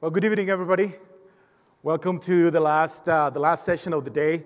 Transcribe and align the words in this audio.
Well, 0.00 0.12
good 0.12 0.22
evening, 0.22 0.48
everybody. 0.48 0.92
Welcome 1.82 2.20
to 2.20 2.52
the 2.52 2.60
last, 2.60 3.08
uh, 3.08 3.30
the 3.30 3.40
last 3.40 3.64
session 3.64 3.92
of 3.92 4.04
the 4.04 4.10
day. 4.10 4.44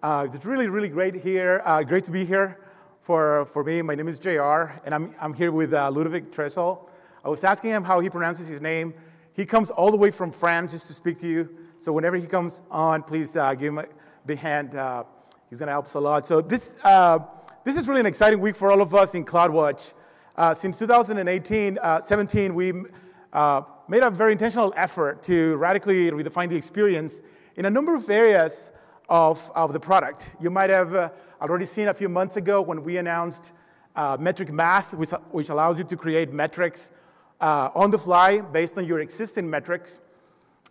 Uh, 0.00 0.28
it's 0.32 0.46
really, 0.46 0.68
really 0.68 0.88
great 0.88 1.16
here. 1.16 1.60
Uh, 1.64 1.82
great 1.82 2.04
to 2.04 2.12
be 2.12 2.24
here 2.24 2.60
for, 3.00 3.44
for 3.46 3.64
me. 3.64 3.82
My 3.82 3.96
name 3.96 4.06
is 4.06 4.20
JR, 4.20 4.70
and 4.84 4.94
I'm, 4.94 5.12
I'm 5.20 5.34
here 5.34 5.50
with 5.50 5.74
uh, 5.74 5.90
Ludovic 5.90 6.30
Tresol. 6.30 6.88
I 7.24 7.28
was 7.28 7.42
asking 7.42 7.70
him 7.70 7.82
how 7.82 7.98
he 7.98 8.08
pronounces 8.10 8.46
his 8.46 8.60
name. 8.60 8.94
He 9.32 9.44
comes 9.44 9.70
all 9.70 9.90
the 9.90 9.96
way 9.96 10.12
from 10.12 10.30
France 10.30 10.70
just 10.70 10.86
to 10.86 10.92
speak 10.92 11.18
to 11.18 11.26
you. 11.26 11.48
So 11.78 11.92
whenever 11.92 12.14
he 12.14 12.28
comes 12.28 12.62
on, 12.70 13.02
please 13.02 13.36
uh, 13.36 13.54
give 13.54 13.72
him 13.72 13.78
a 13.78 13.86
big 14.24 14.38
hand. 14.38 14.76
Uh, 14.76 15.02
he's 15.50 15.58
going 15.58 15.66
to 15.66 15.72
help 15.72 15.86
us 15.86 15.94
a 15.94 16.00
lot. 16.00 16.28
So 16.28 16.40
this, 16.40 16.74
this 17.64 17.76
is 17.76 17.88
really 17.88 18.02
an 18.02 18.06
exciting 18.06 18.38
week 18.38 18.54
for 18.54 18.70
all 18.70 18.80
of 18.80 18.94
us 18.94 19.16
in 19.16 19.24
CloudWatch. 19.24 19.94
since 20.54 20.78
2018, 20.78 21.78
17, 22.00 22.54
we 22.54 22.72
made 23.88 24.02
a 24.02 24.10
very 24.10 24.32
intentional 24.32 24.72
effort 24.76 25.22
to 25.24 25.56
radically 25.56 26.10
redefine 26.10 26.48
the 26.48 26.56
experience 26.56 27.22
in 27.56 27.66
a 27.66 27.70
number 27.70 27.94
of 27.94 28.08
areas 28.08 28.72
of, 29.08 29.50
of 29.54 29.72
the 29.72 29.80
product. 29.80 30.30
You 30.40 30.50
might 30.50 30.70
have 30.70 30.94
uh, 30.94 31.10
already 31.40 31.64
seen 31.64 31.88
a 31.88 31.94
few 31.94 32.08
months 32.08 32.36
ago 32.36 32.62
when 32.62 32.82
we 32.82 32.96
announced 32.96 33.52
uh, 33.94 34.16
metric 34.18 34.50
math, 34.50 34.94
which, 34.94 35.10
which, 35.30 35.50
allows 35.50 35.78
you 35.78 35.84
to 35.84 35.96
create 35.96 36.32
metrics 36.32 36.92
uh, 37.40 37.68
on 37.74 37.90
the 37.90 37.98
fly 37.98 38.40
based 38.40 38.78
on 38.78 38.86
your 38.86 39.00
existing 39.00 39.48
metrics. 39.48 40.00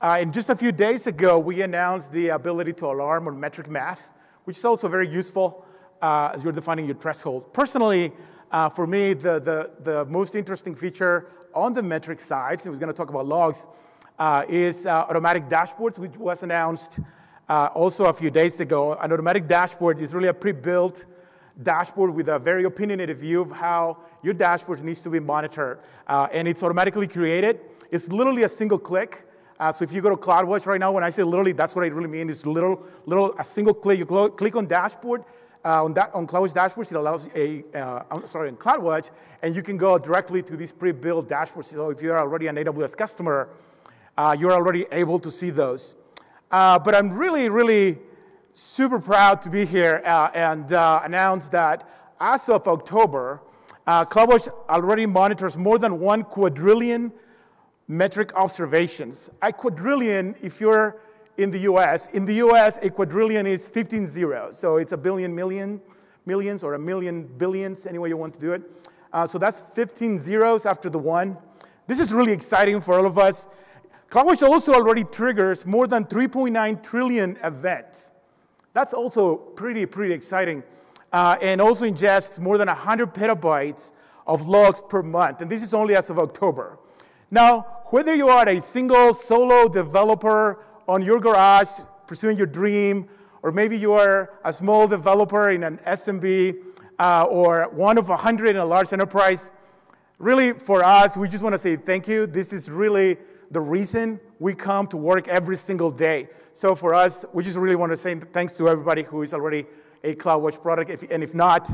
Uh, 0.01 0.17
and 0.19 0.33
just 0.33 0.49
a 0.49 0.55
few 0.55 0.71
days 0.71 1.05
ago, 1.05 1.37
we 1.37 1.61
announced 1.61 2.11
the 2.11 2.29
ability 2.29 2.73
to 2.73 2.87
alarm 2.87 3.27
on 3.27 3.39
metric 3.39 3.69
math, 3.69 4.11
which 4.45 4.57
is 4.57 4.65
also 4.65 4.87
very 4.87 5.07
useful 5.07 5.63
uh, 6.01 6.31
as 6.33 6.43
you're 6.43 6.53
defining 6.53 6.85
your 6.85 6.95
threshold. 6.95 7.53
Personally, 7.53 8.11
uh, 8.51 8.67
for 8.67 8.87
me, 8.87 9.13
the, 9.13 9.39
the, 9.39 9.71
the 9.83 10.05
most 10.05 10.33
interesting 10.33 10.73
feature 10.73 11.27
on 11.53 11.73
the 11.73 11.83
metric 11.83 12.19
side, 12.19 12.59
so 12.59 12.71
we're 12.71 12.77
going 12.77 12.91
to 12.91 12.97
talk 12.97 13.09
about 13.09 13.25
logs, 13.25 13.67
uh, 14.19 14.45
is 14.47 14.85
uh, 14.85 15.05
automatic 15.09 15.47
dashboards, 15.47 15.97
which 15.99 16.17
was 16.17 16.43
announced 16.43 16.99
uh, 17.49 17.69
also 17.73 18.05
a 18.05 18.13
few 18.13 18.29
days 18.29 18.59
ago. 18.59 18.93
An 18.93 19.11
automatic 19.11 19.47
dashboard 19.47 19.99
is 19.99 20.13
really 20.13 20.27
a 20.29 20.33
pre-built 20.33 21.05
dashboard 21.61 22.13
with 22.13 22.29
a 22.29 22.39
very 22.39 22.63
opinionated 22.63 23.17
view 23.17 23.41
of 23.41 23.51
how 23.51 23.97
your 24.23 24.33
dashboard 24.33 24.83
needs 24.83 25.01
to 25.01 25.09
be 25.09 25.19
monitored. 25.19 25.79
Uh, 26.07 26.27
and 26.31 26.47
it's 26.47 26.63
automatically 26.63 27.07
created. 27.07 27.59
It's 27.91 28.09
literally 28.09 28.43
a 28.43 28.49
single 28.49 28.79
click. 28.79 29.27
Uh, 29.59 29.71
so 29.71 29.83
if 29.83 29.91
you 29.91 30.01
go 30.01 30.09
to 30.09 30.15
CloudWatch 30.15 30.65
right 30.65 30.79
now, 30.79 30.91
when 30.91 31.03
I 31.03 31.09
say 31.09 31.23
literally, 31.23 31.51
that's 31.51 31.75
what 31.75 31.85
I 31.85 31.89
really 31.89 32.07
mean. 32.07 32.29
It's 32.29 32.45
little, 32.45 32.83
little, 33.05 33.35
a 33.37 33.43
single 33.43 33.73
click. 33.73 33.99
You 33.99 34.05
click 34.05 34.55
on 34.55 34.65
dashboard, 34.65 35.23
uh, 35.63 35.83
on, 35.83 35.93
that, 35.93 36.13
on 36.13 36.25
CloudWatch 36.25 36.53
dashboards, 36.53 36.91
it 36.91 36.95
allows 36.95 37.29
a, 37.35 37.63
uh, 37.75 38.25
sorry, 38.25 38.49
on 38.49 38.55
CloudWatch, 38.55 39.11
and 39.43 39.55
you 39.55 39.61
can 39.61 39.77
go 39.77 39.97
directly 39.97 40.41
to 40.41 40.55
these 40.55 40.71
pre-built 40.71 41.27
dashboards. 41.27 41.65
So 41.65 41.89
if 41.91 42.01
you're 42.01 42.19
already 42.19 42.47
an 42.47 42.55
AWS 42.55 42.97
customer, 42.97 43.49
uh, 44.17 44.35
you're 44.37 44.53
already 44.53 44.85
able 44.91 45.19
to 45.19 45.29
see 45.29 45.51
those. 45.51 45.95
Uh, 46.49 46.79
but 46.79 46.95
I'm 46.95 47.13
really, 47.13 47.49
really 47.49 47.99
super 48.53 48.99
proud 48.99 49.41
to 49.43 49.49
be 49.49 49.65
here 49.65 50.01
uh, 50.05 50.31
and 50.33 50.73
uh, 50.73 51.01
announce 51.03 51.47
that 51.49 51.87
as 52.19 52.49
of 52.49 52.67
October, 52.67 53.41
CloudWatch 53.87 54.47
already 54.69 55.05
monitors 55.05 55.57
more 55.57 55.77
than 55.77 55.99
one 55.99 56.23
quadrillion 56.23 57.11
metric 57.87 58.31
observations. 58.35 59.29
A 59.41 59.51
quadrillion, 59.51 60.35
if 60.41 60.61
you're 60.61 61.01
in 61.41 61.51
the 61.51 61.59
US. 61.59 62.11
In 62.11 62.25
the 62.25 62.35
US, 62.35 62.77
a 62.77 62.89
quadrillion 62.89 63.45
is 63.45 63.67
15 63.67 64.07
zeros. 64.07 64.57
So 64.57 64.77
it's 64.77 64.91
a 64.91 64.97
billion 64.97 65.33
million, 65.33 65.81
millions 66.25 66.63
or 66.63 66.75
a 66.75 66.79
million 66.79 67.27
billions, 67.37 67.85
any 67.85 67.97
way 67.97 68.09
you 68.09 68.17
want 68.17 68.33
to 68.35 68.39
do 68.39 68.53
it. 68.53 68.61
Uh, 69.13 69.25
so 69.25 69.37
that's 69.37 69.61
15 69.61 70.19
zeros 70.19 70.65
after 70.65 70.89
the 70.89 70.99
one. 70.99 71.37
This 71.87 71.99
is 71.99 72.13
really 72.13 72.31
exciting 72.31 72.79
for 72.79 72.95
all 72.95 73.05
of 73.05 73.17
us. 73.17 73.47
CloudWatch 74.09 74.47
also 74.47 74.73
already 74.73 75.03
triggers 75.03 75.65
more 75.65 75.87
than 75.87 76.05
3.9 76.05 76.83
trillion 76.83 77.37
events. 77.43 78.11
That's 78.73 78.93
also 78.93 79.35
pretty, 79.35 79.85
pretty 79.85 80.13
exciting. 80.13 80.63
Uh, 81.11 81.37
and 81.41 81.59
also 81.59 81.85
ingests 81.85 82.39
more 82.39 82.57
than 82.57 82.67
100 82.67 83.13
petabytes 83.13 83.93
of 84.27 84.47
logs 84.47 84.81
per 84.87 85.01
month. 85.01 85.41
And 85.41 85.49
this 85.49 85.63
is 85.63 85.73
only 85.73 85.95
as 85.95 86.09
of 86.09 86.19
October. 86.19 86.77
Now, 87.29 87.81
whether 87.87 88.13
you 88.13 88.29
are 88.29 88.47
a 88.47 88.61
single 88.61 89.13
solo 89.13 89.67
developer 89.67 90.59
on 90.91 91.01
your 91.01 91.21
garage 91.21 91.69
pursuing 92.05 92.35
your 92.35 92.45
dream, 92.45 93.07
or 93.43 93.51
maybe 93.53 93.77
you 93.77 93.93
are 93.93 94.33
a 94.43 94.51
small 94.51 94.89
developer 94.89 95.51
in 95.51 95.63
an 95.63 95.77
SMB 95.87 96.57
uh, 96.99 97.25
or 97.29 97.69
one 97.71 97.97
of 97.97 98.09
100 98.09 98.49
in 98.49 98.57
a 98.57 98.65
large 98.65 98.91
enterprise. 98.91 99.53
Really, 100.17 100.51
for 100.51 100.83
us, 100.83 101.15
we 101.15 101.29
just 101.29 101.43
want 101.43 101.53
to 101.53 101.57
say 101.57 101.77
thank 101.77 102.09
you. 102.09 102.27
This 102.27 102.51
is 102.51 102.69
really 102.69 103.15
the 103.51 103.61
reason 103.61 104.19
we 104.39 104.53
come 104.53 104.85
to 104.87 104.97
work 104.97 105.29
every 105.29 105.55
single 105.55 105.91
day. 105.91 106.27
So 106.51 106.75
for 106.75 106.93
us, 106.93 107.23
we 107.31 107.41
just 107.41 107.57
really 107.57 107.77
want 107.77 107.93
to 107.93 107.97
say 107.97 108.13
thanks 108.15 108.57
to 108.57 108.67
everybody 108.67 109.03
who 109.03 109.21
is 109.21 109.33
already 109.33 109.65
a 110.03 110.13
CloudWatch 110.13 110.61
product. 110.61 110.89
If, 110.89 111.09
and 111.09 111.23
if 111.23 111.33
not, 111.33 111.69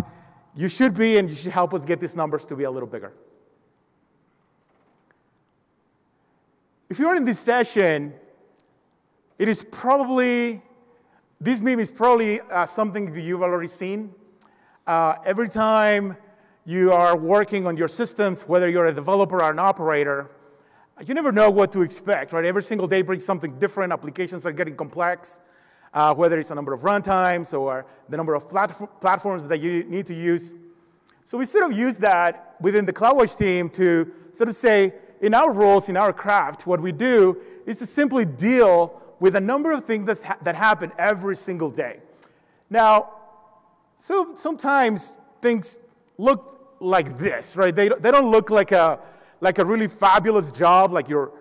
you 0.55 0.69
should 0.69 0.93
be, 0.93 1.17
and 1.17 1.27
you 1.27 1.35
should 1.35 1.53
help 1.53 1.73
us 1.73 1.85
get 1.85 1.99
these 1.99 2.15
numbers 2.15 2.45
to 2.45 2.55
be 2.55 2.65
a 2.65 2.71
little 2.71 2.87
bigger. 2.87 3.13
If 6.87 6.99
you're 6.99 7.15
in 7.15 7.25
this 7.25 7.39
session 7.39 8.13
it 9.39 9.47
is 9.47 9.63
probably, 9.63 10.61
this 11.39 11.61
meme 11.61 11.79
is 11.79 11.91
probably 11.91 12.41
uh, 12.41 12.65
something 12.65 13.13
that 13.13 13.21
you've 13.21 13.43
already 13.43 13.67
seen. 13.67 14.13
Uh, 14.85 15.15
every 15.25 15.49
time 15.49 16.17
you 16.65 16.91
are 16.91 17.15
working 17.15 17.67
on 17.67 17.77
your 17.77 17.87
systems, 17.87 18.41
whether 18.41 18.67
you're 18.67 18.87
a 18.87 18.93
developer 18.93 19.41
or 19.41 19.51
an 19.51 19.59
operator, 19.59 20.31
you 21.05 21.13
never 21.13 21.31
know 21.31 21.51
what 21.51 21.71
to 21.71 21.81
expect, 21.81 22.33
right? 22.33 22.45
Every 22.45 22.63
single 22.63 22.87
day 22.87 23.03
brings 23.03 23.23
something 23.23 23.59
different. 23.59 23.93
Applications 23.93 24.45
are 24.47 24.51
getting 24.51 24.75
complex, 24.75 25.39
uh, 25.93 26.15
whether 26.15 26.39
it's 26.39 26.49
a 26.49 26.55
number 26.55 26.73
of 26.73 26.81
runtimes 26.81 27.57
or 27.57 27.85
the 28.09 28.17
number 28.17 28.33
of 28.33 28.49
plat 28.49 28.75
platforms 28.99 29.47
that 29.47 29.59
you 29.59 29.83
need 29.83 30.07
to 30.07 30.15
use. 30.15 30.55
So 31.25 31.37
we 31.37 31.45
sort 31.45 31.69
of 31.69 31.77
use 31.77 31.97
that 31.97 32.55
within 32.59 32.85
the 32.85 32.93
CloudWatch 32.93 33.37
team 33.37 33.69
to 33.71 34.11
sort 34.31 34.49
of 34.49 34.55
say, 34.55 34.93
in 35.21 35.33
our 35.33 35.51
roles, 35.51 35.89
in 35.89 35.97
our 35.97 36.13
craft, 36.13 36.65
what 36.65 36.79
we 36.79 36.91
do 36.91 37.41
is 37.65 37.77
to 37.77 37.85
simply 37.85 38.25
deal 38.25 39.01
with 39.19 39.35
a 39.35 39.41
number 39.41 39.71
of 39.71 39.85
things 39.85 40.23
ha 40.23 40.37
that 40.43 40.55
happen 40.55 40.91
every 40.97 41.35
single 41.35 41.69
day. 41.69 41.99
Now, 42.69 43.09
so 43.95 44.35
sometimes 44.35 45.13
things 45.41 45.79
look 46.17 46.75
like 46.79 47.17
this, 47.17 47.57
right? 47.57 47.73
They, 47.73 47.89
they 47.89 48.11
don't 48.11 48.29
look 48.29 48.49
like 48.49 48.71
a, 48.71 48.99
like 49.41 49.57
a 49.59 49.65
really 49.65 49.87
fabulous 49.87 50.51
job, 50.51 50.91
like 50.91 51.09
your 51.09 51.31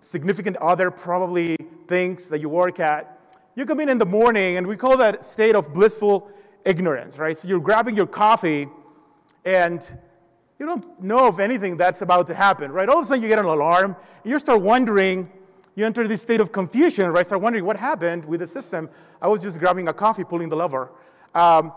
significant 0.00 0.56
other 0.56 0.90
probably 0.90 1.56
thinks 1.88 2.28
that 2.28 2.40
you 2.40 2.48
work 2.48 2.80
at. 2.80 3.12
You 3.54 3.66
come 3.66 3.80
in 3.80 3.88
in 3.88 3.98
the 3.98 4.06
morning, 4.06 4.56
and 4.56 4.66
we 4.66 4.76
call 4.76 4.96
that 4.98 5.24
state 5.24 5.54
of 5.54 5.72
blissful 5.72 6.30
ignorance, 6.64 7.18
right? 7.18 7.36
So 7.36 7.48
you're 7.48 7.60
grabbing 7.60 7.96
your 7.96 8.06
coffee, 8.06 8.68
and 9.44 9.98
you 10.58 10.66
don't 10.66 11.02
know 11.02 11.28
of 11.28 11.40
anything 11.40 11.76
that's 11.76 12.02
about 12.02 12.26
to 12.28 12.34
happen, 12.34 12.70
right? 12.72 12.88
All 12.88 12.98
of 12.98 13.04
a 13.04 13.06
sudden, 13.06 13.22
you 13.22 13.28
get 13.28 13.38
an 13.38 13.44
alarm, 13.44 13.96
and 14.22 14.30
you 14.30 14.38
start 14.38 14.60
wondering, 14.60 15.30
you 15.76 15.84
enter 15.84 16.08
this 16.08 16.22
state 16.22 16.40
of 16.40 16.50
confusion, 16.50 17.10
right? 17.10 17.24
Start 17.24 17.42
wondering 17.42 17.64
what 17.64 17.76
happened 17.76 18.24
with 18.24 18.40
the 18.40 18.46
system. 18.46 18.88
I 19.20 19.28
was 19.28 19.42
just 19.42 19.60
grabbing 19.60 19.88
a 19.88 19.92
coffee, 19.92 20.24
pulling 20.24 20.48
the 20.48 20.56
lever. 20.56 20.90
Um, 21.34 21.72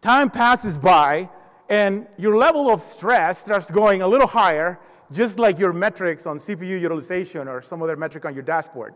time 0.00 0.30
passes 0.30 0.78
by, 0.78 1.28
and 1.68 2.06
your 2.16 2.36
level 2.36 2.70
of 2.70 2.80
stress 2.80 3.38
starts 3.38 3.70
going 3.70 4.00
a 4.00 4.08
little 4.08 4.26
higher, 4.26 4.80
just 5.12 5.38
like 5.38 5.58
your 5.58 5.74
metrics 5.74 6.26
on 6.26 6.38
CPU 6.38 6.80
utilization 6.80 7.48
or 7.48 7.60
some 7.60 7.82
other 7.82 7.96
metric 7.96 8.24
on 8.24 8.32
your 8.32 8.42
dashboard. 8.42 8.94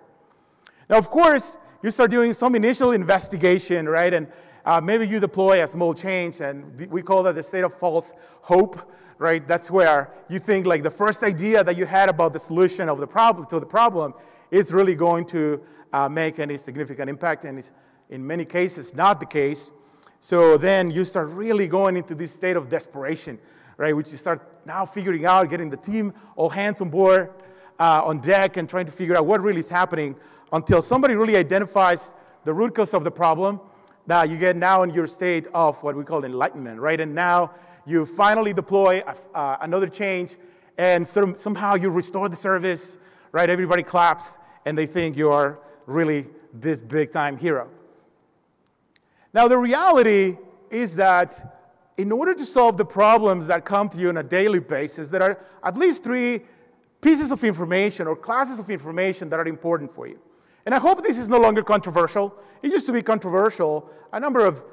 Now, 0.89 0.97
of 0.97 1.11
course, 1.11 1.59
you 1.83 1.91
start 1.91 2.11
doing 2.11 2.33
some 2.33 2.55
initial 2.55 2.93
investigation, 2.93 3.87
right? 3.87 4.15
And 4.15 4.29
uh, 4.65 4.81
maybe 4.81 5.07
you 5.07 5.21
deploy 5.21 5.63
a 5.63 5.67
small 5.67 5.93
change, 5.93 6.41
and 6.41 6.89
we 6.91 7.03
call 7.03 7.23
that 7.25 7.35
the 7.35 7.43
state 7.43 7.65
of 7.65 7.75
false 7.75 8.15
hope, 8.41 8.91
right? 9.19 9.47
That's 9.47 9.71
where 9.71 10.11
you 10.29 10.39
think 10.39 10.67
like 10.67 10.83
the 10.83 10.91
first 10.91 11.23
idea 11.23 11.63
that 11.63 11.77
you 11.77 11.85
had 11.85 12.09
about 12.09 12.33
the 12.33 12.39
solution 12.39 12.89
of 12.89 12.99
the 12.99 13.07
problem 13.07 13.47
to 13.49 13.61
the 13.61 13.67
problem 13.67 14.15
is 14.51 14.73
really 14.73 14.95
going 14.95 15.27
to 15.27 15.63
uh, 15.93 16.09
make 16.09 16.39
any 16.39 16.57
significant 16.57 17.11
impact, 17.11 17.45
and 17.45 17.59
it's 17.59 17.73
in 18.09 18.27
many 18.27 18.45
cases 18.45 18.95
not 18.95 19.21
the 19.21 19.27
case. 19.27 19.73
So 20.21 20.57
then 20.57 20.91
you 20.91 21.05
start 21.05 21.29
really 21.31 21.69
going 21.69 21.97
into 21.97 22.15
this 22.15 22.33
state 22.33 22.57
of 22.57 22.71
desperation, 22.71 23.39
right? 23.77 23.95
Which 23.95 24.11
you 24.11 24.17
start 24.17 24.65
now 24.65 24.87
figuring 24.87 25.27
out, 25.27 25.51
getting 25.51 25.69
the 25.69 25.77
team 25.77 26.15
all 26.37 26.49
hands 26.49 26.81
on 26.81 26.89
board, 26.89 27.31
uh, 27.79 28.03
on 28.03 28.21
deck, 28.21 28.57
and 28.57 28.67
trying 28.67 28.87
to 28.87 28.93
figure 28.93 29.17
out 29.17 29.27
what 29.27 29.43
really 29.43 29.61
is 29.61 29.69
happening 29.69 30.17
until 30.53 30.81
somebody 30.81 31.15
really 31.15 31.37
identifies 31.37 32.15
the 32.45 32.55
root 32.55 32.75
cause 32.75 32.95
of 32.95 33.05
the 33.05 33.11
problem 33.11 33.61
now 34.07 34.23
you 34.23 34.37
get 34.37 34.57
now 34.57 34.83
in 34.83 34.91
your 34.91 35.07
state 35.07 35.47
of 35.55 35.83
what 35.83 35.97
we 35.97 36.05
call 36.05 36.25
enlightenment, 36.25 36.81
right? 36.81 37.01
And 37.01 37.15
now 37.15 37.53
you 37.87 38.05
finally 38.07 38.53
deploy 38.53 39.03
a, 39.07 39.37
uh, 39.37 39.57
another 39.61 39.89
change, 39.89 40.37
and 40.77 41.07
somehow 41.07 41.75
you 41.75 41.91
restore 41.91 42.29
the 42.29 42.37
service, 42.37 42.99
right? 43.33 43.49
Everybody 43.49 43.83
claps, 43.83 44.39
and 44.65 44.77
they 44.77 44.87
think 44.87 45.17
you 45.17 45.31
are 45.31 45.59
really 45.87 46.27
this 46.53 46.81
big 46.83 47.13
time 47.13 47.37
hero. 47.37 47.69
Now 49.33 49.49
the 49.49 49.59
reality 49.59 50.37
is 50.71 50.97
that 50.97 51.61
in 51.97 52.11
order 52.11 52.35
to 52.35 52.45
solve 52.45 52.77
the 52.77 52.85
problems 52.85 53.47
that 53.47 53.65
come 53.65 53.89
to 53.89 53.99
you 53.99 54.09
on 54.09 54.17
a 54.17 54.23
daily 54.23 54.61
basis, 54.61 55.11
there 55.11 55.23
are 55.23 55.39
at 55.63 55.77
least 55.77 56.05
three 56.05 56.41
pieces 57.01 57.31
of 57.31 57.43
information 57.45 58.07
or 58.07 58.17
classes 58.17 58.59
of 58.59 58.71
information 58.71 59.29
that 59.31 59.39
are 59.39 59.47
important 59.47 59.91
for 59.91 60.07
you. 60.07 60.19
And 60.67 60.75
I 60.75 60.79
hope 60.79 61.03
this 61.03 61.19
is 61.19 61.29
no 61.29 61.39
longer 61.39 61.63
controversial. 61.63 62.35
It 62.63 62.73
used 62.73 62.87
to 62.87 62.93
be 62.93 63.03
controversial 63.03 63.91
a 64.13 64.21
number 64.21 64.45
of 64.45 64.65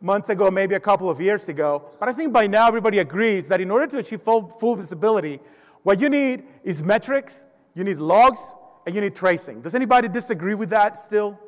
months 0.00 0.28
ago, 0.28 0.50
maybe 0.50 0.74
a 0.74 0.80
couple 0.80 1.08
of 1.08 1.20
years 1.20 1.48
ago. 1.48 1.84
But 2.00 2.08
I 2.08 2.12
think 2.12 2.32
by 2.32 2.46
now 2.46 2.68
everybody 2.68 2.98
agrees 2.98 3.48
that 3.48 3.60
in 3.60 3.70
order 3.70 3.86
to 3.86 3.98
achieve 3.98 4.20
full, 4.20 4.48
full 4.48 4.76
visibility, 4.76 5.40
what 5.82 6.00
you 6.00 6.08
need 6.08 6.44
is 6.64 6.82
metrics, 6.82 7.44
you 7.74 7.84
need 7.84 7.98
logs, 7.98 8.56
and 8.86 8.94
you 8.94 9.00
need 9.00 9.14
tracing. 9.14 9.60
Does 9.60 9.74
anybody 9.74 10.08
disagree 10.08 10.54
with 10.54 10.70
that 10.70 10.96
still? 10.96 11.38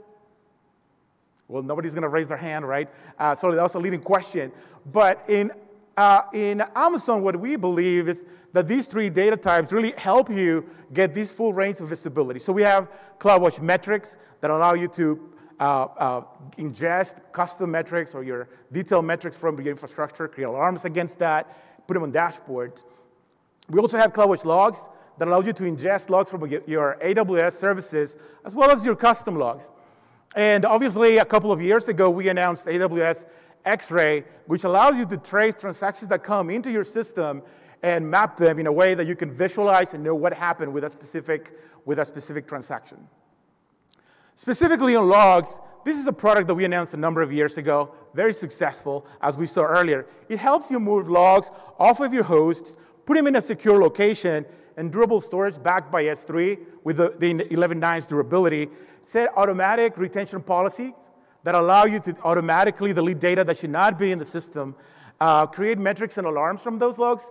Well, 1.49 1.63
nobody's 1.63 1.95
going 1.95 2.03
to 2.03 2.09
raise 2.09 2.29
their 2.29 2.37
hand, 2.37 2.69
right? 2.69 2.89
Uh, 3.19 3.35
so 3.35 3.53
that 3.53 3.63
was 3.63 3.75
a 3.75 3.79
leading 3.79 4.01
question. 4.01 4.53
But 4.93 5.25
in, 5.29 5.51
uh, 5.99 6.23
in 6.33 6.63
Amazon, 6.77 7.23
what 7.23 7.41
we 7.41 7.57
believe 7.57 8.09
is 8.09 8.25
that 8.53 8.69
these 8.69 8.87
three 8.87 9.11
data 9.11 9.37
types 9.37 9.73
really 9.73 9.91
help 9.97 10.31
you 10.31 10.65
get 10.95 11.13
this 11.13 11.33
full 11.33 11.53
range 11.53 11.81
of 11.81 11.89
visibility. 11.89 12.39
So 12.39 12.53
we 12.53 12.63
have 12.63 12.89
CloudWatch 13.19 13.61
metrics 13.61 14.17
that 14.41 14.53
allow 14.53 14.75
you 14.75 14.87
to 14.87 15.33
uh, 15.59 15.65
uh, 15.65 16.23
ingest 16.57 17.17
custom 17.33 17.73
metrics 17.73 18.15
or 18.15 18.23
your 18.23 18.49
detailed 18.71 19.07
metrics 19.07 19.37
from 19.37 19.61
your 19.61 19.73
infrastructure, 19.73 20.29
create 20.29 20.47
alarms 20.47 20.85
against 20.85 21.19
that, 21.19 21.87
put 21.89 21.95
them 21.95 22.05
on 22.05 22.13
dashboards. 22.13 22.85
We 23.69 23.81
also 23.81 23.97
have 23.97 24.13
CloudWatch 24.13 24.45
logs 24.45 24.91
that 25.19 25.27
allow 25.27 25.41
you 25.41 25.53
to 25.53 25.65
ingest 25.65 26.11
logs 26.11 26.31
from 26.31 26.49
your 26.69 26.97
AWS 27.03 27.55
services 27.55 28.17
as 28.45 28.55
well 28.55 28.71
as 28.71 28.87
your 28.87 28.95
custom 28.95 29.37
logs. 29.37 29.73
And 30.37 30.65
obviously, 30.65 31.17
a 31.19 31.25
couple 31.25 31.51
of 31.51 31.61
years 31.61 31.89
ago, 31.89 32.09
we 32.09 32.29
announced 32.29 32.69
AWS 32.69 33.27
X-Ray, 33.65 34.25
which 34.47 34.65
allows 34.65 34.99
you 34.99 35.07
to 35.07 35.17
trace 35.17 35.57
transactions 35.57 36.09
that 36.09 36.23
come 36.23 36.51
into 36.51 36.71
your 36.71 36.85
system 36.85 37.43
and 37.83 38.09
map 38.11 38.37
them 38.37 38.59
in 38.59 38.67
a 38.67 38.73
way 38.73 38.95
that 38.95 39.07
you 39.07 39.15
can 39.15 39.31
visualize 39.31 39.95
and 39.95 40.03
know 40.03 40.15
what 40.15 40.33
happened 40.33 40.73
with 40.73 40.85
a 40.85 40.91
specific, 40.91 41.53
with 41.85 41.99
a 41.99 42.05
specific 42.05 42.47
transaction. 42.49 42.99
Specifically 44.35 44.97
on 44.97 45.09
logs, 45.09 45.61
this 45.85 45.97
is 45.97 46.07
a 46.07 46.13
product 46.13 46.49
that 46.49 46.55
we 46.55 46.65
announced 46.65 46.95
a 46.95 46.97
number 46.97 47.23
of 47.23 47.33
years 47.33 47.59
ago, 47.59 47.95
very 48.15 48.33
successful, 48.33 49.07
as 49.21 49.39
we 49.39 49.47
saw 49.47 49.63
earlier. 49.63 50.07
It 50.29 50.39
helps 50.39 50.71
you 50.71 50.81
move 50.81 51.09
logs 51.09 51.51
off 51.79 52.01
of 52.01 52.13
your 52.13 52.25
hosts, 52.25 52.77
put 53.07 53.17
them 53.17 53.27
in 53.27 53.37
a 53.37 53.41
secure 53.41 53.81
location, 53.81 54.45
and 54.77 54.93
durable 54.93 55.21
storage 55.21 55.61
backed 55.63 55.91
by 55.91 56.05
S3 56.05 56.59
with 56.85 56.99
the, 56.99 57.15
the 57.19 57.35
11.9's 57.35 58.07
durability, 58.07 58.69
set 59.03 59.29
automatic 59.37 59.99
retention 59.99 60.43
policies 60.43 60.93
that 61.45 61.55
allow 61.55 61.85
you 61.85 62.01
to 62.01 62.17
automatically 62.25 62.93
delete 62.93 63.21
data 63.21 63.45
that 63.45 63.57
should 63.57 63.71
not 63.71 63.99
be 63.99 64.13
in 64.13 64.19
the 64.19 64.25
system, 64.25 64.75
uh, 65.21 65.47
create 65.47 65.79
metrics 65.79 66.19
and 66.19 66.27
alarms 66.27 66.63
from 66.63 66.79
those 66.79 66.99
logs, 66.99 67.31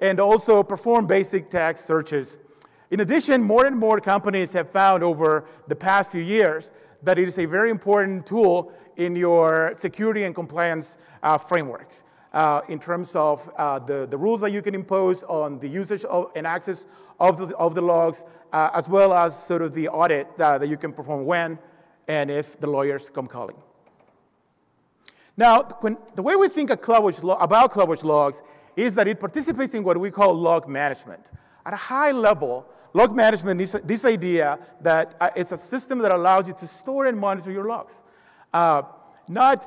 and 0.00 0.18
also 0.20 0.62
perform 0.62 1.06
basic 1.06 1.48
text 1.48 1.86
searches. 1.86 2.38
In 2.90 3.00
addition, 3.00 3.42
more 3.42 3.66
and 3.66 3.76
more 3.76 4.00
companies 4.00 4.52
have 4.52 4.68
found 4.68 5.02
over 5.02 5.44
the 5.68 5.76
past 5.76 6.12
few 6.12 6.22
years 6.22 6.72
that 7.02 7.18
it 7.18 7.26
is 7.26 7.38
a 7.38 7.46
very 7.46 7.70
important 7.70 8.26
tool 8.26 8.72
in 8.96 9.16
your 9.16 9.72
security 9.76 10.24
and 10.24 10.34
compliance 10.34 10.98
uh, 11.22 11.38
frameworks. 11.38 12.04
Uh, 12.32 12.62
in 12.70 12.78
terms 12.78 13.14
of 13.14 13.50
uh, 13.58 13.78
the, 13.78 14.06
the 14.06 14.16
rules 14.16 14.40
that 14.40 14.52
you 14.52 14.62
can 14.62 14.74
impose 14.74 15.22
on 15.24 15.58
the 15.58 15.68
usage 15.68 16.02
of, 16.06 16.32
and 16.34 16.46
access 16.46 16.86
of 17.20 17.36
the, 17.36 17.54
of 17.56 17.74
the 17.74 17.80
logs, 17.80 18.24
uh, 18.54 18.70
as 18.72 18.88
well 18.88 19.12
as 19.12 19.38
sort 19.38 19.60
of 19.60 19.74
the 19.74 19.86
audit 19.88 20.26
uh, 20.40 20.56
that 20.56 20.66
you 20.68 20.78
can 20.78 20.92
perform 20.94 21.26
when 21.26 21.58
and 22.08 22.30
if 22.30 22.58
the 22.60 22.66
lawyers 22.66 23.10
come 23.10 23.26
calling. 23.26 23.56
Now, 25.36 25.62
when, 25.80 25.96
the 26.14 26.22
way 26.22 26.36
we 26.36 26.48
think 26.48 26.70
CloudWatch 26.70 27.42
about 27.42 27.72
CloudWatch 27.72 28.04
logs 28.04 28.42
is 28.76 28.94
that 28.94 29.08
it 29.08 29.20
participates 29.20 29.74
in 29.74 29.82
what 29.82 29.98
we 29.98 30.10
call 30.10 30.34
log 30.34 30.68
management. 30.68 31.32
At 31.64 31.72
a 31.72 31.76
high 31.76 32.10
level, 32.10 32.66
log 32.92 33.14
management 33.14 33.60
is 33.60 33.72
this 33.84 34.04
idea 34.04 34.58
that 34.80 35.14
uh, 35.20 35.30
it's 35.36 35.52
a 35.52 35.56
system 35.56 35.98
that 36.00 36.12
allows 36.12 36.48
you 36.48 36.54
to 36.54 36.66
store 36.66 37.06
and 37.06 37.18
monitor 37.18 37.50
your 37.50 37.66
logs. 37.66 38.02
Uh, 38.52 38.82
not 39.28 39.64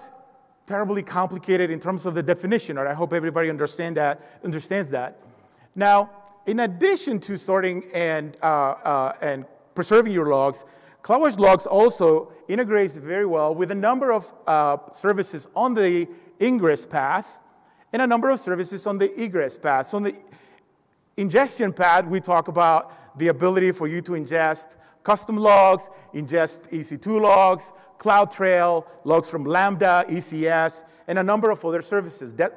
terribly 0.67 1.03
complicated 1.03 1.69
in 1.69 1.79
terms 1.79 2.05
of 2.05 2.13
the 2.13 2.23
definition, 2.23 2.77
or 2.77 2.87
I 2.87 2.93
hope 2.93 3.13
everybody 3.13 3.49
understand 3.49 3.97
that, 3.97 4.21
understands 4.43 4.89
that. 4.91 5.19
Now, 5.75 6.09
in 6.45 6.59
addition 6.59 7.19
to 7.21 7.37
storing 7.37 7.83
and, 7.93 8.37
uh, 8.41 8.45
uh 8.45 9.13
and 9.21 9.45
preserving 9.73 10.13
your 10.13 10.27
logs, 10.27 10.65
CloudWatch 11.05 11.37
Logs 11.37 11.67
also 11.67 12.33
integrates 12.47 12.97
very 12.97 13.27
well 13.27 13.53
with 13.53 13.69
a 13.69 13.75
number 13.75 14.11
of 14.11 14.33
uh, 14.47 14.77
services 14.91 15.47
on 15.55 15.75
the 15.75 16.07
ingress 16.41 16.83
path 16.83 17.37
and 17.93 18.01
a 18.01 18.07
number 18.07 18.31
of 18.31 18.39
services 18.39 18.87
on 18.87 18.97
the 18.97 19.13
egress 19.23 19.55
path. 19.55 19.89
So 19.89 19.97
on 19.97 20.03
the 20.03 20.15
ingestion 21.15 21.73
path, 21.73 22.07
we 22.07 22.19
talk 22.19 22.47
about 22.47 23.19
the 23.19 23.27
ability 23.27 23.71
for 23.71 23.87
you 23.87 24.01
to 24.01 24.13
ingest 24.13 24.77
custom 25.03 25.37
logs, 25.37 25.91
ingest 26.15 26.71
EC2 26.71 27.21
logs, 27.21 27.71
CloudTrail, 27.99 28.87
logs 29.03 29.29
from 29.29 29.45
Lambda, 29.45 30.05
ECS, 30.09 30.85
and 31.07 31.19
a 31.19 31.23
number 31.23 31.51
of 31.51 31.63
other 31.63 31.83
services. 31.83 32.33
De 32.33 32.49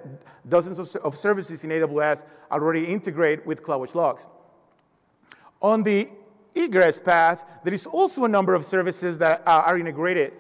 dozens 0.48 0.78
of, 0.78 0.96
of, 1.02 1.14
services 1.14 1.64
in 1.64 1.70
AWS 1.70 2.24
already 2.50 2.86
integrate 2.86 3.44
with 3.46 3.62
CloudWatch 3.62 3.94
logs. 3.94 4.26
On 5.60 5.82
the 5.82 6.08
egress 6.58 7.00
path, 7.00 7.44
there 7.64 7.74
is 7.74 7.86
also 7.86 8.24
a 8.24 8.28
number 8.28 8.54
of 8.54 8.64
services 8.64 9.18
that 9.18 9.42
uh, 9.46 9.62
are 9.66 9.78
integrated 9.78 10.32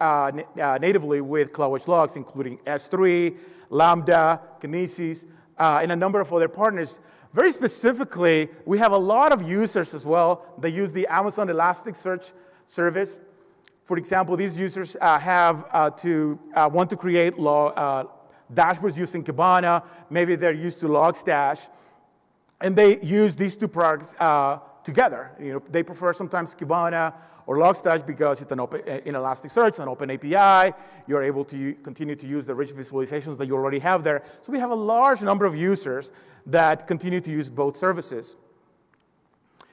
uh, 0.00 0.32
uh, 0.60 0.78
natively 0.80 1.20
with 1.20 1.52
CloudWatch 1.52 1.88
logs, 1.88 2.16
including 2.16 2.58
S3, 2.58 3.36
Lambda, 3.68 4.40
Kinesis, 4.60 5.26
uh, 5.58 5.80
and 5.82 5.92
a 5.92 5.96
number 5.96 6.20
of 6.20 6.32
other 6.32 6.48
partners. 6.48 7.00
Very 7.32 7.50
specifically, 7.50 8.48
we 8.64 8.78
have 8.78 8.92
a 8.92 8.98
lot 8.98 9.32
of 9.32 9.42
users 9.42 9.92
as 9.92 10.06
well 10.06 10.46
that 10.58 10.70
use 10.70 10.92
the 10.92 11.06
Amazon 11.08 11.48
Elasticsearch 11.48 12.32
service. 12.66 13.20
For 13.84 13.98
example, 13.98 14.36
these 14.36 14.58
users 14.58 14.96
uh, 15.00 15.18
have 15.18 15.96
to 15.96 16.38
want 16.72 16.88
to 16.90 16.96
create 16.96 17.38
log, 17.38 18.08
dashboards 18.52 18.96
using 18.96 19.22
Kibana. 19.22 19.84
Maybe 20.08 20.36
they're 20.36 20.52
used 20.52 20.80
to 20.80 20.86
Logstash. 20.86 21.68
And 22.60 22.74
they 22.74 23.00
use 23.00 23.36
these 23.36 23.56
two 23.56 23.68
products 23.68 24.14
uh, 24.18 24.58
together. 24.86 25.32
You 25.38 25.52
know, 25.54 25.62
they 25.68 25.82
prefer 25.82 26.12
sometimes 26.12 26.54
Kibana 26.54 27.12
or 27.46 27.56
Logstash 27.56 28.06
because 28.06 28.40
it's 28.40 28.52
an 28.52 28.60
open, 28.60 28.80
in 29.04 29.14
Elasticsearch, 29.14 29.80
an 29.80 29.88
open 29.88 30.10
API. 30.12 30.74
You're 31.08 31.24
able 31.24 31.44
to 31.44 31.74
continue 31.74 32.14
to 32.14 32.26
use 32.26 32.46
the 32.46 32.54
rich 32.54 32.70
visualizations 32.70 33.36
that 33.38 33.46
you 33.46 33.54
already 33.54 33.80
have 33.80 34.04
there. 34.04 34.22
So 34.42 34.52
we 34.52 34.60
have 34.60 34.70
a 34.70 34.80
large 34.94 35.22
number 35.22 35.44
of 35.44 35.56
users 35.56 36.12
that 36.46 36.86
continue 36.86 37.20
to 37.20 37.30
use 37.30 37.50
both 37.50 37.76
services. 37.76 38.36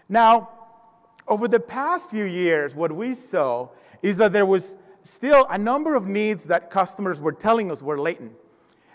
Now, 0.09 0.49
over 1.27 1.47
the 1.47 1.59
past 1.59 2.09
few 2.09 2.25
years, 2.25 2.75
what 2.75 2.91
we 2.91 3.13
saw 3.13 3.69
is 4.01 4.17
that 4.17 4.33
there 4.33 4.47
was 4.47 4.77
still 5.03 5.45
a 5.51 5.57
number 5.57 5.93
of 5.93 6.07
needs 6.07 6.45
that 6.45 6.71
customers 6.71 7.21
were 7.21 7.31
telling 7.31 7.71
us 7.71 7.83
were 7.83 7.99
latent. 7.99 8.33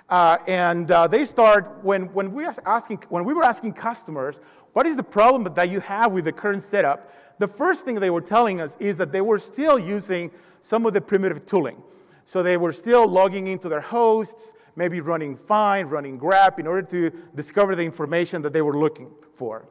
Uh, 0.08 0.38
and 0.46 0.90
uh, 0.90 1.06
they 1.06 1.22
start 1.24 1.84
when, 1.84 2.04
when, 2.14 2.32
we 2.32 2.44
asking, 2.64 3.02
when 3.10 3.24
we 3.24 3.34
were 3.34 3.44
asking 3.44 3.72
customers, 3.74 4.40
what 4.78 4.86
is 4.86 4.94
the 4.94 5.02
problem 5.02 5.52
that 5.52 5.68
you 5.68 5.80
have 5.80 6.12
with 6.12 6.24
the 6.26 6.30
current 6.30 6.62
setup? 6.62 7.12
the 7.38 7.48
first 7.48 7.84
thing 7.84 7.96
they 7.96 8.10
were 8.10 8.20
telling 8.20 8.60
us 8.60 8.76
is 8.78 8.96
that 8.98 9.10
they 9.10 9.20
were 9.20 9.40
still 9.40 9.76
using 9.76 10.30
some 10.60 10.86
of 10.86 10.92
the 10.92 11.00
primitive 11.00 11.44
tooling. 11.44 11.82
So 12.24 12.44
they 12.44 12.56
were 12.56 12.70
still 12.70 13.08
logging 13.08 13.48
into 13.48 13.68
their 13.68 13.80
hosts, 13.80 14.54
maybe 14.76 15.00
running 15.00 15.34
find, 15.34 15.90
running 15.90 16.16
grep 16.16 16.60
in 16.60 16.68
order 16.68 16.86
to 16.94 17.10
discover 17.34 17.74
the 17.74 17.82
information 17.82 18.40
that 18.42 18.52
they 18.52 18.62
were 18.62 18.78
looking 18.78 19.10
for. 19.34 19.66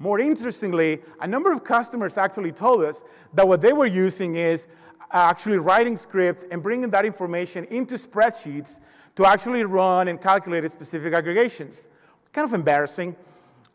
More 0.00 0.18
interestingly, 0.18 1.00
a 1.20 1.26
number 1.28 1.52
of 1.52 1.62
customers 1.62 2.18
actually 2.18 2.50
told 2.50 2.82
us 2.82 3.04
that 3.34 3.46
what 3.46 3.60
they 3.60 3.72
were 3.72 3.86
using 3.86 4.34
is 4.34 4.66
actually 5.12 5.58
writing 5.58 5.96
scripts 5.96 6.44
and 6.50 6.60
bringing 6.60 6.90
that 6.90 7.04
information 7.04 7.66
into 7.66 7.94
spreadsheets 7.94 8.80
to 9.14 9.24
actually 9.26 9.62
run 9.62 10.08
and 10.08 10.20
calculate 10.20 10.68
specific 10.72 11.14
aggregations. 11.14 11.88
Kind 12.32 12.48
of 12.48 12.52
embarrassing. 12.52 13.14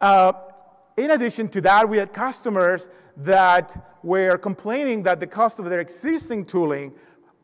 Uh, 0.02 0.34
in 0.98 1.12
addition 1.12 1.48
to 1.50 1.62
that, 1.62 1.88
we 1.88 1.98
had 1.98 2.12
customers 2.12 2.90
that 3.18 3.78
were 4.04 4.38
complaining 4.38 5.04
that 5.04 5.20
the 5.20 5.28
cost 5.28 5.60
of 5.60 5.66
their 5.66 5.80
existing 5.80 6.44
tooling 6.44 6.92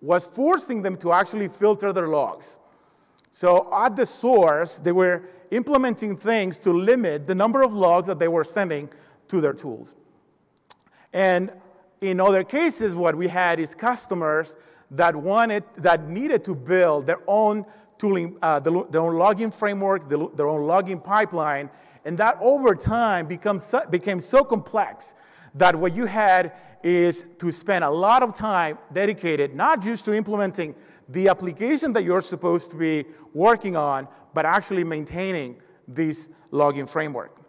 was 0.02 0.26
forcing 0.26 0.82
them 0.82 0.98
to 0.98 1.12
actually 1.12 1.48
filter 1.48 1.94
their 1.94 2.08
logs. 2.08 2.60
So 3.32 3.70
at 3.74 3.96
the 3.96 4.06
source, 4.06 4.80
they 4.80 4.92
were 4.92 5.30
implementing 5.52 6.18
things 6.18 6.58
to 6.60 6.72
limit 6.72 7.28
the 7.28 7.36
number 7.36 7.62
of 7.62 7.74
logs 7.74 8.08
that 8.08 8.20
they 8.20 8.28
were 8.28 8.44
sending 8.44 8.90
to 9.28 9.40
their 9.40 9.54
tools. 9.54 9.96
And 11.14 11.52
in 12.02 12.20
other 12.20 12.44
cases, 12.44 12.96
what 12.96 13.16
we 13.16 13.28
had 13.28 13.60
is 13.60 13.76
customers 13.76 14.56
that 14.92 15.16
wanted, 15.16 15.64
that 15.78 16.08
needed 16.08 16.44
to 16.46 16.56
build 16.56 17.08
their 17.08 17.20
own 17.28 17.66
tooling, 17.98 18.38
uh, 18.42 18.60
their 18.60 19.02
own 19.02 19.16
logging 19.16 19.52
framework, 19.52 20.08
their 20.10 20.48
own 20.48 20.68
logging 20.68 21.00
pipeline, 21.00 21.70
and 22.08 22.18
that 22.18 22.38
over 22.40 22.74
time 22.74 23.28
became 23.28 24.20
so 24.22 24.44
complex 24.46 25.14
that 25.54 25.76
what 25.76 25.94
you 25.94 26.06
had 26.06 26.54
is 26.82 27.30
to 27.38 27.52
spend 27.52 27.84
a 27.84 27.90
lot 27.90 28.24
of 28.24 28.34
time 28.34 28.78
dedicated 28.94 29.54
not 29.54 29.82
just 29.82 30.06
to 30.06 30.14
implementing 30.14 30.74
the 31.10 31.28
application 31.28 31.92
that 31.92 32.06
you're 32.06 32.22
supposed 32.22 32.72
to 32.72 32.78
be 32.78 33.04
working 33.34 33.76
on, 33.76 34.08
but 34.34 34.46
actually 34.46 34.86
maintaining 34.86 35.58
this 35.86 36.30
logging 36.52 36.86
framework. 36.86 37.42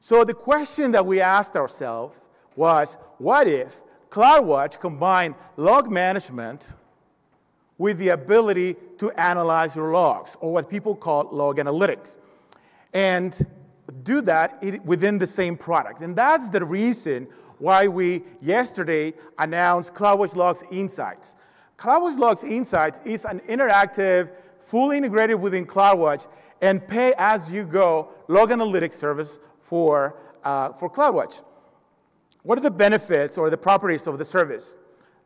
So 0.00 0.24
the 0.24 0.34
question 0.34 0.90
that 0.90 1.06
we 1.06 1.20
asked 1.20 1.54
ourselves 1.54 2.28
was, 2.56 2.98
what 3.18 3.46
if 3.46 3.82
CloudWatch 4.08 4.80
combined 4.80 5.36
log 5.56 5.88
management 5.92 6.74
with 7.78 7.98
the 7.98 8.08
ability 8.08 8.74
to 8.98 9.12
analyze 9.12 9.76
your 9.76 9.92
logs, 9.92 10.36
or 10.40 10.52
what 10.52 10.68
people 10.68 10.96
call 10.96 11.28
log 11.30 11.58
analytics, 11.58 12.18
and 12.92 13.46
do 14.02 14.20
that 14.22 14.62
within 14.84 15.18
the 15.18 15.26
same 15.26 15.56
product. 15.56 16.00
And 16.00 16.14
that's 16.14 16.48
the 16.48 16.64
reason 16.64 17.28
why 17.58 17.88
we 17.88 18.24
yesterday 18.40 19.12
announced 19.38 19.94
CloudWatch 19.94 20.34
Logs 20.34 20.64
Insights. 20.70 21.36
CloudWatch 21.76 22.18
Logs 22.18 22.44
Insights 22.44 23.00
is 23.04 23.24
an 23.24 23.40
interactive, 23.40 24.30
fully 24.58 24.96
integrated 24.96 25.40
within 25.40 25.66
CloudWatch 25.66 26.26
and 26.62 26.86
pay 26.86 27.14
as 27.18 27.50
you 27.50 27.64
go 27.64 28.10
log 28.28 28.50
analytics 28.50 28.94
service 28.94 29.40
for, 29.58 30.16
uh, 30.44 30.72
for 30.72 30.90
CloudWatch. 30.90 31.42
What 32.42 32.58
are 32.58 32.62
the 32.62 32.70
benefits 32.70 33.36
or 33.36 33.50
the 33.50 33.58
properties 33.58 34.06
of 34.06 34.18
the 34.18 34.24
service? 34.24 34.76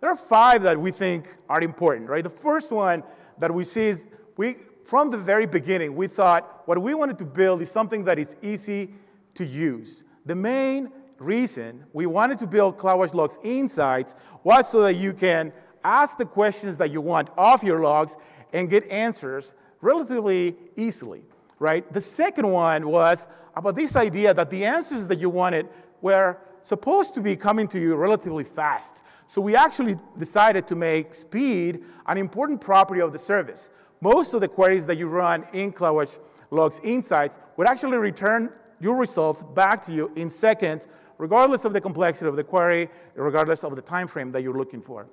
There 0.01 0.11
are 0.11 0.17
five 0.17 0.63
that 0.63 0.79
we 0.79 0.91
think 0.91 1.29
are 1.49 1.61
important, 1.61 2.09
right? 2.09 2.23
The 2.23 2.31
first 2.31 2.73
one 2.73 3.03
that 3.39 3.53
we 3.53 3.65
see 3.65 3.87
is 3.87 4.09
we, 4.37 4.55
from 4.85 5.11
the 5.11 5.19
very 5.19 5.47
beginning, 5.47 5.95
we 5.95 6.09
thought 6.09 6.63
what 6.67 6.81
we 6.81 6.95
wanted 6.95 7.19
to 7.19 7.25
build 7.25 7.63
is 7.63 7.71
something 7.71 8.05
that 8.05 8.19
is 8.19 8.37
easy 8.43 8.91
to 9.35 9.45
use. 9.45 10.05
The 10.27 10.35
main 10.35 10.91
reason 11.19 11.85
we 11.93 12.07
wanted 12.07 12.39
to 12.41 12.47
build 12.47 12.77
CloudWatch 12.77 13.15
Logs 13.15 13.39
Insights 13.43 14.17
was 14.43 14.69
so 14.69 14.83
that 14.83 14.95
you 14.95 15.13
can 15.13 15.53
ask 15.85 16.19
the 16.19 16.27
questions 16.27 16.79
that 16.79 16.91
you 16.91 17.01
want 17.01 17.29
of 17.37 17.63
your 17.63 17.81
logs 17.81 18.17
and 18.53 18.69
get 18.69 18.89
answers 18.89 19.55
relatively 19.81 20.57
easily, 20.77 21.23
right? 21.59 21.91
The 21.93 22.01
second 22.01 22.51
one 22.51 22.89
was 22.89 23.29
about 23.55 23.77
this 23.77 23.95
idea 23.97 24.35
that 24.35 24.51
the 24.51 24.65
answers 24.65 25.07
that 25.09 25.19
you 25.21 25.31
wanted 25.31 25.69
were 26.01 26.39
supposed 26.63 27.15
to 27.15 27.21
be 27.21 27.37
coming 27.37 27.69
to 27.69 27.79
you 27.79 27.95
relatively 27.95 28.45
fast. 28.45 29.05
So 29.27 29.41
we 29.41 29.55
actually 29.55 29.97
decided 30.19 30.67
to 30.69 30.75
make 30.77 31.13
speed 31.15 31.85
an 32.07 32.19
important 32.19 32.61
property 32.61 33.01
of 33.01 33.13
the 33.13 33.19
service. 33.19 33.71
Most 34.01 34.35
of 34.35 34.41
the 34.41 34.49
queries 34.49 34.87
that 34.87 34.99
you 34.99 35.09
run 35.09 35.45
in 35.53 35.73
CloudWatch 35.73 36.19
Logs 36.51 36.81
Insights 36.85 37.39
would 37.57 37.67
actually 37.67 37.97
return 37.97 38.51
your 38.81 38.97
results 38.97 39.43
back 39.43 39.81
to 39.83 39.93
you 39.93 40.13
in 40.17 40.29
seconds, 40.29 40.89
regardless 41.19 41.65
of 41.65 41.73
the 41.73 41.81
complexity 41.81 42.29
of 42.29 42.37
the 42.37 42.45
query, 42.45 42.89
regardless 43.15 43.65
of 43.65 43.75
the 43.77 43.83
time 43.83 44.07
frame 44.07 44.31
that 44.31 44.43
you're 44.43 44.57
looking 44.57 44.83
for. 44.83 45.07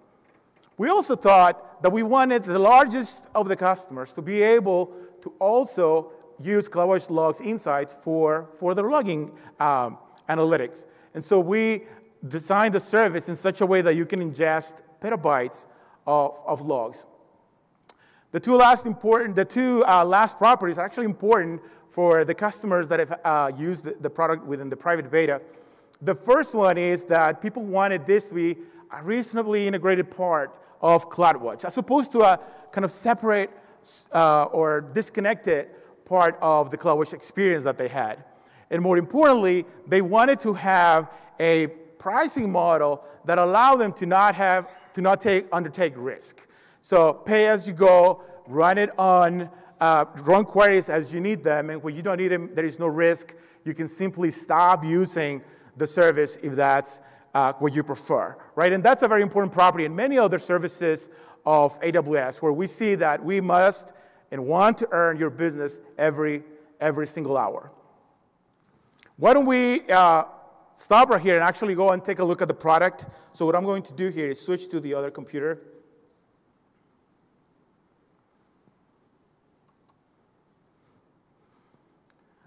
We 0.77 0.89
also 0.89 1.15
thought 1.15 1.81
that 1.83 1.91
we 1.91 2.03
wanted 2.03 2.43
the 2.43 2.59
largest 2.59 3.29
of 3.35 3.47
the 3.47 3.55
customers 3.55 4.13
to 4.13 4.21
be 4.21 4.41
able 4.41 4.93
to 5.21 5.31
also 5.39 6.11
use 6.41 6.67
CloudWatch 6.67 7.09
Logs 7.09 7.39
Insights 7.41 7.95
for, 8.01 8.49
for 8.55 8.73
their 8.73 8.89
logging 8.89 9.31
um, 9.59 9.97
analytics. 10.27 10.85
And 11.13 11.23
so 11.23 11.39
we 11.39 11.83
designed 12.27 12.73
the 12.73 12.79
service 12.79 13.29
in 13.29 13.35
such 13.35 13.61
a 13.61 13.65
way 13.65 13.81
that 13.81 13.95
you 13.95 14.05
can 14.05 14.19
ingest 14.19 14.81
petabytes 15.01 15.67
of, 16.07 16.41
of 16.45 16.61
logs. 16.61 17.05
The 18.31 18.39
two 18.39 18.55
last 18.55 18.85
important, 18.85 19.35
the 19.35 19.43
two 19.43 19.83
uh, 19.85 20.05
last 20.05 20.37
properties 20.37 20.77
are 20.77 20.85
actually 20.85 21.05
important 21.05 21.61
for 21.89 22.23
the 22.23 22.33
customers 22.33 22.87
that 22.87 22.99
have 22.99 23.19
uh, 23.25 23.51
used 23.57 23.83
the, 23.83 23.95
the, 23.99 24.09
product 24.09 24.45
within 24.45 24.69
the 24.69 24.77
private 24.77 25.11
beta. 25.11 25.41
The 26.01 26.15
first 26.15 26.55
one 26.55 26.77
is 26.77 27.03
that 27.05 27.41
people 27.41 27.63
wanted 27.65 28.05
this 28.05 28.27
to 28.27 28.35
be 28.35 28.57
a 28.89 29.03
reasonably 29.03 29.67
integrated 29.67 30.09
part 30.09 30.55
of 30.79 31.09
CloudWatch, 31.09 31.65
as 31.65 31.77
opposed 31.77 32.13
to 32.13 32.21
a 32.21 32.39
kind 32.71 32.85
of 32.85 32.91
separate 32.91 33.49
uh, 34.13 34.45
or 34.45 34.79
disconnected 34.79 35.69
part 36.05 36.37
of 36.41 36.71
the 36.71 36.77
CloudWatch 36.77 37.13
experience 37.13 37.65
that 37.65 37.77
they 37.77 37.89
had. 37.89 38.23
And 38.69 38.81
more 38.81 38.97
importantly, 38.97 39.65
they 39.87 40.01
wanted 40.01 40.39
to 40.39 40.53
have 40.53 41.11
a 41.37 41.67
pricing 41.99 42.49
model 42.49 43.03
that 43.25 43.37
allowed 43.37 43.77
them 43.77 43.91
to 43.93 44.05
not 44.05 44.35
have 44.35 44.69
to 44.93 45.01
not 45.01 45.19
take 45.19 45.47
undertake 45.51 45.93
risk. 45.97 46.47
So 46.81 47.13
pay 47.13 47.47
as 47.47 47.67
you 47.67 47.73
go, 47.73 48.23
run 48.47 48.77
it 48.77 48.89
on, 48.97 49.49
uh, 49.79 50.05
run 50.23 50.45
queries 50.45 50.89
as 50.89 51.13
you 51.13 51.21
need 51.21 51.43
them, 51.43 51.69
and 51.69 51.81
when 51.81 51.95
you 51.95 52.01
don't 52.01 52.17
need 52.17 52.29
them, 52.29 52.49
there 52.53 52.65
is 52.65 52.79
no 52.79 52.87
risk. 52.87 53.35
You 53.63 53.73
can 53.73 53.87
simply 53.87 54.31
stop 54.31 54.83
using 54.83 55.41
the 55.77 55.87
service 55.87 56.37
if 56.37 56.55
that's 56.55 57.01
uh, 57.33 57.53
what 57.53 57.73
you 57.73 57.83
prefer, 57.83 58.35
right? 58.55 58.73
And 58.73 58.83
that's 58.83 59.03
a 59.03 59.07
very 59.07 59.21
important 59.21 59.53
property 59.53 59.85
in 59.85 59.95
many 59.95 60.17
other 60.17 60.39
services 60.39 61.09
of 61.45 61.79
AWS, 61.81 62.41
where 62.41 62.51
we 62.51 62.67
see 62.67 62.95
that 62.95 63.23
we 63.23 63.39
must 63.41 63.93
and 64.31 64.45
want 64.45 64.77
to 64.79 64.87
earn 64.91 65.17
your 65.17 65.29
business 65.29 65.79
every, 65.97 66.43
every 66.79 67.05
single 67.07 67.37
hour. 67.37 67.71
Why 69.17 69.33
don't 69.33 69.45
we 69.45 69.81
uh, 69.89 70.23
stop 70.75 71.09
right 71.09 71.21
here 71.21 71.35
and 71.35 71.43
actually 71.43 71.75
go 71.75 71.91
and 71.91 72.03
take 72.03 72.19
a 72.19 72.23
look 72.23 72.41
at 72.41 72.47
the 72.47 72.53
product? 72.53 73.07
So 73.33 73.45
what 73.45 73.55
I'm 73.55 73.65
going 73.65 73.83
to 73.83 73.93
do 73.93 74.09
here 74.09 74.29
is 74.29 74.39
switch 74.39 74.67
to 74.69 74.79
the 74.79 74.93
other 74.93 75.11
computer. 75.11 75.61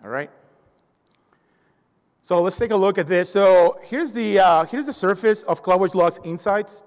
All 0.04 0.10
right. 0.10 0.28
So 2.20 2.42
let's 2.42 2.58
take 2.58 2.72
a 2.72 2.76
look 2.76 2.98
at 2.98 3.06
this. 3.06 3.30
So 3.30 3.80
here's 3.84 4.12
the, 4.12 4.38
uh, 4.38 4.64
here's 4.66 4.84
the 4.84 4.92
surface 4.92 5.42
of 5.44 5.62
CloudWatch 5.62 5.94
Logs 5.94 6.20
Insights. 6.24 6.82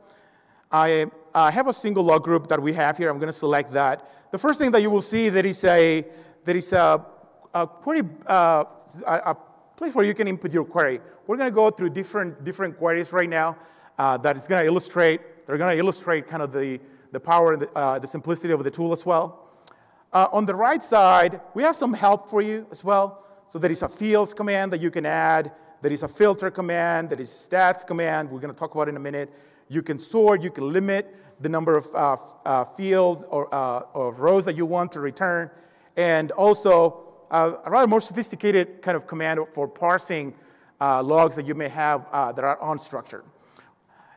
I 0.72 1.08
uh, 1.34 1.50
have 1.50 1.68
a 1.68 1.74
single 1.74 2.04
log 2.04 2.24
group 2.24 2.46
that 2.50 2.62
we 2.62 2.74
have 2.74 2.96
here. 2.96 3.10
I'm 3.10 3.18
going 3.18 3.26
to 3.26 3.34
select 3.34 3.74
that. 3.74 4.08
The 4.32 4.38
first 4.38 4.60
thing 4.60 4.70
that 4.70 4.84
you 4.84 4.92
will 4.92 5.02
see 5.02 5.30
that 5.30 5.48
is 5.48 5.64
a, 5.64 6.06
that 6.46 6.56
is 6.56 6.72
a, 6.74 7.04
a 7.56 7.66
pretty, 7.66 8.08
uh, 8.28 8.66
a, 9.08 9.36
place 9.76 9.96
where 9.96 10.06
you 10.06 10.14
can 10.14 10.28
input 10.28 10.54
your 10.54 10.66
query. 10.66 11.00
We're 11.26 11.38
going 11.38 11.50
to 11.50 11.56
go 11.56 11.72
through 11.72 11.92
different, 11.92 12.44
different 12.44 12.78
queries 12.78 13.14
right 13.14 13.30
now 13.30 13.58
uh, 13.98 14.18
that 14.18 14.38
is 14.38 14.48
going 14.48 14.62
to 14.62 14.68
illustrate, 14.68 15.48
they're 15.48 15.58
going 15.58 15.76
to 15.76 15.80
illustrate 15.80 16.28
kind 16.28 16.44
of 16.44 16.52
the, 16.52 16.80
the 17.12 17.20
power 17.20 17.54
and 17.54 17.64
the, 17.64 17.74
uh, 17.76 17.98
the 17.98 18.08
simplicity 18.08 18.54
of 18.54 18.64
the 18.64 18.72
tool 18.72 18.92
as 18.92 19.08
well. 19.08 19.47
Uh, 20.18 20.28
on 20.32 20.46
the 20.46 20.56
right 20.56 20.82
side, 20.82 21.40
we 21.54 21.62
have 21.62 21.76
some 21.76 21.94
help 21.94 22.28
for 22.28 22.42
you 22.42 22.66
as 22.72 22.84
well. 22.84 23.24
So 23.46 23.60
there 23.60 23.72
is 23.72 23.84
a 23.84 23.88
fields 23.88 24.34
command 24.34 24.74
that 24.74 24.82
you 24.82 24.90
can 24.90 25.06
add. 25.06 25.52
There 25.84 25.92
is 25.92 26.02
a 26.02 26.08
filter 26.08 26.50
command. 26.50 27.12
There 27.12 27.22
is 27.22 27.30
stats 27.30 27.86
command. 27.86 28.32
We're 28.32 28.40
going 28.40 28.52
to 28.52 28.60
talk 28.60 28.74
about 28.74 28.90
in 28.90 28.98
a 28.98 29.00
minute. 29.00 29.32
You 29.70 29.84
can 29.84 30.00
sort. 30.00 30.42
You 30.42 30.50
can 30.50 30.74
limit 30.74 31.16
the 31.40 31.50
number 31.50 31.78
of 31.78 31.86
uh, 31.94 32.18
uh, 32.48 32.66
fields 32.66 33.26
or, 33.30 33.54
uh, 33.54 33.82
or, 33.94 34.12
rows 34.12 34.44
that 34.46 34.58
you 34.58 34.66
want 34.66 34.92
to 34.94 35.02
return. 35.02 35.52
And 35.98 36.32
also 36.32 37.04
uh, 37.30 37.52
a 37.64 37.70
rather 37.70 37.86
more 37.86 38.02
sophisticated 38.02 38.82
kind 38.82 38.98
of 38.98 39.06
command 39.06 39.40
for 39.52 39.68
parsing 39.68 40.34
uh, 40.82 41.04
logs 41.04 41.36
that 41.36 41.46
you 41.46 41.54
may 41.54 41.70
have 41.70 42.10
that 42.12 42.44
are 42.44 42.58
unstructured. 42.58 43.22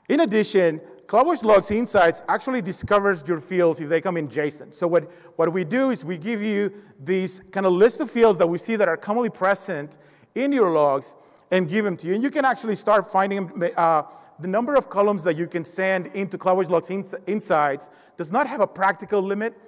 In 0.09 0.21
addition, 0.21 0.81
CloudWatch 1.11 1.43
Logs 1.43 1.73
Insights 1.73 2.23
actually 2.29 2.63
discovers 2.63 3.27
your 3.27 3.41
fields 3.41 3.81
if 3.81 3.89
they 3.89 4.01
come 4.01 4.17
in 4.17 4.29
JSON. 4.29 4.73
So 4.73 4.87
what, 4.87 5.11
what 5.35 5.53
we 5.53 5.65
do 5.65 5.91
is 5.91 6.05
we 6.05 6.17
give 6.17 6.41
you 6.41 6.73
these 7.03 7.41
kind 7.51 7.67
of 7.67 7.73
list 7.73 7.99
of 7.99 8.09
fields 8.09 8.39
that 8.39 8.47
we 8.47 8.59
see 8.59 8.77
that 8.77 8.87
are 8.87 8.97
commonly 8.97 9.29
present 9.29 9.99
in 10.37 10.53
your 10.53 10.71
logs 10.71 11.17
and 11.51 11.69
give 11.69 11.85
them 11.85 11.97
to 11.97 12.07
you. 12.07 12.15
And 12.15 12.23
you 12.23 12.31
can 12.31 12.45
actually 12.45 12.77
start 12.77 13.11
finding 13.11 13.51
uh, 13.77 14.05
the 14.39 14.47
number 14.47 14.77
of 14.77 14.89
columns 14.89 15.25
that 15.25 15.37
you 15.37 15.49
can 15.49 15.65
send 15.65 16.07
into 16.15 16.39
CloudWatch 16.39 16.71
Logs 16.71 17.17
Insights 17.27 17.91
does 18.17 18.31
not 18.31 18.47
have 18.47 18.61
a 18.61 18.67
practical 18.69 19.21
limit. 19.21 19.59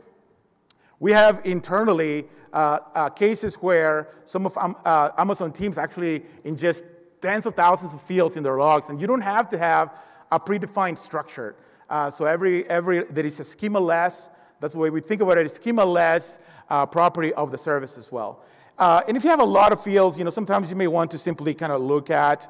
We 1.01 1.11
have 1.11 1.41
internally 1.45 2.29
uh, 2.53 2.79
uh, 2.95 3.09
cases 3.09 3.57
where 3.57 4.11
some 4.27 4.47
of 4.47 4.57
um, 4.57 4.77
uh, 4.85 5.11
Amazon 5.19 5.53
teams 5.53 5.77
actually 5.77 6.21
ingest 6.45 6.85
tens 7.21 7.47
of 7.47 7.57
thousands 7.57 7.95
of 7.95 8.01
fields 8.01 8.37
in 8.37 8.45
their 8.45 8.59
logs, 8.59 8.91
and 8.91 9.01
you 9.01 9.09
don't 9.09 9.21
have 9.23 9.49
to 9.49 9.59
have 9.59 9.93
a 10.33 10.41
predefined 10.41 10.99
structure. 10.99 11.55
Uh, 11.89 12.11
so 12.11 12.25
every, 12.25 12.69
every, 12.69 13.05
there 13.05 13.27
is 13.27 13.39
a 13.39 13.45
schema-less, 13.45 14.31
that's 14.61 14.73
the 14.73 14.81
way 14.81 14.91
we 14.91 15.01
think 15.01 15.21
about 15.21 15.37
it, 15.39 15.47
a 15.47 15.49
schema-less 15.49 16.39
uh, 16.71 16.87
property 16.87 17.33
of 17.35 17.51
the 17.51 17.59
service 17.59 17.99
as 17.99 18.11
well. 18.11 18.43
Uh, 18.79 19.03
and 19.07 19.17
if 19.17 19.25
you 19.25 19.31
have 19.31 19.41
a 19.41 19.45
lot 19.45 19.73
of 19.73 19.85
fields, 19.85 20.19
you 20.19 20.25
know, 20.25 20.31
sometimes 20.31 20.71
you 20.71 20.77
may 20.77 20.87
want 20.87 21.11
to 21.11 21.19
simply 21.19 21.53
kind 21.53 21.71
of 21.71 21.83
look 21.83 22.11
at, 22.11 22.49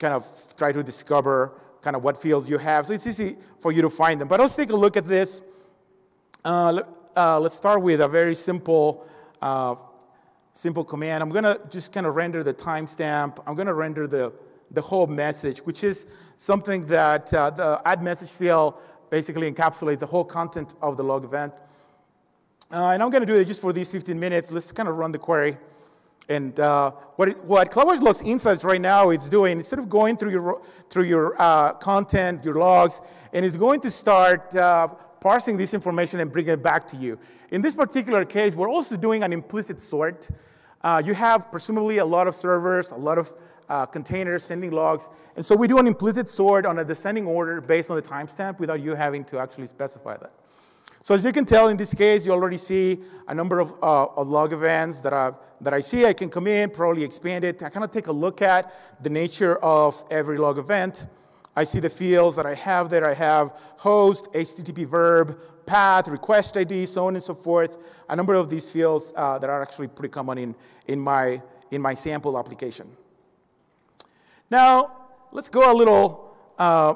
kind 0.00 0.14
of 0.14 0.26
try 0.56 0.72
to 0.72 0.82
discover 0.82 1.52
kind 1.82 1.94
of 1.94 2.02
what 2.02 2.16
fields 2.16 2.48
you 2.48 2.56
have. 2.56 2.86
So 2.86 2.94
it's 2.94 3.06
easy 3.06 3.36
for 3.60 3.70
you 3.70 3.82
to 3.82 3.90
find 3.90 4.18
them. 4.18 4.28
But 4.28 4.40
let's 4.40 4.56
take 4.56 4.70
a 4.70 4.76
look 4.76 4.96
at 4.96 5.06
this. 5.06 5.42
Uh, 6.42 6.82
uh, 7.14 7.38
let's 7.38 7.54
start 7.54 7.82
with 7.82 8.00
a 8.00 8.08
very 8.08 8.34
simple, 8.34 9.06
uh, 9.42 9.74
simple 10.54 10.84
command. 10.84 11.22
I'm 11.22 11.30
gonna 11.30 11.58
just 11.68 11.92
kind 11.92 12.06
of 12.06 12.16
render 12.16 12.42
the 12.42 12.54
timestamp. 12.54 13.42
I'm 13.46 13.54
gonna 13.54 13.74
render 13.74 14.06
the, 14.06 14.32
the 14.70 14.80
whole 14.80 15.06
message, 15.06 15.58
which 15.60 15.84
is 15.84 16.06
something 16.40 16.86
that 16.86 17.32
uh, 17.34 17.50
the 17.50 17.78
add 17.84 18.02
message 18.02 18.30
field 18.30 18.72
basically 19.10 19.52
encapsulates 19.52 19.98
the 19.98 20.06
whole 20.06 20.24
content 20.24 20.74
of 20.80 20.96
the 20.96 21.04
log 21.04 21.22
event. 21.22 21.52
Uh, 22.72 22.86
and 22.92 23.02
I'm 23.02 23.10
going 23.10 23.20
to 23.20 23.26
do 23.26 23.34
it 23.34 23.44
just 23.44 23.60
for 23.60 23.74
these 23.74 23.92
15 23.92 24.18
minutes. 24.18 24.50
Let's 24.50 24.72
kind 24.72 24.88
of 24.88 24.96
run 24.96 25.12
the 25.12 25.18
query. 25.18 25.58
And 26.30 26.58
uh, 26.58 26.92
what, 27.16 27.28
it, 27.28 27.44
what 27.44 27.70
CloudWatch 27.70 28.00
Logs 28.00 28.22
Insights 28.22 28.64
right 28.64 28.80
now 28.80 29.10
it's 29.10 29.28
doing 29.28 29.60
sort 29.60 29.80
of 29.80 29.90
going 29.90 30.16
through 30.16 30.30
your, 30.30 30.62
through 30.88 31.04
your 31.04 31.34
uh, 31.38 31.74
content, 31.74 32.42
your 32.42 32.54
logs, 32.54 33.02
and 33.34 33.44
it's 33.44 33.58
going 33.58 33.80
to 33.82 33.90
start 33.90 34.56
uh, 34.56 34.88
parsing 35.20 35.58
this 35.58 35.74
information 35.74 36.20
and 36.20 36.32
bringing 36.32 36.54
it 36.54 36.62
back 36.62 36.86
to 36.86 36.96
you. 36.96 37.18
In 37.50 37.60
this 37.60 37.74
particular 37.74 38.24
case, 38.24 38.56
we're 38.56 38.70
also 38.70 38.96
doing 38.96 39.22
an 39.22 39.34
implicit 39.34 39.78
sort. 39.78 40.30
Uh, 40.80 41.02
you 41.04 41.12
have 41.12 41.50
presumably 41.50 41.98
a 41.98 42.04
lot 42.04 42.26
of 42.26 42.34
servers, 42.34 42.92
a 42.92 42.96
lot 42.96 43.18
of 43.18 43.34
uh, 43.70 43.86
containers 43.86 44.44
sending 44.44 44.72
logs. 44.72 45.08
And 45.36 45.46
so 45.46 45.54
we 45.54 45.68
do 45.68 45.78
an 45.78 45.86
implicit 45.86 46.28
sort 46.28 46.66
on 46.66 46.80
a 46.80 46.84
descending 46.84 47.26
order 47.26 47.60
based 47.60 47.90
on 47.90 47.96
the 47.96 48.02
timestamp 48.02 48.58
without 48.58 48.82
you 48.82 48.94
having 48.94 49.24
to 49.26 49.38
actually 49.38 49.66
specify 49.66 50.16
that. 50.18 50.32
So 51.02 51.14
as 51.14 51.24
you 51.24 51.32
can 51.32 51.46
tell 51.46 51.68
in 51.68 51.78
this 51.78 51.94
case, 51.94 52.26
you 52.26 52.32
already 52.32 52.58
see 52.58 52.98
a 53.26 53.34
number 53.34 53.58
of, 53.60 53.72
uh, 53.82 54.06
of 54.16 54.28
log 54.28 54.52
events 54.52 55.00
that 55.00 55.14
I, 55.14 55.32
that 55.62 55.72
I 55.72 55.80
see. 55.80 56.04
I 56.04 56.12
can 56.12 56.28
come 56.28 56.46
in, 56.46 56.68
probably 56.68 57.04
expand 57.04 57.44
it. 57.44 57.62
I 57.62 57.70
kind 57.70 57.84
of 57.84 57.90
take 57.90 58.08
a 58.08 58.12
look 58.12 58.42
at 58.42 58.74
the 59.02 59.08
nature 59.08 59.56
of 59.58 60.04
every 60.10 60.36
log 60.36 60.58
event. 60.58 61.06
I 61.56 61.64
see 61.64 61.80
the 61.80 61.90
fields 61.90 62.36
that 62.36 62.44
I 62.44 62.54
have 62.54 62.90
there. 62.90 63.08
I 63.08 63.14
have 63.14 63.52
host, 63.78 64.26
HTTP 64.32 64.86
verb, 64.86 65.38
path, 65.64 66.08
request 66.08 66.56
ID, 66.56 66.84
so 66.86 67.06
on 67.06 67.14
and 67.14 67.22
so 67.22 67.34
forth. 67.34 67.78
A 68.08 68.16
number 68.16 68.34
of 68.34 68.50
these 68.50 68.68
fields 68.68 69.12
uh, 69.16 69.38
that 69.38 69.48
are 69.48 69.62
actually 69.62 69.88
pretty 69.88 70.12
common 70.12 70.38
in, 70.38 70.54
in, 70.86 71.00
my, 71.00 71.40
in 71.70 71.80
my 71.80 71.94
sample 71.94 72.38
application. 72.38 72.88
Now, 74.50 74.96
let's 75.30 75.48
go 75.48 75.72
a 75.72 75.74
little 75.74 76.36
uh, 76.58 76.94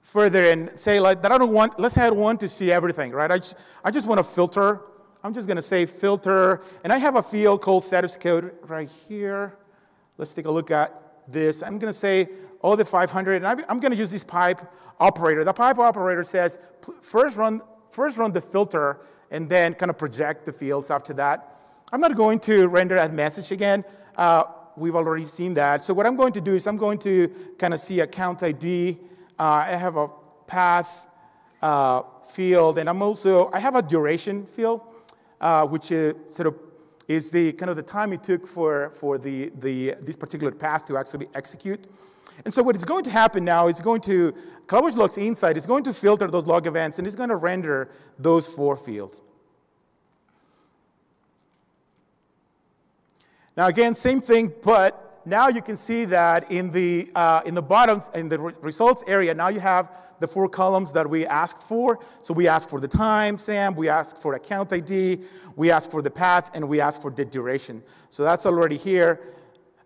further 0.00 0.50
and 0.50 0.78
say 0.78 0.98
like 1.00 1.20
that 1.22 1.30
I 1.30 1.38
don't 1.38 1.52
want, 1.52 1.78
let's 1.78 1.98
I 1.98 2.08
want 2.08 2.40
to 2.40 2.48
see 2.48 2.72
everything, 2.72 3.12
right? 3.12 3.30
I 3.30 3.36
just, 3.36 3.56
I 3.84 3.90
just 3.90 4.06
want 4.06 4.18
to 4.18 4.24
filter. 4.24 4.80
I'm 5.22 5.34
just 5.34 5.46
going 5.46 5.56
to 5.56 5.62
say 5.62 5.84
filter, 5.84 6.62
and 6.84 6.92
I 6.92 6.98
have 6.98 7.16
a 7.16 7.22
field 7.22 7.60
called 7.60 7.84
status 7.84 8.16
code 8.16 8.52
right 8.62 8.88
here. 9.08 9.58
Let's 10.16 10.32
take 10.32 10.46
a 10.46 10.50
look 10.50 10.70
at 10.70 10.92
this. 11.26 11.62
I'm 11.62 11.78
going 11.78 11.92
to 11.92 11.98
say 11.98 12.28
all 12.62 12.76
the 12.76 12.84
500, 12.84 13.42
and 13.42 13.46
I'm 13.46 13.80
going 13.80 13.90
to 13.90 13.96
use 13.96 14.10
this 14.10 14.24
pipe 14.24 14.60
operator. 15.00 15.44
The 15.44 15.52
pipe 15.52 15.78
operator 15.78 16.24
says 16.24 16.58
first 17.02 17.36
run, 17.36 17.60
first 17.90 18.16
run 18.16 18.32
the 18.32 18.40
filter, 18.40 19.00
and 19.30 19.48
then 19.48 19.74
kind 19.74 19.90
of 19.90 19.98
project 19.98 20.46
the 20.46 20.52
fields 20.52 20.90
after 20.90 21.12
that. 21.14 21.56
I'm 21.92 22.00
not 22.00 22.14
going 22.14 22.38
to 22.40 22.68
render 22.68 22.94
that 22.94 23.12
message 23.12 23.50
again. 23.50 23.84
Uh, 24.16 24.44
we've 24.78 24.94
already 24.94 25.24
seen 25.24 25.54
that. 25.54 25.84
So 25.84 25.92
what 25.94 26.06
I'm 26.06 26.16
going 26.16 26.32
to 26.32 26.40
do 26.40 26.54
is 26.54 26.66
I'm 26.66 26.76
going 26.76 26.98
to 27.00 27.28
kind 27.58 27.74
of 27.74 27.80
see 27.80 28.00
account 28.00 28.42
ID. 28.42 28.98
Uh, 29.38 29.42
I 29.42 29.76
have 29.76 29.96
a 29.96 30.08
path 30.46 31.08
uh, 31.60 32.02
field, 32.28 32.78
and 32.78 32.88
I'm 32.88 33.02
also, 33.02 33.50
I 33.52 33.58
have 33.58 33.76
a 33.76 33.82
duration 33.82 34.46
field, 34.46 34.80
uh, 35.40 35.66
which 35.66 35.90
is 35.90 36.14
sort 36.30 36.48
of 36.48 36.54
is 37.08 37.30
the 37.30 37.52
kind 37.54 37.70
of 37.70 37.76
the 37.76 37.82
time 37.82 38.12
it 38.12 38.22
took 38.22 38.46
for, 38.46 38.90
for 38.90 39.16
the, 39.16 39.50
the, 39.60 39.94
this 40.02 40.14
particular 40.14 40.52
path 40.52 40.84
to 40.84 40.98
actually 40.98 41.26
execute. 41.34 41.86
And 42.44 42.52
so 42.52 42.62
what 42.62 42.76
is 42.76 42.84
going 42.84 43.02
to 43.04 43.10
happen 43.10 43.44
now 43.44 43.68
is 43.68 43.80
going 43.80 44.02
to, 44.02 44.34
CloudWatch 44.66 44.96
Logs 44.96 45.16
Insight 45.16 45.56
is 45.56 45.64
going 45.64 45.82
to 45.84 45.94
filter 45.94 46.28
those 46.28 46.46
log 46.46 46.66
events, 46.66 46.98
and 46.98 47.06
it's 47.06 47.16
going 47.16 47.30
to 47.30 47.36
render 47.36 47.90
those 48.18 48.46
four 48.46 48.76
fields. 48.76 49.22
Now 53.58 53.66
again, 53.66 53.92
same 53.92 54.20
thing, 54.20 54.52
but 54.62 55.20
now 55.26 55.48
you 55.48 55.60
can 55.60 55.76
see 55.76 56.04
that 56.04 56.48
in 56.48 56.70
the, 56.70 57.10
uh, 57.16 57.42
in 57.44 57.56
the 57.56 57.60
bottoms, 57.60 58.08
in 58.14 58.28
the 58.28 58.38
re 58.38 58.52
results 58.62 59.02
area, 59.08 59.34
now 59.34 59.48
you 59.48 59.58
have 59.58 59.90
the 60.20 60.28
four 60.28 60.48
columns 60.48 60.92
that 60.92 61.10
we 61.10 61.26
asked 61.26 61.64
for. 61.64 61.98
So 62.22 62.32
we 62.32 62.46
asked 62.46 62.70
for 62.70 62.78
the 62.78 62.86
timestamp, 62.86 63.74
we 63.74 63.88
asked 63.88 64.18
for 64.22 64.34
account 64.34 64.72
ID, 64.72 65.22
we 65.56 65.72
asked 65.72 65.90
for 65.90 66.02
the 66.02 66.10
path, 66.10 66.52
and 66.54 66.68
we 66.68 66.80
asked 66.80 67.02
for 67.02 67.10
the 67.10 67.24
duration. 67.24 67.82
So 68.10 68.22
that's 68.22 68.46
already 68.46 68.76
here. 68.76 69.20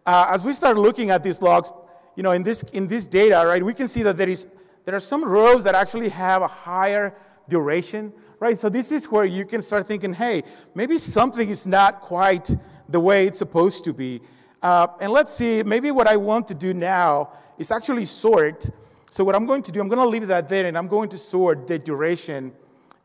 Uh, 0.05 0.27
as 0.29 0.45
we 0.45 0.53
start 0.53 0.77
looking 0.77 1.09
at 1.09 1.23
these 1.23 1.41
logs, 1.41 1.73
you 2.15 2.23
know, 2.23 2.33
in 2.33 2.43
this, 2.43 2.63
in 2.75 2.89
this 2.89 3.07
data, 3.07 3.43
right, 3.47 3.65
we 3.65 3.73
can 3.73 3.89
see 3.89 4.03
that 4.03 4.19
there, 4.19 4.29
is, 4.29 4.49
there 4.85 4.95
are 4.95 5.01
some 5.01 5.25
rows 5.25 5.65
that 5.65 5.75
actually 5.75 6.11
have 6.11 6.43
a 6.43 6.47
higher 6.47 7.15
duration, 7.49 8.13
right? 8.39 8.59
So 8.59 8.69
this 8.69 8.93
is 8.93 9.11
where 9.11 9.25
you 9.25 9.47
can 9.47 9.63
start 9.63 9.89
thinking, 9.89 10.13
hey, 10.13 10.43
maybe 10.75 10.99
something 10.99 11.49
is 11.49 11.67
not 11.67 12.03
quite 12.03 12.55
the 12.93 13.01
way 13.01 13.27
it's 13.27 13.39
supposed 13.39 13.85
to 13.85 13.93
be. 13.93 14.21
Uh, 14.63 14.87
and 15.01 15.11
let's 15.13 15.35
see, 15.35 15.63
maybe 15.63 15.91
what 15.91 16.07
I 16.07 16.17
want 16.17 16.47
to 16.49 16.55
do 16.55 16.73
now 16.73 17.33
is 17.59 17.71
actually 17.71 18.05
sort. 18.05 18.71
So 19.11 19.25
what 19.25 19.35
I'm 19.35 19.47
going 19.47 19.63
to 19.63 19.73
do, 19.73 19.81
I'm 19.81 19.89
going 19.89 19.99
to 19.99 20.09
leave 20.09 20.29
that 20.29 20.49
there, 20.49 20.67
and 20.67 20.79
I'm 20.79 20.87
going 20.89 21.09
to 21.11 21.19
sort 21.19 21.67
the 21.67 21.79
duration 21.79 22.53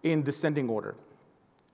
in 0.04 0.22
descending 0.22 0.70
order. 0.70 0.96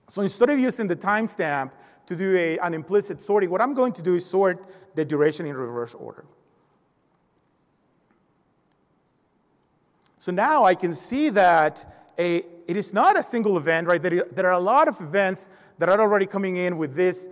So 0.08 0.22
instead 0.22 0.50
of 0.50 0.58
using 0.58 0.86
the 0.86 0.96
timestamp 0.96 1.72
to 2.06 2.16
do 2.16 2.36
a, 2.36 2.58
an 2.58 2.74
implicit 2.74 3.20
sorting, 3.20 3.50
what 3.50 3.60
I'm 3.60 3.74
going 3.74 3.92
to 3.92 4.02
do 4.02 4.14
is 4.14 4.24
sort 4.24 4.66
the 4.94 5.04
duration 5.04 5.46
in 5.46 5.56
reverse 5.56 5.94
order. 5.94 6.24
So 10.18 10.32
now 10.32 10.64
I 10.64 10.74
can 10.74 10.94
see 10.94 11.28
that 11.30 11.86
a, 12.18 12.42
it 12.66 12.76
is 12.76 12.94
not 12.94 13.18
a 13.18 13.22
single 13.22 13.58
event, 13.58 13.86
right? 13.86 14.00
There, 14.00 14.24
there 14.32 14.46
are 14.46 14.52
a 14.52 14.58
lot 14.58 14.88
of 14.88 15.00
events 15.00 15.48
that 15.78 15.88
are 15.88 16.00
already 16.00 16.26
coming 16.26 16.56
in 16.56 16.78
with 16.78 16.94
this 16.94 17.28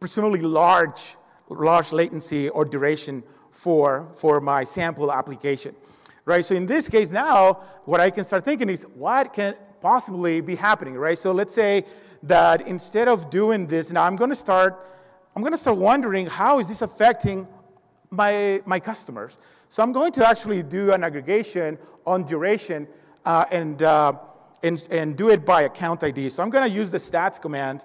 presumably 0.00 0.40
large, 0.40 1.16
large 1.50 1.92
latency 1.92 2.48
or 2.48 2.64
duration 2.64 3.22
for, 3.50 4.08
for 4.16 4.40
my 4.40 4.64
sample 4.64 5.12
application, 5.12 5.76
right? 6.24 6.42
So 6.42 6.54
in 6.54 6.64
this 6.64 6.88
case 6.88 7.10
now, 7.10 7.60
what 7.84 8.00
I 8.00 8.08
can 8.08 8.24
start 8.24 8.46
thinking 8.46 8.70
is 8.70 8.84
what 8.94 9.34
can 9.34 9.54
possibly 9.82 10.40
be 10.40 10.54
happening, 10.54 10.94
right? 10.94 11.18
So 11.18 11.32
let's 11.32 11.54
say 11.54 11.84
that 12.22 12.66
instead 12.66 13.08
of 13.08 13.28
doing 13.28 13.66
this, 13.66 13.92
now 13.92 14.04
I'm 14.04 14.16
going 14.16 14.30
to 14.30 14.36
start, 14.36 14.86
I'm 15.36 15.42
going 15.42 15.52
to 15.52 15.58
start 15.58 15.76
wondering 15.76 16.24
how 16.26 16.60
is 16.60 16.68
this 16.68 16.80
affecting 16.80 17.46
my, 18.10 18.62
my 18.64 18.80
customers. 18.80 19.38
So 19.68 19.82
I'm 19.82 19.92
going 19.92 20.12
to 20.12 20.26
actually 20.26 20.62
do 20.62 20.92
an 20.92 21.04
aggregation 21.04 21.78
on 22.06 22.24
duration 22.24 22.88
uh, 23.26 23.44
and, 23.50 23.82
uh, 23.82 24.14
and, 24.62 24.88
and 24.90 25.14
do 25.14 25.28
it 25.28 25.44
by 25.44 25.62
account 25.62 26.02
ID. 26.02 26.30
So 26.30 26.42
I'm 26.42 26.48
going 26.48 26.68
to 26.68 26.74
use 26.74 26.90
the 26.90 26.98
stats 26.98 27.38
command 27.38 27.84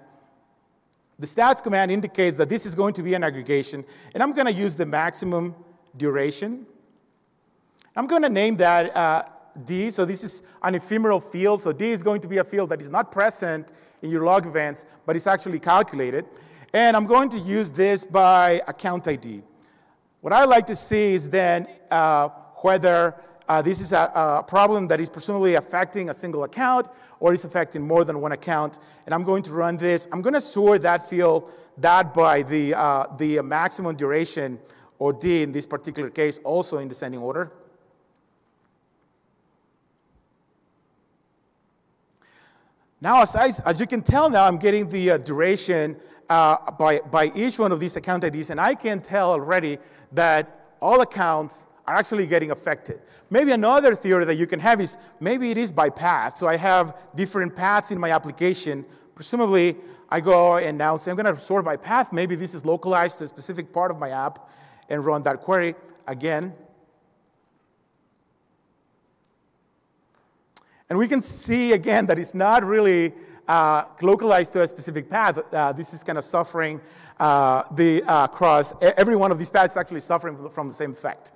the 1.17 1.27
stats 1.27 1.63
command 1.63 1.91
indicates 1.91 2.37
that 2.37 2.49
this 2.49 2.65
is 2.65 2.75
going 2.75 2.93
to 2.95 3.03
be 3.03 3.13
an 3.13 3.23
aggregation, 3.23 3.85
and 4.13 4.21
I'm 4.21 4.33
going 4.33 4.47
to 4.47 4.53
use 4.53 4.75
the 4.75 4.85
maximum 4.85 5.55
duration. 5.95 6.65
I'm 7.95 8.07
going 8.07 8.23
to 8.23 8.29
name 8.29 8.57
that 8.57 8.95
uh, 8.95 9.23
D, 9.63 9.89
so 9.91 10.03
this 10.03 10.23
is 10.23 10.43
an 10.61 10.75
ephemeral 10.75 11.21
field. 11.21 11.61
So 11.61 11.71
D 11.71 11.91
is 11.91 12.03
going 12.03 12.19
to 12.21 12.27
be 12.27 12.37
a 12.37 12.43
field 12.43 12.69
that 12.69 12.81
is 12.81 12.89
not 12.89 13.11
present 13.11 13.71
in 14.01 14.11
your 14.11 14.25
log 14.25 14.45
events, 14.45 14.85
but 15.05 15.15
it's 15.15 15.27
actually 15.27 15.59
calculated. 15.59 16.25
And 16.73 16.97
I'm 16.97 17.05
going 17.05 17.29
to 17.29 17.39
use 17.39 17.71
this 17.71 18.03
by 18.03 18.61
account 18.67 19.07
ID. 19.07 19.41
What 20.19 20.33
I 20.33 20.43
like 20.43 20.65
to 20.65 20.75
see 20.75 21.13
is 21.13 21.29
then 21.29 21.67
uh, 21.89 22.29
whether 22.55 23.15
uh, 23.47 23.61
this 23.61 23.79
is 23.79 23.91
a, 23.91 24.11
a, 24.15 24.43
problem 24.43 24.87
that 24.87 24.99
is 24.99 25.09
presumably 25.09 25.55
affecting 25.55 26.09
a 26.09 26.13
single 26.13 26.43
account 26.43 26.87
or 27.19 27.33
is 27.33 27.45
affecting 27.45 27.81
more 27.81 28.03
than 28.03 28.19
one 28.19 28.31
account. 28.31 28.79
And 29.05 29.13
I'm 29.13 29.23
going 29.23 29.43
to 29.43 29.53
run 29.53 29.77
this. 29.77 30.07
I'm 30.11 30.21
going 30.21 30.33
to 30.33 30.41
sort 30.41 30.81
that 30.81 31.07
field, 31.07 31.51
that 31.77 32.13
by 32.13 32.41
the, 32.41 32.73
uh, 32.73 33.07
the 33.17 33.41
maximum 33.41 33.95
duration, 33.95 34.59
or 34.97 35.13
D 35.13 35.43
in 35.43 35.51
this 35.51 35.65
particular 35.65 36.09
case, 36.09 36.39
also 36.43 36.79
in 36.79 36.87
descending 36.87 37.21
order. 37.21 37.51
Now, 43.01 43.21
as, 43.21 43.35
I, 43.35 43.51
as 43.69 43.79
you 43.79 43.85
can 43.85 44.01
tell 44.01 44.29
now, 44.29 44.45
I'm 44.45 44.57
getting 44.57 44.89
the 44.89 45.11
uh, 45.11 45.17
duration 45.17 45.97
uh, 46.29 46.71
by, 46.71 46.99
by 46.99 47.31
each 47.35 47.59
one 47.59 47.71
of 47.71 47.79
these 47.79 47.95
account 47.95 48.23
IDs, 48.23 48.49
and 48.49 48.59
I 48.59 48.73
can 48.73 49.01
tell 49.01 49.31
already 49.31 49.77
that 50.13 50.77
all 50.81 51.01
accounts 51.01 51.67
are 51.87 51.95
actually 51.95 52.25
getting 52.25 52.51
affected. 52.51 53.01
Maybe 53.29 53.51
another 53.51 53.95
theory 53.95 54.25
that 54.25 54.35
you 54.35 54.47
can 54.47 54.59
have 54.59 54.81
is 54.81 54.97
maybe 55.19 55.51
it 55.51 55.57
is 55.57 55.71
by 55.71 55.89
path. 55.89 56.37
So 56.37 56.47
I 56.47 56.57
have 56.57 56.97
different 57.15 57.55
paths 57.55 57.91
in 57.91 57.99
my 57.99 58.11
application. 58.11 58.85
Presumably, 59.13 59.77
I 60.09 60.19
go 60.19 60.57
and 60.57 60.77
now 60.77 60.97
say 60.97 61.11
I'm 61.11 61.17
going 61.17 61.33
to 61.33 61.39
sort 61.39 61.65
by 61.65 61.77
path. 61.77 62.11
Maybe 62.11 62.35
this 62.35 62.53
is 62.53 62.65
localized 62.65 63.19
to 63.19 63.25
a 63.25 63.27
specific 63.27 63.71
part 63.71 63.91
of 63.91 63.99
my 63.99 64.09
app 64.09 64.49
and 64.89 65.05
run 65.05 65.23
that 65.23 65.41
query 65.41 65.75
again. 66.07 66.53
And 70.89 70.99
we 70.99 71.07
can 71.07 71.21
see 71.21 71.73
again 71.73 72.05
that 72.07 72.19
it's 72.19 72.35
not 72.35 72.63
really 72.63 73.13
uh, 73.47 73.85
localized 74.01 74.53
to 74.53 74.61
a 74.61 74.67
specific 74.67 75.09
path. 75.09 75.39
Uh, 75.53 75.71
this 75.71 75.93
is 75.93 76.03
kind 76.03 76.17
of 76.17 76.23
suffering 76.23 76.79
uh, 77.19 77.63
the 77.71 78.03
uh, 78.03 78.25
across 78.25 78.73
every 78.81 79.15
one 79.15 79.31
of 79.31 79.39
these 79.39 79.49
paths 79.49 79.73
is 79.73 79.77
actually 79.77 79.99
suffering 79.99 80.49
from 80.49 80.67
the 80.67 80.73
same 80.73 80.91
effect. 80.91 81.31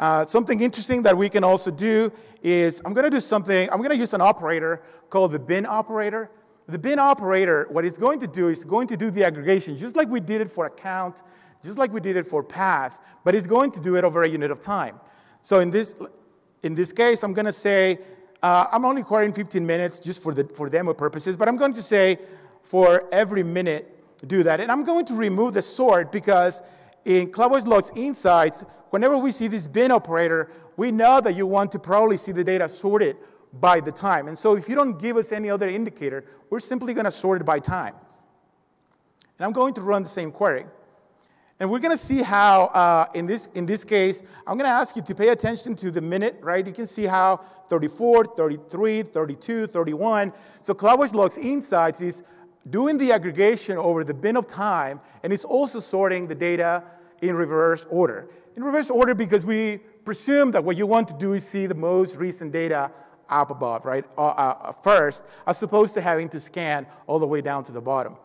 Uh, 0.00 0.24
something 0.24 0.60
interesting 0.60 1.02
that 1.02 1.14
we 1.14 1.28
can 1.28 1.44
also 1.44 1.70
do 1.70 2.10
is 2.42 2.80
I'm 2.86 2.94
going 2.94 3.04
to 3.04 3.10
do 3.10 3.20
something, 3.20 3.68
I'm 3.70 3.78
going 3.78 3.90
to 3.90 3.96
use 3.96 4.14
an 4.14 4.22
operator 4.22 4.82
called 5.10 5.32
the 5.32 5.38
bin 5.38 5.66
operator. 5.66 6.30
The 6.68 6.78
bin 6.78 6.98
operator, 6.98 7.66
what 7.70 7.84
it's 7.84 7.98
going 7.98 8.18
to 8.20 8.26
do 8.26 8.48
is 8.48 8.64
going 8.64 8.88
to 8.88 8.96
do 8.96 9.10
the 9.10 9.24
aggregation, 9.24 9.76
just 9.76 9.96
like 9.96 10.08
we 10.08 10.18
did 10.18 10.40
it 10.40 10.50
for 10.50 10.64
account, 10.64 11.22
just 11.62 11.76
like 11.76 11.92
we 11.92 12.00
did 12.00 12.16
it 12.16 12.26
for 12.26 12.42
path, 12.42 12.98
but 13.24 13.34
it's 13.34 13.46
going 13.46 13.72
to 13.72 13.80
do 13.80 13.96
it 13.96 14.04
over 14.04 14.22
a 14.22 14.28
unit 14.28 14.50
of 14.50 14.60
time. 14.62 14.98
So 15.42 15.60
in 15.60 15.70
this, 15.70 15.94
in 16.62 16.74
this 16.74 16.94
case, 16.94 17.22
I'm 17.22 17.34
going 17.34 17.44
to 17.44 17.52
say, 17.52 17.98
uh, 18.42 18.68
I'm 18.72 18.86
only 18.86 19.02
querying 19.02 19.34
15 19.34 19.66
minutes 19.66 20.00
just 20.00 20.22
for, 20.22 20.32
the, 20.32 20.44
for 20.44 20.70
demo 20.70 20.94
purposes, 20.94 21.36
but 21.36 21.46
I'm 21.46 21.58
going 21.58 21.74
to 21.74 21.82
say 21.82 22.18
for 22.62 23.06
every 23.12 23.42
minute, 23.42 23.98
do 24.26 24.42
that. 24.44 24.60
And 24.60 24.72
I'm 24.72 24.82
going 24.82 25.04
to 25.06 25.14
remove 25.14 25.52
the 25.52 25.62
sort 25.62 26.10
because 26.10 26.62
in 27.04 27.30
CloudWatch 27.30 27.66
Logs 27.66 27.90
Insights, 27.94 28.64
whenever 28.90 29.16
we 29.16 29.32
see 29.32 29.48
this 29.48 29.66
bin 29.66 29.90
operator, 29.90 30.50
we 30.76 30.90
know 30.90 31.20
that 31.20 31.34
you 31.34 31.46
want 31.46 31.72
to 31.72 31.78
probably 31.78 32.16
see 32.16 32.32
the 32.32 32.44
data 32.44 32.68
sorted 32.68 33.16
by 33.52 33.80
the 33.80 33.92
time. 33.92 34.28
And 34.28 34.38
so 34.38 34.56
if 34.56 34.68
you 34.68 34.74
don't 34.74 34.98
give 34.98 35.16
us 35.16 35.32
any 35.32 35.50
other 35.50 35.68
indicator, 35.68 36.24
we're 36.50 36.60
simply 36.60 36.94
going 36.94 37.04
to 37.04 37.10
sort 37.10 37.40
it 37.40 37.44
by 37.44 37.58
time. 37.58 37.94
and 39.38 39.46
I'm 39.46 39.52
going 39.52 39.74
to 39.74 39.80
run 39.80 40.02
the 40.02 40.08
same 40.08 40.30
query. 40.30 40.66
And 41.58 41.70
we're 41.70 41.78
going 41.78 41.90
to 41.90 42.02
see 42.02 42.22
how, 42.22 42.66
uh, 42.66 43.06
in, 43.14 43.26
this, 43.26 43.48
in 43.54 43.66
this 43.66 43.84
case, 43.84 44.22
I'm 44.46 44.56
going 44.56 44.68
to 44.70 44.74
ask 44.74 44.96
you 44.96 45.02
to 45.02 45.14
pay 45.14 45.28
attention 45.28 45.76
to 45.76 45.90
the 45.90 46.00
minute, 46.00 46.38
right? 46.40 46.66
You 46.66 46.72
can 46.72 46.86
see 46.86 47.04
how 47.04 47.42
34, 47.68 48.24
33, 48.24 49.02
32, 49.02 49.66
31. 49.66 50.32
So 50.62 50.72
CloudWatch 50.72 51.12
Logs 51.12 51.36
Insights 51.36 52.00
is 52.00 52.22
doing 52.68 52.98
the 52.98 53.12
aggregation 53.12 53.78
over 53.78 54.04
the 54.04 54.14
bin 54.14 54.36
of 54.36 54.46
time, 54.46 55.00
and 55.22 55.32
it's 55.32 55.44
also 55.44 55.80
sorting 55.80 56.26
the 56.26 56.34
data 56.34 56.84
in 57.22 57.34
reverse 57.34 57.86
order. 57.90 58.28
In 58.56 58.64
reverse 58.64 58.90
order 58.90 59.14
because 59.14 59.46
we 59.46 59.78
presume 60.04 60.50
that 60.50 60.62
what 60.62 60.76
you 60.76 60.86
want 60.86 61.08
to 61.08 61.14
do 61.14 61.32
is 61.32 61.46
see 61.46 61.66
the 61.66 61.74
most 61.74 62.16
recent 62.16 62.52
data 62.52 62.90
up 63.28 63.50
above, 63.50 63.84
right, 63.84 64.04
uh, 64.18 64.26
uh, 64.26 64.72
first, 64.72 65.22
as 65.46 65.62
opposed 65.62 65.94
to 65.94 66.00
having 66.00 66.28
to 66.28 66.40
scan 66.40 66.86
all 67.06 67.18
the 67.18 67.26
way 67.26 67.40
down 67.40 67.62
to 67.64 67.72
the 67.72 67.80
bottom. 67.80 68.16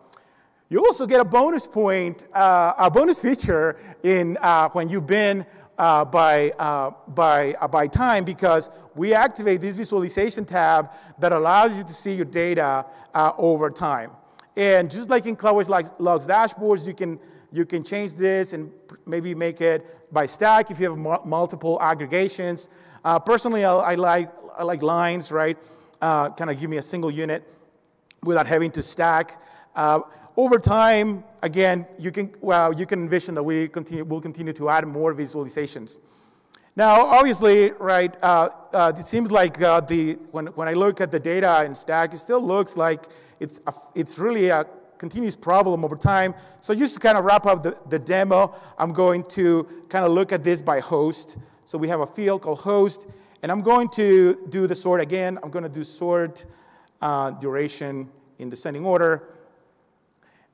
You 0.67 0.79
also 0.79 1.05
get 1.05 1.21
a 1.21 1.25
bonus 1.25 1.67
point, 1.67 2.27
uh, 2.33 2.73
a 2.77 2.89
bonus 2.89 3.21
feature 3.21 3.77
in 4.01 4.37
uh, 4.41 4.69
when 4.69 4.89
you 4.89 4.99
bin 4.99 5.45
uh, 5.77 6.05
by, 6.05 6.49
uh, 6.51 6.91
by, 7.09 7.53
uh, 7.53 7.67
by 7.67 7.87
time 7.87 8.23
because 8.23 8.69
we 8.95 9.13
activate 9.13 9.61
this 9.61 9.75
visualization 9.75 10.43
tab 10.43 10.91
that 11.19 11.33
allows 11.33 11.77
you 11.77 11.83
to 11.83 11.93
see 11.93 12.15
your 12.15 12.25
data 12.25 12.85
uh, 13.13 13.31
over 13.37 13.69
time. 13.69 14.11
And 14.55 14.89
just 14.89 15.09
like 15.09 15.25
in 15.25 15.35
CloudWatch 15.35 15.95
Logs, 15.99 16.25
dashboards, 16.25 16.87
you 16.87 16.93
can, 16.93 17.19
you 17.51 17.65
can 17.65 17.83
change 17.83 18.13
this 18.13 18.53
and 18.53 18.71
maybe 19.05 19.35
make 19.35 19.61
it 19.61 19.85
by 20.13 20.25
stack 20.25 20.71
if 20.71 20.79
you 20.79 20.89
have 20.89 21.25
multiple 21.25 21.77
aggregations. 21.81 22.69
personally, 23.25 23.65
I, 23.65 23.73
I, 23.73 23.95
like, 23.95 24.29
I 24.57 24.63
like 24.63 24.81
lines, 24.81 25.31
right? 25.31 25.57
kind 25.99 26.49
of 26.49 26.59
give 26.59 26.69
me 26.69 26.77
a 26.77 26.81
single 26.81 27.11
unit 27.11 27.43
without 28.23 28.47
having 28.47 28.71
to 28.71 28.83
stack. 28.83 29.41
Uh, 29.75 30.01
over 30.37 30.59
time, 30.59 31.23
again, 31.41 31.87
you 31.97 32.11
can, 32.11 32.33
well, 32.41 32.73
you 32.73 32.85
can 32.85 32.99
envision 32.99 33.35
that 33.35 33.43
we 33.43 33.67
continue, 33.67 34.03
will 34.03 34.21
continue 34.21 34.53
to 34.53 34.69
add 34.69 34.85
more 34.85 35.13
visualizations. 35.13 35.99
Now, 36.75 37.05
obviously, 37.05 37.71
right, 37.71 38.13
uh, 38.21 38.49
uh, 38.73 38.91
it 38.97 39.07
seems 39.07 39.31
like 39.31 39.61
uh, 39.61 39.79
the, 39.79 40.13
when, 40.31 40.47
when 40.47 40.67
I 40.67 40.73
look 40.73 40.99
at 40.99 41.09
the 41.09 41.19
data 41.19 41.63
in 41.63 41.73
Stack, 41.73 42.13
it 42.13 42.17
still 42.17 42.41
looks 42.41 42.75
like 42.75 43.05
it's, 43.39 43.59
a, 43.67 43.73
it's 43.93 44.17
really 44.17 44.49
a 44.49 44.65
continuous 44.97 45.35
problem 45.35 45.83
over 45.83 45.95
time. 45.95 46.33
So 46.61 46.73
just 46.73 46.93
to 46.95 46.99
kind 46.99 47.17
of 47.17 47.25
wrap 47.25 47.45
up 47.45 47.63
the, 47.63 47.77
the 47.89 47.99
demo, 47.99 48.55
I'm 48.77 48.93
going 48.93 49.23
to 49.23 49.67
kind 49.89 50.05
of 50.05 50.11
look 50.11 50.31
at 50.31 50.43
this 50.43 50.61
by 50.61 50.79
host. 50.79 51.37
So 51.65 51.77
we 51.77 51.87
have 51.87 51.99
a 51.99 52.07
field 52.07 52.41
called 52.41 52.59
host, 52.59 53.07
and 53.41 53.51
I'm 53.51 53.61
going 53.61 53.89
to 53.89 54.47
do 54.49 54.67
the 54.67 54.75
sort 54.75 55.01
again. 55.01 55.39
I'm 55.43 55.51
going 55.51 55.63
to 55.63 55.69
do 55.69 55.83
sort 55.83 56.45
uh, 57.01 57.31
duration 57.31 58.09
in 58.39 58.49
descending 58.49 58.85
order. 58.85 59.23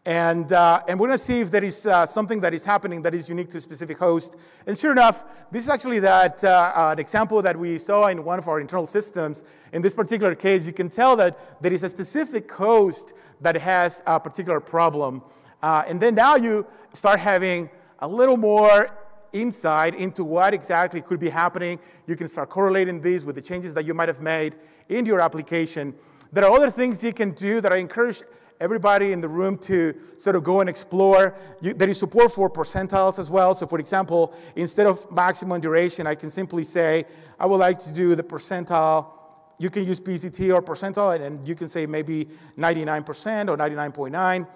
And, 0.06 0.52
uh, 0.52 0.82
and 0.88 1.00
we're 1.00 1.10
going 1.10 1.18
to 1.18 1.24
see 1.24 1.42
if 1.42 1.52
there 1.52 1.64
is 1.64 1.86
uh, 1.86 2.08
something 2.08 2.42
that 2.42 2.56
is 2.56 2.66
happening 2.66 3.04
that 3.04 3.14
is 3.14 3.30
unique 3.30 3.50
to 3.52 3.58
a 3.58 3.62
specific 3.62 4.00
host. 4.00 4.36
And 4.66 4.76
sure 4.78 4.92
enough, 4.92 5.24
this 5.52 5.64
is 5.64 5.70
actually 5.70 6.00
that 6.00 6.44
uh, 6.44 6.92
an 6.94 6.98
example 6.98 7.40
that 7.44 7.56
we 7.56 7.78
saw 7.78 8.08
in 8.08 8.24
one 8.24 8.40
of 8.40 8.48
our 8.48 8.60
internal 8.60 8.88
systems. 8.88 9.44
In 9.74 9.84
this 9.84 9.94
particular 9.94 10.34
case, 10.34 10.66
you 10.66 10.74
can 10.74 10.90
tell 10.90 11.16
that 11.18 11.62
there 11.62 11.72
is 11.72 11.84
a 11.84 11.90
specific 11.90 12.52
host 12.52 13.14
that 13.42 13.56
has 13.58 14.02
a 14.08 14.20
particular 14.20 14.60
problem. 14.60 15.22
Uh, 15.62 15.84
and 15.88 16.00
then 16.00 16.16
now 16.16 16.36
you 16.36 16.66
start 16.94 17.20
having 17.20 17.70
a 18.00 18.08
little 18.08 18.38
more 18.38 18.90
insight 19.34 19.94
into 19.94 20.24
what 20.24 20.56
exactly 20.56 21.02
could 21.02 21.20
be 21.20 21.30
happening. 21.30 21.80
You 22.08 22.16
can 22.16 22.28
start 22.28 22.50
correlating 22.50 23.02
these 23.02 23.24
with 23.24 23.36
the 23.36 23.42
changes 23.42 23.76
that 23.76 23.86
you 23.86 23.94
might 23.94 24.08
have 24.08 24.20
made 24.20 24.56
in 24.90 25.06
your 25.06 25.20
application. 25.20 25.94
There 26.34 26.44
are 26.44 26.52
other 26.52 26.72
things 26.72 27.04
you 27.04 27.14
can 27.14 27.32
do 27.32 27.62
that 27.62 27.72
I 27.72 27.78
encourage 27.78 28.24
everybody 28.62 29.12
in 29.12 29.20
the 29.20 29.28
room 29.28 29.58
to 29.58 29.94
sort 30.18 30.36
of 30.36 30.44
go 30.44 30.62
and 30.62 30.70
explore. 30.70 31.36
You, 31.62 31.74
there 31.74 31.90
is 31.90 31.98
support 31.98 32.32
for 32.32 32.50
percentiles 32.50 33.18
as 33.18 33.30
well. 33.30 33.56
So 33.56 33.66
for 33.66 33.80
example, 33.80 34.34
instead 34.56 34.86
of 34.86 35.12
maximum 35.12 35.60
duration, 35.60 36.06
I 36.06 36.16
can 36.16 36.30
simply 36.30 36.64
say, 36.64 37.06
I 37.40 37.48
would 37.48 37.58
like 37.58 37.80
to 37.80 37.92
do 37.92 38.14
the 38.16 38.24
percentile. 38.24 39.08
You 39.58 39.72
can 39.72 39.84
use 39.84 40.00
PCT 40.00 40.54
or 40.54 40.62
percentile, 40.62 41.20
and 41.20 41.46
you 41.48 41.56
can 41.56 41.68
say 41.68 41.86
maybe 41.86 42.28
99% 42.58 43.50
or 43.50 43.58
99.9. 43.58 44.48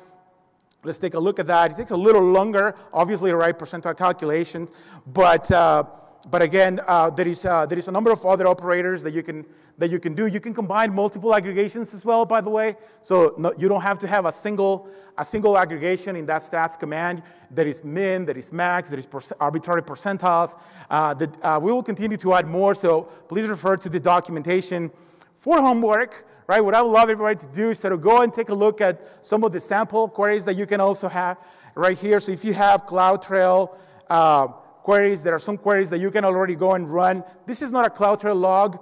Let's 0.84 1.00
take 1.00 1.16
a 1.16 1.20
look 1.20 1.40
at 1.40 1.48
that. 1.48 1.72
It 1.72 1.78
takes 1.78 1.92
a 1.92 1.98
little 1.98 2.22
longer, 2.22 2.76
obviously, 2.94 3.32
to 3.32 3.38
write 3.38 3.58
percentile 3.58 3.98
calculations, 3.98 4.72
but 5.08 5.50
uh, 5.52 5.84
but 6.30 6.42
again, 6.42 6.82
uh, 6.88 7.10
there, 7.10 7.28
is, 7.28 7.46
uh, 7.46 7.66
there 7.66 7.78
is 7.78 7.88
a 7.88 7.92
number 7.92 8.12
of 8.12 8.26
other 8.26 8.48
operators 8.48 9.04
that 9.04 9.14
you, 9.14 9.22
can, 9.22 9.46
that 9.78 9.92
you 9.92 10.00
can 10.00 10.16
do. 10.16 10.26
You 10.26 10.40
can 10.40 10.54
combine 10.54 10.94
multiple 10.94 11.34
aggregations 11.36 11.94
as 11.94 12.04
well, 12.04 12.26
by 12.26 12.42
the 12.42 12.50
way. 12.50 12.78
So 13.02 13.36
no, 13.38 13.54
you 13.58 13.70
don't 13.70 13.82
have 13.82 14.00
to 14.00 14.08
have 14.08 14.26
a 14.26 14.32
single, 14.32 14.90
a 15.18 15.24
single 15.24 15.56
aggregation 15.58 16.16
in 16.16 16.26
that 16.26 16.42
stats 16.42 16.80
command. 16.80 17.22
There 17.52 17.68
is 17.68 17.84
min, 17.84 18.26
there 18.26 18.38
is 18.38 18.52
max, 18.52 18.90
there 18.90 19.00
is 19.00 19.08
arbitrary 19.40 19.84
percentiles. 19.84 20.58
Uh, 20.90 21.14
that, 21.14 21.30
uh, 21.44 21.60
we 21.62 21.72
will 21.72 21.84
continue 21.84 22.18
to 22.18 22.34
add 22.34 22.48
more, 22.48 22.74
so 22.74 23.04
please 23.28 23.48
refer 23.48 23.78
to 23.78 23.90
the 23.90 24.00
documentation 24.00 24.92
for 25.38 25.62
homework. 25.62 26.26
Right, 26.48 26.62
what 26.62 26.76
I 26.76 26.82
would 26.84 26.92
love 26.92 27.10
everybody 27.10 27.40
to 27.40 27.48
do 27.48 27.72
is 27.72 27.80
sort 27.80 27.94
of 27.94 28.02
go 28.02 28.22
and 28.22 28.32
take 28.32 28.50
a 28.50 28.54
look 28.54 28.80
at 28.80 29.02
some 29.26 29.44
of 29.44 29.52
the 29.52 29.60
sample 29.60 30.08
queries 30.08 30.46
that 30.46 30.56
you 30.56 30.68
can 30.68 30.80
also 30.80 31.08
have 31.08 31.38
right 31.74 31.98
here. 31.98 32.20
So 32.20 32.32
if 32.32 32.46
you 32.46 32.54
have 32.54 32.86
CloudTrail, 32.86 33.76
uh, 34.10 34.48
queries. 34.86 35.24
There 35.24 35.34
are 35.34 35.40
some 35.40 35.58
queries 35.58 35.90
that 35.90 36.00
you 36.00 36.12
can 36.12 36.24
already 36.24 36.54
go 36.54 36.76
and 36.76 36.88
run. 36.88 37.24
This 37.48 37.64
is 37.64 37.72
not 37.72 37.88
a 37.88 37.90
CloudTrail 37.90 38.40
log, 38.40 38.78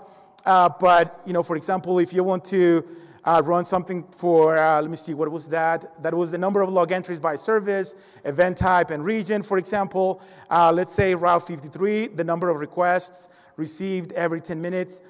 uh, 0.46 0.68
but 0.68 1.22
you 1.26 1.32
know, 1.32 1.44
for 1.44 1.56
example, 1.56 1.98
if 2.00 2.12
you 2.12 2.26
want 2.26 2.44
to 2.46 2.86
uh, 3.24 3.42
run 3.46 3.63
something 3.63 4.04
for, 4.12 4.58
uh, 4.58 4.82
let 4.82 4.92
me 4.92 4.98
see, 4.98 5.13
what 5.13 5.32
was 5.32 5.48
that? 5.48 6.04
That 6.04 6.13
was 6.13 6.30
the 6.30 6.38
number 6.38 6.60
of 6.60 6.70
log 6.70 6.92
entries 6.92 7.22
by 7.22 7.38
service, 7.38 7.96
event 8.26 8.58
type, 8.58 8.89
and 8.89 9.06
region, 9.06 9.42
for 9.44 9.58
example. 9.58 10.22
Uh, 10.52 10.74
let's 10.74 10.94
say 10.94 11.16
Route 11.16 11.48
53, 11.48 12.08
the 12.08 12.24
number 12.26 12.50
of 12.50 12.60
requests 12.60 13.30
received 13.56 14.12
every 14.12 14.42
10 14.42 14.62
minutes. 14.62 15.02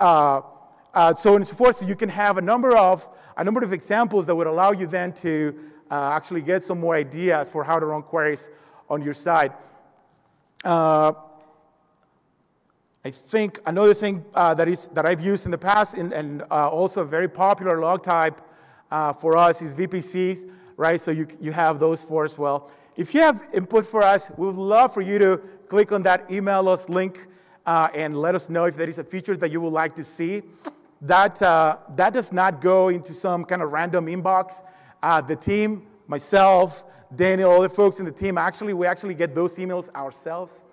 Uh, 0.00 0.40
uh, 0.92 1.14
so 1.14 1.36
and 1.36 1.46
so 1.46 1.54
forth. 1.54 1.76
So 1.76 1.86
you 1.86 1.94
can 1.94 2.08
have 2.08 2.36
a 2.36 2.42
number 2.42 2.76
of 2.76 3.08
a 3.36 3.44
number 3.44 3.62
of 3.62 3.72
examples 3.72 4.26
that 4.26 4.34
would 4.34 4.48
allow 4.48 4.72
you 4.72 4.88
then 4.88 5.12
to 5.12 5.54
actually 5.88 6.42
get 6.42 6.64
some 6.64 6.80
more 6.80 6.96
ideas 6.96 7.48
for 7.48 7.62
how 7.62 7.78
to 7.78 7.86
run 7.86 8.02
queries 8.02 8.50
on 8.90 9.02
your 9.02 9.14
side. 9.14 9.52
Uh, 10.64 11.12
I 13.04 13.10
think 13.10 13.58
another 13.66 13.94
thing 13.94 14.24
uh, 14.32 14.54
that, 14.54 14.68
is, 14.68 14.86
that 14.88 15.04
I've 15.04 15.20
used 15.20 15.44
in 15.44 15.50
the 15.50 15.58
past 15.58 15.94
and, 15.94 16.12
and 16.12 16.42
uh, 16.42 16.68
also 16.68 17.02
a 17.02 17.04
very 17.04 17.28
popular 17.28 17.80
log 17.80 18.04
type 18.04 18.40
uh, 18.92 19.12
for 19.12 19.36
us 19.36 19.60
is 19.60 19.74
VPCs, 19.74 20.48
right? 20.76 21.00
So 21.00 21.10
you, 21.10 21.26
you 21.40 21.50
have 21.50 21.80
those 21.80 22.04
for 22.04 22.24
as 22.24 22.38
well. 22.38 22.70
If 22.94 23.12
you 23.12 23.20
have 23.22 23.48
input 23.52 23.86
for 23.86 24.02
us, 24.02 24.30
we 24.36 24.46
would 24.46 24.54
love 24.54 24.94
for 24.94 25.00
you 25.00 25.18
to 25.18 25.38
click 25.66 25.90
on 25.90 26.02
that 26.04 26.30
email 26.30 26.68
us 26.68 26.88
link 26.88 27.26
uh, 27.66 27.88
and 27.92 28.16
let 28.16 28.36
us 28.36 28.48
know 28.48 28.66
if 28.66 28.76
there 28.76 28.88
is 28.88 28.98
a 28.98 29.04
feature 29.04 29.36
that 29.36 29.50
you 29.50 29.60
would 29.60 29.72
like 29.72 29.96
to 29.96 30.04
see. 30.04 30.42
That, 31.00 31.42
uh, 31.42 31.78
that 31.96 32.12
does 32.12 32.32
not 32.32 32.60
go 32.60 32.88
into 32.88 33.14
some 33.14 33.44
kind 33.44 33.62
of 33.62 33.72
random 33.72 34.06
inbox. 34.06 34.62
the 35.26 35.34
team, 35.34 35.88
myself, 36.06 36.84
Daniel, 37.14 37.50
all 37.50 37.60
the 37.60 37.68
folks 37.68 37.98
in 37.98 38.06
the 38.06 38.12
team, 38.12 38.38
actually, 38.38 38.72
we 38.72 38.86
actually 38.86 39.14
get 39.14 39.34
those 39.34 39.58
emails 39.58 39.94
ourselves. 39.94 40.64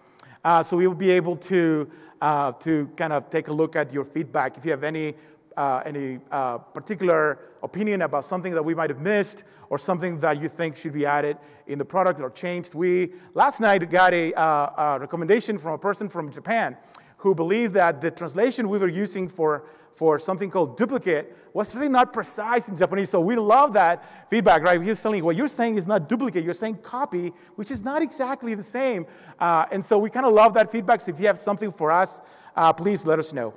Uh, 0.45 0.63
so 0.63 0.78
we 0.78 0.88
will 0.88 0.95
be 0.95 1.10
able 1.10 1.36
to, 1.36 1.89
uh, 2.21 2.54
to 2.54 2.89
kind 2.95 3.12
of 3.12 3.30
take 3.30 3.49
a 3.49 3.54
look 3.54 3.75
at 3.75 3.91
your 3.91 4.06
feedback. 4.06 4.58
If 4.58 4.63
you 4.63 4.71
have 4.71 4.86
any, 4.86 5.15
uh, 5.58 5.84
any 5.86 6.19
uh, 6.32 6.60
particular 6.60 7.39
opinion 7.62 8.04
about 8.04 8.23
something 8.23 8.54
that 8.54 8.63
we 8.63 8.73
might 8.73 8.89
have 8.89 9.02
missed 9.02 9.43
or 9.69 9.78
something 9.78 10.17
that 10.21 10.41
you 10.41 10.47
think 10.47 10.78
should 10.78 10.93
be 10.93 11.06
added 11.06 11.36
in 11.67 11.78
the 11.78 11.84
product 11.84 12.21
or 12.21 12.30
changed, 12.30 12.73
we 12.73 13.12
last 13.34 13.60
night 13.60 13.89
got 13.89 14.13
a, 14.13 14.34
uh, 14.34 14.95
a 14.95 14.99
recommendation 15.02 15.58
from 15.58 15.73
a 15.73 15.78
person 15.78 16.08
from 16.08 16.32
Japan 16.32 16.78
who 17.17 17.36
believed 17.36 17.73
that 17.73 17.99
the 17.99 18.10
translation 18.10 18.69
we 18.69 18.78
were 18.78 18.88
using 18.88 19.28
for 19.28 19.65
for 20.00 20.18
something 20.18 20.50
called 20.50 20.78
duplicate 20.78 21.36
was 21.52 21.76
really 21.76 21.90
not 21.90 22.14
precise 22.14 22.70
in 22.70 22.78
Japanese. 22.78 23.10
So 23.10 23.20
we 23.20 23.36
love 23.36 23.74
that 23.74 24.30
feedback, 24.30 24.62
right? 24.62 24.82
He 24.82 24.88
was 24.88 25.02
telling 25.02 25.18
you, 25.18 25.26
what 25.26 25.36
you're 25.36 25.50
saying 25.50 25.76
is 25.78 25.88
not 25.88 26.08
duplicate, 26.08 26.46
you're 26.46 26.54
saying 26.54 26.78
copy, 26.78 27.34
which 27.58 27.70
is 27.70 27.84
not 27.84 28.02
exactly 28.02 28.56
the 28.56 28.64
same. 28.64 29.06
Uh, 29.38 29.66
and 29.74 29.84
so 29.84 30.00
we 30.00 30.10
kind 30.10 30.26
of 30.26 30.32
love 30.32 30.54
that 30.54 30.72
feedback. 30.72 31.02
So 31.02 31.12
if 31.12 31.20
you 31.20 31.28
have 31.28 31.38
something 31.38 31.70
for 31.70 31.92
us, 31.92 32.22
uh, 32.56 32.72
please 32.72 33.06
let 33.06 33.20
us 33.20 33.34
know. 33.34 33.54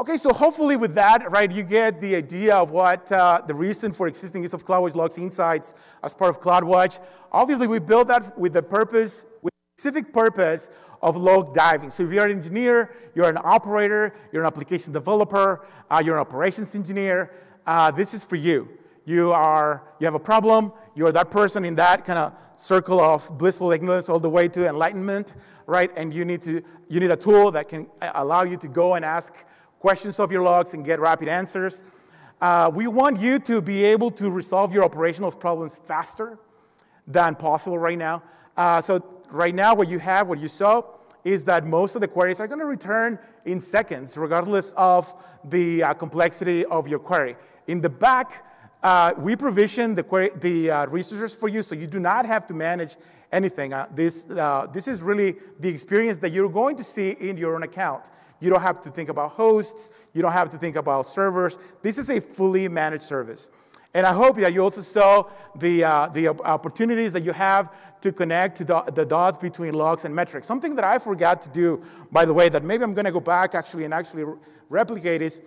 Okay, 0.00 0.16
so 0.16 0.32
hopefully 0.32 0.76
with 0.76 0.94
that, 0.94 1.30
right, 1.30 1.52
you 1.52 1.62
get 1.62 2.00
the 2.00 2.16
idea 2.16 2.56
of 2.56 2.70
what 2.70 3.12
uh, 3.12 3.42
the 3.46 3.54
reason 3.54 3.92
for 3.92 4.06
existing 4.06 4.44
is 4.44 4.54
of 4.54 4.64
CloudWatch 4.64 4.94
Logs 4.94 5.18
Insights 5.18 5.74
as 6.02 6.14
part 6.14 6.30
of 6.30 6.40
CloudWatch. 6.40 7.00
Obviously, 7.30 7.66
we 7.66 7.80
built 7.80 8.08
that 8.08 8.38
with 8.38 8.54
the 8.54 8.62
purpose, 8.62 9.26
with 9.42 9.52
the 9.52 9.82
specific 9.82 10.10
purpose 10.10 10.70
of 11.02 11.18
log 11.18 11.52
diving. 11.52 11.90
So 11.90 12.04
if 12.04 12.12
you're 12.12 12.24
an 12.24 12.30
engineer, 12.30 12.94
you're 13.14 13.28
an 13.28 13.36
operator, 13.44 14.14
you're 14.32 14.40
an 14.40 14.46
application 14.46 14.94
developer, 14.94 15.66
uh, 15.90 16.00
you're 16.02 16.14
an 16.14 16.22
operations 16.22 16.74
engineer, 16.74 17.34
uh, 17.66 17.90
this 17.90 18.14
is 18.14 18.24
for 18.24 18.36
you. 18.36 18.70
you 19.04 19.32
are 19.32 19.82
you 19.98 20.04
have 20.04 20.14
a 20.14 20.18
problem 20.18 20.72
you 20.94 21.06
are 21.06 21.12
that 21.12 21.30
person 21.30 21.64
in 21.64 21.74
that 21.74 22.04
kind 22.04 22.18
of 22.18 22.32
circle 22.56 23.00
of 23.00 23.26
blissful 23.38 23.72
ignorance 23.72 24.08
all 24.08 24.20
the 24.20 24.28
way 24.28 24.46
to 24.46 24.68
enlightenment 24.68 25.36
right 25.66 25.90
and 25.96 26.12
you 26.12 26.24
need 26.24 26.42
to 26.42 26.62
you 26.88 27.00
need 27.00 27.10
a 27.10 27.16
tool 27.16 27.50
that 27.50 27.66
can 27.66 27.86
allow 28.14 28.42
you 28.42 28.56
to 28.56 28.68
go 28.68 28.94
and 28.94 29.04
ask 29.04 29.46
questions 29.80 30.20
of 30.20 30.30
your 30.30 30.42
logs 30.42 30.74
and 30.74 30.84
get 30.84 31.00
rapid 31.00 31.26
answers. 31.26 31.84
Uh, 32.40 32.70
we 32.72 32.86
want 32.86 33.18
you 33.18 33.38
to 33.38 33.60
be 33.60 33.82
able 33.82 34.10
to 34.10 34.30
resolve 34.30 34.72
your 34.72 34.84
operational 34.84 35.30
problems 35.32 35.80
faster 35.84 36.38
than 37.06 37.34
possible 37.34 37.78
right 37.78 37.98
now. 37.98 38.22
Uh, 38.56 38.80
so 38.80 39.02
right 39.30 39.54
now 39.54 39.74
what 39.74 39.88
you 39.88 39.98
have 39.98 40.28
what 40.28 40.38
you 40.38 40.48
saw 40.48 40.82
is 41.24 41.44
that 41.44 41.66
most 41.66 41.94
of 41.94 42.02
the 42.02 42.08
queries 42.08 42.40
are 42.40 42.46
going 42.46 42.60
to 42.60 42.66
return 42.66 43.18
in 43.46 43.58
seconds 43.58 44.16
regardless 44.16 44.72
of 44.72 45.14
the 45.44 45.82
uh, 45.82 45.94
complexity 45.94 46.64
of 46.66 46.86
your 46.86 46.98
query. 46.98 47.36
In 47.66 47.80
the 47.80 47.90
back 47.90 48.44
uh, 48.82 49.14
we 49.18 49.36
provision 49.36 49.94
the, 49.94 50.30
the 50.40 50.70
uh, 50.70 50.86
resources 50.86 51.34
for 51.34 51.48
you 51.48 51.62
so 51.62 51.74
you 51.74 51.86
do 51.86 52.00
not 52.00 52.24
have 52.26 52.46
to 52.46 52.54
manage 52.54 52.96
anything. 53.32 53.72
Uh, 53.72 53.86
this, 53.94 54.28
uh, 54.30 54.66
this 54.72 54.88
is 54.88 55.02
really 55.02 55.36
the 55.58 55.68
experience 55.68 56.18
that 56.18 56.30
you're 56.30 56.48
going 56.48 56.76
to 56.76 56.84
see 56.84 57.10
in 57.10 57.36
your 57.36 57.54
own 57.54 57.62
account. 57.62 58.10
You 58.40 58.50
don't 58.50 58.62
have 58.62 58.80
to 58.82 58.90
think 58.90 59.08
about 59.10 59.32
hosts, 59.32 59.90
you 60.14 60.22
don't 60.22 60.32
have 60.32 60.50
to 60.50 60.56
think 60.56 60.76
about 60.76 61.06
servers. 61.06 61.58
This 61.82 61.98
is 61.98 62.08
a 62.08 62.20
fully 62.20 62.68
managed 62.68 63.02
service. 63.02 63.50
And 63.92 64.06
I 64.06 64.12
hope 64.12 64.36
that 64.36 64.52
you 64.52 64.62
also 64.62 64.82
saw 64.82 65.24
the, 65.56 65.84
uh, 65.84 66.08
the 66.08 66.28
opportunities 66.28 67.12
that 67.12 67.24
you 67.24 67.32
have 67.32 67.72
to 68.02 68.12
connect 68.12 68.56
to 68.58 68.64
the, 68.64 68.82
the, 68.82 69.04
dots 69.04 69.36
between 69.36 69.74
logs 69.74 70.04
and 70.04 70.14
metrics. 70.14 70.46
Something 70.46 70.76
that 70.76 70.84
I 70.84 70.98
forgot 70.98 71.42
to 71.42 71.50
do, 71.50 71.82
by 72.10 72.24
the 72.24 72.32
way, 72.32 72.48
that 72.48 72.62
maybe 72.62 72.84
I'm 72.84 72.94
going 72.94 73.04
to 73.04 73.12
go 73.12 73.20
back 73.20 73.54
actually 73.54 73.84
and 73.84 73.92
actually 73.92 74.24
replicate 74.68 75.22
is 75.22 75.42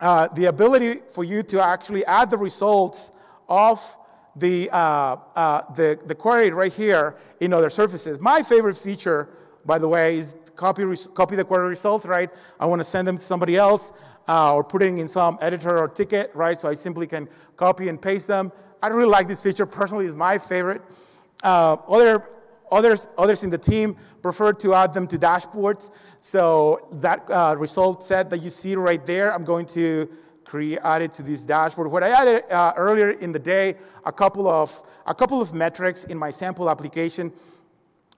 uh, 0.00 0.28
the 0.28 0.46
ability 0.46 1.00
for 1.12 1.24
you 1.24 1.42
to 1.42 1.62
actually 1.62 2.04
add 2.04 2.30
the 2.30 2.38
results 2.38 3.12
of 3.48 3.98
the, 4.34 4.68
uh, 4.70 5.16
uh, 5.34 5.74
the, 5.74 5.98
the 6.06 6.14
query 6.14 6.50
right 6.50 6.72
here 6.72 7.16
in 7.40 7.52
other 7.52 7.70
surfaces. 7.70 8.20
My 8.20 8.42
favorite 8.42 8.76
feature, 8.76 9.28
by 9.64 9.78
the 9.78 9.88
way, 9.88 10.18
is 10.18 10.36
copy, 10.54 10.84
copy 11.14 11.36
the 11.36 11.44
query 11.44 11.68
results, 11.68 12.04
right? 12.06 12.30
I 12.60 12.66
want 12.66 12.80
to 12.80 12.84
send 12.84 13.08
them 13.08 13.16
to 13.16 13.22
somebody 13.22 13.56
else 13.56 13.92
uh, 14.28 14.54
or 14.54 14.64
putting 14.64 14.98
in 14.98 15.08
some 15.08 15.38
editor 15.40 15.78
or 15.78 15.88
ticket, 15.88 16.30
right? 16.34 16.58
So 16.58 16.68
I 16.68 16.74
simply 16.74 17.06
can 17.06 17.28
copy 17.56 17.88
and 17.88 18.00
paste 18.00 18.28
them. 18.28 18.52
I 18.82 18.88
really 18.88 19.08
like 19.08 19.28
this 19.28 19.42
feature. 19.42 19.64
Personally, 19.64 20.04
it's 20.04 20.14
my 20.14 20.38
favorite. 20.38 20.82
Uh, 21.42 21.76
other 21.88 22.24
Others, 22.70 23.08
others 23.16 23.44
in 23.44 23.50
the 23.50 23.58
team 23.58 23.96
prefer 24.22 24.52
to 24.52 24.74
add 24.74 24.92
them 24.92 25.06
to 25.06 25.18
dashboards. 25.18 25.90
So 26.20 26.88
that 27.00 27.28
uh, 27.30 27.54
result 27.56 28.02
set 28.02 28.30
that 28.30 28.42
you 28.42 28.50
see 28.50 28.74
right 28.74 29.04
there, 29.04 29.32
I'm 29.32 29.44
going 29.44 29.66
to 29.66 30.08
create 30.44 30.78
add 30.82 31.02
it 31.02 31.12
to 31.14 31.22
this 31.22 31.44
dashboard. 31.44 31.90
What 31.90 32.02
I 32.02 32.08
added 32.08 32.44
uh, 32.50 32.72
earlier 32.76 33.10
in 33.10 33.32
the 33.32 33.38
day, 33.38 33.76
a 34.04 34.12
couple 34.12 34.48
of 34.48 34.82
a 35.06 35.14
couple 35.14 35.40
of 35.40 35.54
metrics 35.54 36.04
in 36.04 36.18
my 36.18 36.30
sample 36.30 36.68
application. 36.70 37.32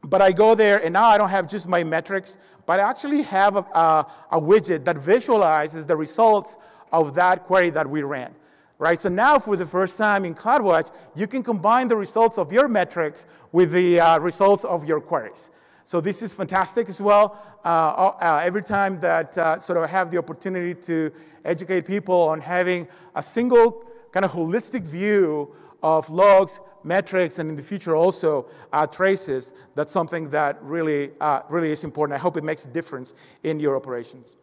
But 0.02 0.22
I 0.22 0.30
go 0.30 0.54
there, 0.54 0.82
and 0.82 0.92
now 0.92 1.06
I 1.06 1.18
don't 1.18 1.28
have 1.28 1.48
just 1.48 1.66
my 1.66 1.82
metrics, 1.82 2.38
but 2.66 2.78
I 2.78 2.88
actually 2.88 3.22
have 3.22 3.56
a, 3.56 3.60
a, 3.60 4.06
a 4.32 4.40
widget 4.40 4.84
that 4.84 4.96
visualizes 4.96 5.86
the 5.86 5.96
results 5.96 6.56
of 6.92 7.14
that 7.14 7.44
query 7.44 7.70
that 7.70 7.88
we 7.88 8.02
ran 8.02 8.32
right? 8.78 8.98
So 8.98 9.08
now 9.08 9.38
for 9.38 9.56
the 9.56 9.66
first 9.66 9.98
time 9.98 10.24
in 10.24 10.34
CloudWatch, 10.34 10.92
you 11.14 11.26
can 11.26 11.42
combine 11.42 11.88
the 11.88 11.96
results 11.96 12.38
of 12.38 12.52
your 12.52 12.68
metrics 12.68 13.26
with 13.52 13.72
the 13.72 14.00
uh, 14.00 14.18
results 14.20 14.64
of 14.64 14.84
your 14.84 15.00
queries. 15.00 15.50
So 15.84 16.00
this 16.00 16.22
is 16.22 16.34
fantastic 16.34 16.88
as 16.88 17.00
well. 17.00 17.40
Uh, 17.64 18.12
uh, 18.20 18.40
every 18.44 18.62
time 18.62 19.00
that 19.00 19.36
uh, 19.38 19.58
sort 19.58 19.78
of 19.82 19.88
have 19.88 20.10
the 20.10 20.18
opportunity 20.18 20.74
to 20.74 21.10
educate 21.44 21.86
people 21.86 22.28
on 22.28 22.40
having 22.40 22.86
a 23.14 23.22
single 23.22 23.84
kind 24.12 24.24
of 24.24 24.30
holistic 24.32 24.82
view 24.82 25.54
of 25.82 26.10
logs, 26.10 26.60
metrics, 26.84 27.38
and 27.38 27.48
in 27.50 27.56
the 27.56 27.62
future 27.62 27.96
also 27.96 28.48
uh, 28.72 28.86
traces, 28.86 29.54
that's 29.74 29.92
something 29.92 30.28
that 30.30 30.62
really, 30.62 31.10
uh, 31.20 31.40
really 31.48 31.70
is 31.70 31.84
important. 31.84 32.14
I 32.14 32.18
hope 32.18 32.36
it 32.36 32.44
makes 32.44 32.64
a 32.64 32.68
difference 32.68 33.14
in 33.42 33.58
your 33.58 33.74
operations. 33.76 34.36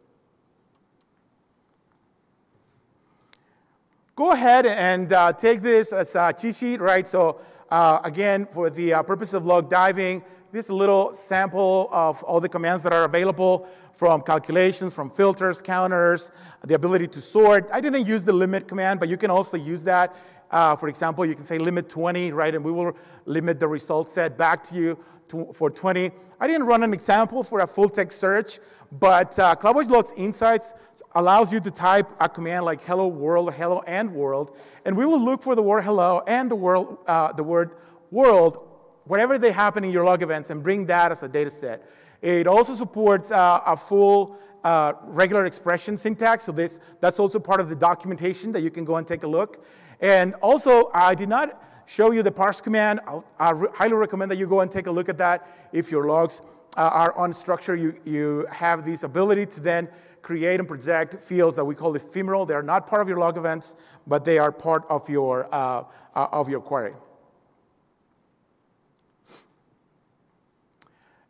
Go 4.16 4.32
ahead 4.32 4.66
and 4.66 5.12
uh, 5.12 5.34
take 5.34 5.60
this 5.60 5.92
as 5.92 6.16
a 6.16 6.32
cheat 6.32 6.56
sheet, 6.56 6.80
right? 6.80 7.06
So 7.06 7.42
uh, 7.70 8.00
again, 8.06 8.46
for 8.46 8.70
the 8.70 8.94
uh, 8.94 9.04
purpose 9.04 9.34
of 9.34 9.46
log 9.46 9.70
diving, 9.70 10.24
this 10.54 10.70
little 10.70 11.12
sample 11.12 11.90
of 11.92 12.24
all 12.24 12.40
the 12.40 12.48
commands 12.48 12.82
that 12.84 12.94
are 12.94 13.04
available 13.04 13.68
from 13.92 14.22
calculations, 14.22 14.94
from 14.94 15.10
filters, 15.10 15.62
counters, 15.62 16.32
the 16.64 16.76
ability 16.76 17.08
to 17.08 17.22
sort. 17.22 17.70
I 17.74 17.82
didn't 17.82 18.08
use 18.08 18.24
the 18.24 18.32
limit 18.32 18.70
command, 18.70 19.02
but 19.02 19.10
you 19.10 19.18
can 19.18 19.30
also 19.30 19.58
use 19.58 19.84
that. 19.84 20.16
Uh, 20.52 20.76
for 20.76 20.88
example, 20.88 21.26
you 21.26 21.34
can 21.34 21.44
say 21.44 21.58
limit 21.58 21.90
20, 21.90 22.32
right? 22.32 22.54
And 22.54 22.64
we 22.64 22.72
will 22.72 22.96
limit 23.26 23.60
the 23.60 23.68
result 23.68 24.10
set 24.10 24.38
back 24.38 24.64
to 24.64 24.76
you 24.76 24.98
to, 25.30 25.52
for 25.54 25.70
20. 25.70 26.12
I 26.40 26.48
didn't 26.48 26.68
run 26.68 26.84
an 26.84 26.94
example 26.94 27.44
for 27.44 27.62
a 27.62 27.68
full 27.68 27.90
text 27.90 28.20
search, 28.20 28.60
but 28.92 29.38
uh, 29.40 29.56
CloudWatch 29.56 29.90
Logs 29.90 30.14
Insights 30.18 30.74
allows 31.16 31.52
you 31.52 31.60
to 31.62 31.72
type 31.72 32.08
a 32.20 32.30
command 32.30 32.66
like 32.66 32.82
hello 32.82 33.08
world 33.08 33.54
hello 33.54 33.82
and 33.88 34.14
world, 34.14 34.58
and 34.86 34.96
we 34.96 35.06
will 35.06 35.24
look 35.24 35.42
for 35.42 35.56
the 35.56 35.64
word 35.64 35.84
hello 35.84 36.22
and 36.28 36.52
the, 36.52 36.56
world, 36.56 37.00
uh, 37.08 37.32
the 37.34 37.44
word 37.44 37.72
world 38.12 38.66
whatever 39.06 39.38
they 39.38 39.52
happen 39.52 39.84
in 39.84 39.92
your 39.92 40.04
log 40.04 40.22
events 40.22 40.50
and 40.50 40.62
bring 40.62 40.86
that 40.88 41.12
as 41.12 41.24
a 41.24 41.30
data 41.30 41.50
set. 41.50 41.88
It 42.22 42.48
also 42.48 42.74
supports 42.74 43.32
uh, 43.32 43.62
a 43.66 43.78
full 43.78 44.38
uh, 44.64 44.94
regular 45.04 45.46
expression 45.46 45.96
syntax, 45.96 46.46
so 46.46 46.52
this, 46.52 46.80
that's 47.00 47.20
also 47.20 47.40
part 47.40 47.62
of 47.62 47.70
the 47.70 47.76
documentation 47.76 48.52
that 48.54 48.62
you 48.62 48.72
can 48.72 48.84
go 48.84 48.96
and 48.96 49.06
take 49.06 49.24
a 49.24 49.28
look. 49.28 49.64
And 50.00 50.34
also, 50.36 50.90
I 50.94 51.16
did 51.16 51.30
not 51.30 51.62
show 51.86 52.12
you 52.12 52.24
the 52.24 52.32
parse 52.32 52.62
command. 52.62 53.00
I 53.40 53.54
highly 53.74 53.94
recommend 53.94 54.32
that 54.32 54.38
you 54.38 54.48
go 54.48 54.62
and 54.62 54.72
take 54.72 54.88
a 54.88 54.92
look 54.92 55.10
at 55.10 55.18
that. 55.20 55.48
If 55.72 55.92
your 55.92 56.06
logs 56.06 56.42
uh, 56.78 56.82
are 56.82 57.14
unstructured, 57.14 57.80
you, 57.80 57.96
you 58.06 58.46
have 58.52 58.86
this 58.86 59.04
ability 59.04 59.46
to 59.48 59.60
then 59.60 59.88
create 60.22 60.60
and 60.60 60.68
project 60.68 61.22
fields 61.22 61.56
that 61.56 61.64
we 61.64 61.76
call 61.76 61.96
ephemeral. 61.96 62.46
They 62.46 62.56
are 62.56 62.64
not 62.64 62.88
part 62.88 63.02
of 63.02 63.08
your 63.08 63.18
log 63.18 63.38
events, 63.38 63.76
but 64.08 64.26
they 64.26 64.40
are 64.40 64.52
part 64.52 64.84
of 64.90 65.08
your, 65.08 65.48
uh, 65.54 65.84
uh, 66.16 66.28
of 66.32 66.50
your 66.50 66.62
query. 66.62 66.94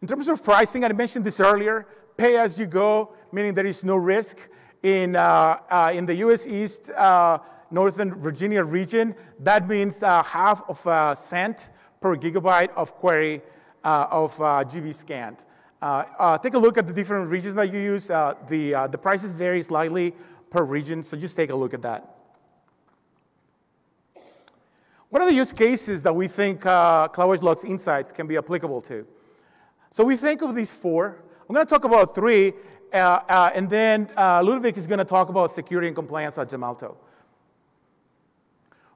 In 0.01 0.07
terms 0.07 0.29
of 0.29 0.43
pricing, 0.43 0.85
I 0.85 0.93
mentioned 0.93 1.25
this 1.25 1.39
earlier, 1.39 1.87
pay 2.15 2.37
as 2.37 2.57
you 2.57 2.67
go, 2.67 3.13
meaning 3.31 3.53
there 3.53 3.65
is 3.65 3.83
no 3.83 3.97
risk. 3.97 4.49
In, 4.83 5.15
uh, 5.15 5.57
uh 5.69 5.91
in 5.95 6.05
the 6.05 6.15
US 6.15 6.45
East, 6.45 6.91
uh, 6.91 7.39
Northern 7.71 8.13
Virginia 8.15 8.63
region, 8.63 9.15
that 9.39 9.67
means 9.67 10.03
uh, 10.03 10.23
half 10.23 10.67
of 10.69 10.85
a 10.85 11.15
cent 11.15 11.69
per 12.01 12.15
gigabyte 12.15 12.71
of 12.75 12.95
query 12.95 13.41
of 13.83 14.35
GB 14.37 14.93
scanned. 14.93 15.45
Uh, 15.85 16.03
uh, 16.17 16.37
take 16.37 16.55
a 16.55 16.57
look 16.57 16.79
at 16.79 16.87
the 16.87 16.93
different 16.93 17.29
regions 17.29 17.53
that 17.53 17.71
you 17.71 17.79
use. 17.79 18.09
Uh, 18.09 18.33
the, 18.47 18.73
uh, 18.73 18.87
the 18.87 18.97
prices 18.97 19.33
vary 19.33 19.61
slightly 19.61 20.15
per 20.49 20.63
region, 20.63 21.03
so 21.03 21.15
just 21.15 21.35
take 21.35 21.51
a 21.51 21.55
look 21.55 21.75
at 21.75 21.81
that. 21.83 22.15
What 25.09 25.21
are 25.21 25.27
the 25.27 25.35
use 25.35 25.53
cases 25.53 26.01
that 26.01 26.15
we 26.15 26.27
think 26.27 26.65
uh, 26.65 27.07
CloudWatch 27.09 27.43
Logs 27.43 27.63
Insights 27.63 28.11
can 28.11 28.25
be 28.25 28.35
applicable 28.35 28.81
to? 28.81 29.05
So 29.91 30.03
we 30.03 30.15
think 30.15 30.41
of 30.41 30.55
these 30.55 30.73
four. 30.73 31.23
I'm 31.47 31.53
going 31.53 31.65
to 31.65 31.69
talk 31.69 31.83
about 31.83 32.15
three, 32.15 32.53
uh, 32.91 33.51
and 33.53 33.69
then 33.69 34.09
Ludovic 34.17 34.77
is 34.77 34.87
going 34.87 34.97
to 34.97 35.05
talk 35.05 35.29
about 35.29 35.51
security 35.51 35.85
and 35.87 35.95
compliance 35.95 36.39
at 36.39 36.49
Gemalto. 36.49 36.95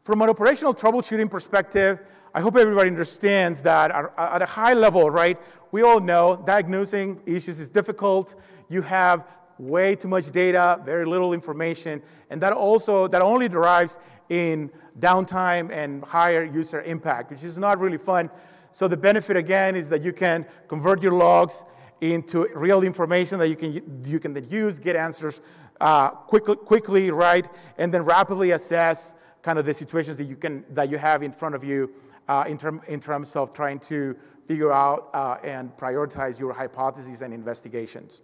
From 0.10 0.24
an 0.24 0.30
operational 0.32 0.74
troubleshooting 0.74 1.30
perspective, 1.30 2.00
I 2.34 2.42
hope 2.42 2.56
everybody 2.56 2.90
understands 2.90 3.62
that 3.62 3.92
at 4.18 4.42
a 4.42 4.46
high 4.48 4.74
level, 4.74 5.12
right, 5.12 5.40
we 5.72 5.84
all 5.84 6.00
know 6.00 6.42
diagnosing 6.48 7.22
issues 7.28 7.60
is 7.60 7.70
difficult. 7.70 8.34
You 8.70 8.82
have 8.82 9.28
way 9.60 9.94
too 9.94 10.08
much 10.08 10.32
data, 10.32 10.82
very 10.84 11.06
little 11.06 11.32
information, 11.32 12.02
and 12.32 12.42
that 12.42 12.54
also, 12.54 13.08
that 13.08 13.22
only 13.22 13.48
derives 13.48 14.00
in 14.30 14.72
downtime 14.98 15.72
and 15.72 16.04
higher 16.04 16.44
user 16.44 16.82
impact, 16.82 17.30
which 17.30 17.44
is 17.44 17.60
not 17.60 17.78
really 17.78 18.00
fun. 18.00 18.32
So 18.72 18.88
the 18.88 18.98
benefit 18.98 19.38
again 19.38 19.76
is 19.76 19.90
that 19.90 20.02
you 20.04 20.12
can 20.12 20.48
convert 20.68 21.04
your 21.04 21.14
logs 21.14 21.66
into 22.02 22.48
real 22.56 22.82
information 22.82 23.38
that 23.38 23.50
you 23.50 23.56
can, 23.56 24.02
you 24.08 24.20
can 24.20 24.34
then 24.34 24.48
use, 24.50 24.80
get 24.80 24.96
answers 24.96 25.40
uh, 25.80 26.10
quickly, 26.10 26.56
quickly, 26.56 27.12
right, 27.12 27.48
and 27.78 27.94
then 27.94 28.02
rapidly 28.02 28.50
assess 28.50 29.14
kind 29.42 29.60
of 29.60 29.66
the 29.66 29.74
situations 29.74 30.18
that 30.18 30.26
you, 30.26 30.36
can, 30.36 30.66
that 30.72 30.90
you 30.90 30.98
have 30.98 31.24
in 31.24 31.32
front 31.32 31.56
of 31.56 31.64
you 31.64 31.92
uh, 32.28 32.46
in, 32.48 32.58
term, 32.58 32.82
in 32.88 33.00
terms 33.00 33.36
of 33.36 33.54
trying 33.54 33.80
to 33.80 34.16
figure 34.46 34.72
out 34.72 35.10
uh, 35.14 35.38
and 35.44 35.76
prioritize 35.78 36.40
your 36.40 36.54
hypotheses 36.54 37.22
and 37.22 37.34
investigations. 37.34 38.22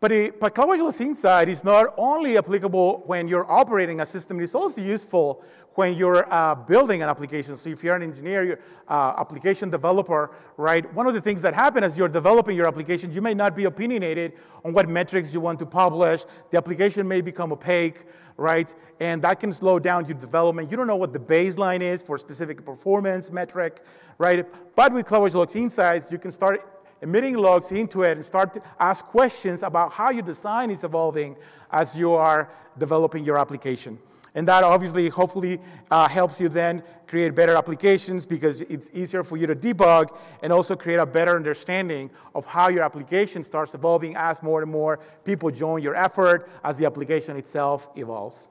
But, 0.00 0.12
it, 0.12 0.40
but 0.40 0.54
CloudWatch 0.54 0.98
Insight 1.02 1.50
is 1.50 1.62
not 1.62 1.92
only 1.98 2.38
applicable 2.38 3.02
when 3.04 3.28
you're 3.28 3.50
operating 3.52 4.00
a 4.00 4.06
system, 4.06 4.40
it's 4.40 4.54
also 4.54 4.80
useful 4.80 5.44
when 5.74 5.92
you're 5.92 6.26
uh, 6.32 6.54
building 6.54 7.02
an 7.02 7.10
application. 7.10 7.54
So 7.54 7.68
if 7.68 7.84
you're 7.84 7.96
an 7.96 8.02
engineer, 8.02 8.42
you're, 8.42 8.60
uh, 8.88 9.12
application 9.18 9.68
developer, 9.68 10.30
right, 10.56 10.90
one 10.94 11.06
of 11.06 11.12
the 11.12 11.20
things 11.20 11.42
that 11.42 11.52
happen 11.52 11.84
as 11.84 11.98
you're 11.98 12.08
developing 12.08 12.56
your 12.56 12.66
application, 12.66 13.12
you 13.12 13.20
may 13.20 13.34
not 13.34 13.54
be 13.54 13.64
opinionated 13.64 14.32
on 14.64 14.72
what 14.72 14.88
metrics 14.88 15.34
you 15.34 15.40
want 15.40 15.58
to 15.58 15.66
publish. 15.66 16.24
The 16.50 16.56
application 16.56 17.06
may 17.06 17.20
become 17.20 17.52
opaque, 17.52 18.04
right? 18.38 18.74
And 19.00 19.20
that 19.20 19.38
can 19.38 19.52
slow 19.52 19.78
down 19.78 20.06
your 20.06 20.16
development. 20.16 20.70
You 20.70 20.78
don't 20.78 20.86
know 20.86 20.96
what 20.96 21.12
the 21.12 21.18
baseline 21.18 21.82
is 21.82 22.02
for 22.02 22.16
specific 22.16 22.64
performance 22.64 23.30
metric, 23.30 23.80
right? 24.16 24.46
But 24.74 24.94
with 24.94 25.04
CloudWatch 25.04 25.56
Insights, 25.56 26.10
you 26.10 26.18
can 26.18 26.30
start 26.30 26.64
emitting 27.02 27.36
logs 27.36 27.72
into 27.72 28.02
it 28.02 28.12
and 28.12 28.24
start 28.24 28.54
to 28.54 28.62
ask 28.78 29.04
questions 29.06 29.62
about 29.62 29.92
how 29.92 30.10
your 30.10 30.22
design 30.22 30.70
is 30.70 30.84
evolving 30.84 31.36
as 31.70 31.96
you 31.96 32.12
are 32.12 32.50
developing 32.78 33.24
your 33.24 33.38
application. 33.38 33.98
And 34.34 34.46
that 34.46 34.62
obviously, 34.62 35.08
hopefully, 35.08 35.58
uh, 35.90 36.06
helps 36.08 36.40
you 36.40 36.48
then 36.48 36.84
create 37.08 37.34
better 37.34 37.56
applications 37.56 38.24
because 38.24 38.60
it's 38.62 38.88
easier 38.94 39.24
for 39.24 39.36
you 39.36 39.46
to 39.48 39.56
debug 39.56 40.16
and 40.42 40.52
also 40.52 40.76
create 40.76 41.00
a 41.00 41.06
better 41.06 41.34
understanding 41.34 42.10
of 42.34 42.46
how 42.46 42.68
your 42.68 42.84
application 42.84 43.42
starts 43.42 43.74
evolving 43.74 44.14
as 44.14 44.42
more 44.42 44.62
and 44.62 44.70
more 44.70 45.00
people 45.24 45.50
join 45.50 45.82
your 45.82 45.96
effort 45.96 46.48
as 46.62 46.76
the 46.76 46.86
application 46.86 47.36
itself 47.36 47.88
evolves. 47.96 48.50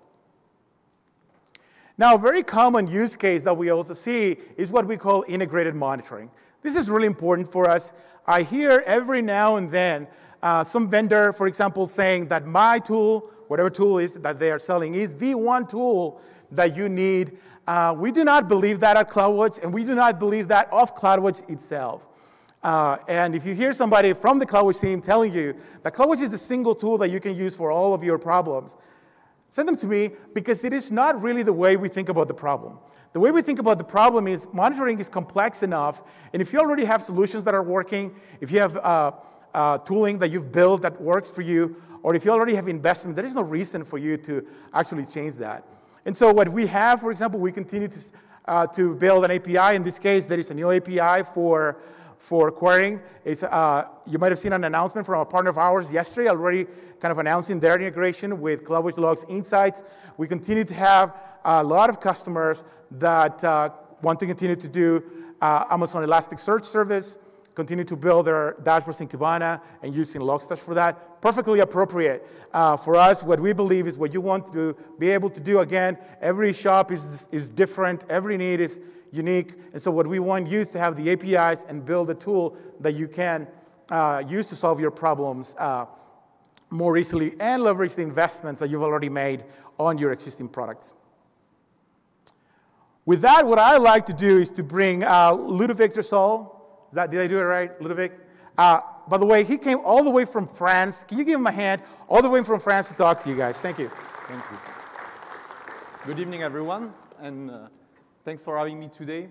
Now, 1.97 2.15
a 2.15 2.17
very 2.17 2.43
common 2.43 2.87
use 2.87 3.15
case 3.15 3.43
that 3.43 3.55
we 3.55 3.69
also 3.69 3.93
see 3.93 4.37
is 4.57 4.71
what 4.71 4.85
we 4.85 4.97
call 4.97 5.23
integrated 5.27 5.75
monitoring. 5.75 6.29
This 6.61 6.75
is 6.75 6.89
really 6.89 7.07
important 7.07 7.49
for 7.49 7.69
us 7.69 7.93
I 8.29 8.43
hear 8.43 8.83
every 8.85 9.23
now 9.23 9.55
and 9.55 9.71
then 9.71 10.07
uh, 10.43 10.63
some 10.63 10.87
vendor, 10.87 11.33
for 11.33 11.47
example, 11.47 11.87
saying 11.87 12.27
that 12.27 12.45
my 12.45 12.77
tool, 12.77 13.21
whatever 13.47 13.71
tool 13.71 13.97
is 13.97 14.13
that 14.13 14.37
they 14.37 14.51
are 14.51 14.59
selling, 14.59 14.93
is 14.93 15.15
the 15.15 15.33
one 15.33 15.65
tool 15.65 16.21
that 16.51 16.75
you 16.75 16.89
need. 16.89 17.39
Uh, 17.65 17.95
we 17.97 18.11
do 18.11 18.23
not 18.23 18.47
believe 18.47 18.79
that 18.81 18.97
at 18.97 19.09
CloudWatch, 19.09 19.63
and 19.63 19.73
we 19.73 19.83
do 19.83 19.95
not 19.95 20.19
believe 20.19 20.47
that 20.49 20.71
of 20.71 20.95
CloudWatch 20.95 21.49
itself. 21.49 22.07
Uh, 22.61 22.97
and 23.07 23.33
if 23.33 23.47
you 23.47 23.55
hear 23.55 23.73
somebody 23.73 24.13
from 24.13 24.37
the 24.37 24.45
CloudWatch 24.45 24.79
team 24.79 25.01
telling 25.01 25.33
you 25.33 25.55
that 25.81 25.95
CloudWatch 25.95 26.21
is 26.21 26.29
the 26.29 26.37
single 26.37 26.75
tool 26.75 26.99
that 26.99 27.09
you 27.09 27.19
can 27.19 27.35
use 27.35 27.55
for 27.55 27.71
all 27.71 27.95
of 27.95 28.03
your 28.03 28.19
problems, 28.19 28.77
send 29.47 29.67
them 29.67 29.75
to 29.75 29.87
me 29.87 30.11
because 30.35 30.63
it 30.63 30.71
is 30.71 30.91
not 30.91 31.19
really 31.19 31.41
the 31.41 31.53
way 31.53 31.77
we 31.77 31.89
think 31.89 32.09
about 32.09 32.27
the 32.27 32.35
problem. 32.35 32.77
The 33.11 33.19
way 33.19 33.31
we 33.31 33.41
think 33.41 33.57
about 33.57 33.79
the 33.79 33.83
problem 33.83 34.27
is 34.27 34.47
monitoring 34.53 34.99
is 34.99 35.09
complex 35.09 35.63
enough, 35.63 36.03
and 36.31 36.41
if 36.41 36.53
you 36.53 36.59
already 36.59 36.85
have 36.85 37.01
solutions 37.01 37.43
that 37.45 37.55
are 37.55 37.63
working, 37.63 38.13
if 38.39 38.51
you 38.51 38.59
have 38.59 38.77
uh, 38.77 39.11
uh, 39.53 39.79
tooling 39.79 40.19
that 40.19 40.29
you've 40.29 40.51
built 40.51 40.83
that 40.83 41.01
works 41.01 41.31
for 41.31 41.41
you, 41.41 41.75
or 42.03 42.13
if 42.13 42.23
you 42.23 42.31
already 42.31 42.53
have 42.55 42.67
investment, 42.67 43.15
there 43.15 43.25
is 43.25 43.33
no 43.33 43.41
reason 43.41 43.83
for 43.83 43.97
you 43.97 44.15
to 44.17 44.45
actually 44.73 45.05
change 45.05 45.35
that. 45.37 45.63
And 46.05 46.15
so 46.15 46.31
what 46.31 46.49
we 46.49 46.67
have, 46.67 47.01
for 47.01 47.11
example, 47.11 47.39
we 47.39 47.51
continue 47.51 47.87
to, 47.87 47.99
uh, 48.45 48.67
to 48.67 48.95
build 48.95 49.25
an 49.25 49.31
API. 49.31 49.75
In 49.75 49.83
this 49.83 49.99
case, 49.99 50.25
there 50.25 50.39
is 50.39 50.51
a 50.51 50.53
new 50.53 50.71
API 50.71 51.23
for 51.23 51.77
for 52.19 52.51
querying. 52.51 53.01
Uh, 53.49 53.85
you 54.05 54.19
might 54.19 54.31
have 54.31 54.37
seen 54.37 54.53
an 54.53 54.65
announcement 54.65 55.07
from 55.07 55.19
a 55.19 55.25
partner 55.25 55.49
of 55.49 55.57
ours 55.57 55.91
yesterday 55.91 56.29
already 56.29 56.65
kind 56.99 57.11
of 57.11 57.17
announcing 57.17 57.59
their 57.59 57.79
integration 57.79 58.39
with 58.41 58.63
CloudWatch 58.65 58.97
Logs 58.97 59.25
Insights. 59.29 59.83
We 60.17 60.27
continue 60.27 60.65
to 60.65 60.73
have 60.73 61.17
a 61.45 61.63
lot 61.63 61.89
of 61.89 61.99
customers 62.01 62.65
that 62.91 63.41
uh, 63.43 63.69
want 64.01 64.19
to 64.19 64.25
continue 64.25 64.57
to 64.57 64.67
do 64.67 65.03
uh, 65.41 65.63
Amazon 65.71 66.05
Elasticsearch 66.05 66.65
service, 66.65 67.17
continue 67.55 67.85
to 67.85 67.95
build 67.95 68.27
their 68.27 68.55
dashboards 68.63 68.99
in 68.99 69.07
Kibana 69.07 69.61
and 69.81 69.95
using 69.95 70.21
Logstash 70.21 70.59
for 70.59 70.73
that. 70.75 71.21
Perfectly 71.21 71.61
appropriate. 71.61 72.27
Uh, 72.53 72.75
for 72.75 72.97
us, 72.97 73.23
what 73.23 73.39
we 73.39 73.53
believe 73.53 73.87
is 73.87 73.97
what 73.97 74.13
you 74.13 74.21
want 74.21 74.51
to 74.53 74.75
be 74.97 75.09
able 75.09 75.29
to 75.29 75.39
do. 75.39 75.59
Again, 75.59 75.97
every 76.21 76.51
shop 76.51 76.91
is, 76.91 77.29
is 77.31 77.49
different. 77.49 78.03
Every 78.09 78.37
need 78.37 78.59
is 78.59 78.81
unique. 79.11 79.53
And 79.73 79.81
so 79.81 79.91
what 79.91 80.07
we 80.07 80.19
want 80.19 80.47
you 80.47 80.59
is 80.59 80.69
to 80.69 80.79
have 80.79 80.95
the 80.95 81.11
APIs 81.11 81.63
and 81.63 81.85
build 81.85 82.09
a 82.09 82.15
tool 82.15 82.57
that 82.79 82.93
you 82.93 83.07
can 83.07 83.47
uh, 83.89 84.23
use 84.27 84.47
to 84.47 84.55
solve 84.55 84.79
your 84.79 84.91
problems 84.91 85.55
uh, 85.57 85.85
more 86.69 86.97
easily 86.97 87.33
and 87.39 87.63
leverage 87.63 87.95
the 87.95 88.03
investments 88.03 88.59
that 88.61 88.69
you've 88.69 88.83
already 88.83 89.09
made 89.09 89.43
on 89.79 89.97
your 89.97 90.11
existing 90.11 90.47
products. 90.47 90.93
With 93.05 93.21
that, 93.21 93.47
what 93.47 93.57
I 93.57 93.77
like 93.77 94.05
to 94.07 94.13
do 94.13 94.37
is 94.37 94.51
to 94.51 94.63
bring 94.63 95.03
uh, 95.03 95.33
Ludovic 95.33 95.93
Dressel. 95.93 96.85
Is 96.89 96.95
that, 96.95 97.09
did 97.09 97.21
I 97.21 97.27
do 97.27 97.39
it 97.39 97.43
right, 97.43 97.81
Ludovic? 97.81 98.13
Uh, 98.57 98.81
by 99.07 99.17
the 99.17 99.25
way, 99.25 99.43
he 99.43 99.57
came 99.57 99.79
all 99.83 100.03
the 100.03 100.11
way 100.11 100.25
from 100.25 100.45
France. 100.45 101.03
Can 101.05 101.17
you 101.17 101.23
give 101.23 101.39
him 101.39 101.47
a 101.47 101.51
hand? 101.51 101.81
All 102.07 102.21
the 102.21 102.29
way 102.29 102.43
from 102.43 102.59
France 102.59 102.89
to 102.89 102.95
talk 102.95 103.21
to 103.23 103.29
you 103.29 103.35
guys. 103.35 103.59
Thank 103.59 103.79
you. 103.79 103.89
Thank 104.27 104.43
you. 104.51 104.57
Good 106.05 106.19
evening, 106.19 106.43
everyone. 106.43 106.93
And 107.19 107.49
uh, 107.49 107.67
Thanks 108.25 108.43
for 108.43 108.57
having 108.57 108.77
me 108.77 108.89
today. 108.89 109.29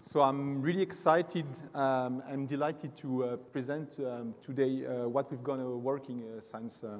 So 0.00 0.20
I'm 0.20 0.60
really 0.60 0.82
excited. 0.82 1.46
Um, 1.72 2.20
I'm 2.28 2.46
delighted 2.46 2.96
to 2.96 3.24
uh, 3.24 3.36
present 3.36 3.94
um, 4.00 4.34
today 4.42 4.84
uh, 4.84 5.08
what 5.08 5.30
we've 5.30 5.44
gone 5.44 5.82
working 5.84 6.24
uh, 6.24 6.40
since, 6.40 6.82
uh, 6.82 6.96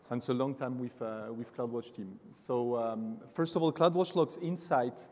since 0.00 0.28
a 0.28 0.34
long 0.34 0.56
time 0.56 0.80
with, 0.80 1.00
uh, 1.00 1.26
with 1.30 1.56
CloudWatch 1.56 1.94
team. 1.94 2.18
So 2.30 2.76
um, 2.76 3.18
first 3.32 3.54
of 3.54 3.62
all, 3.62 3.72
CloudWatch 3.72 4.16
Logs 4.16 4.36
Insight. 4.38 5.06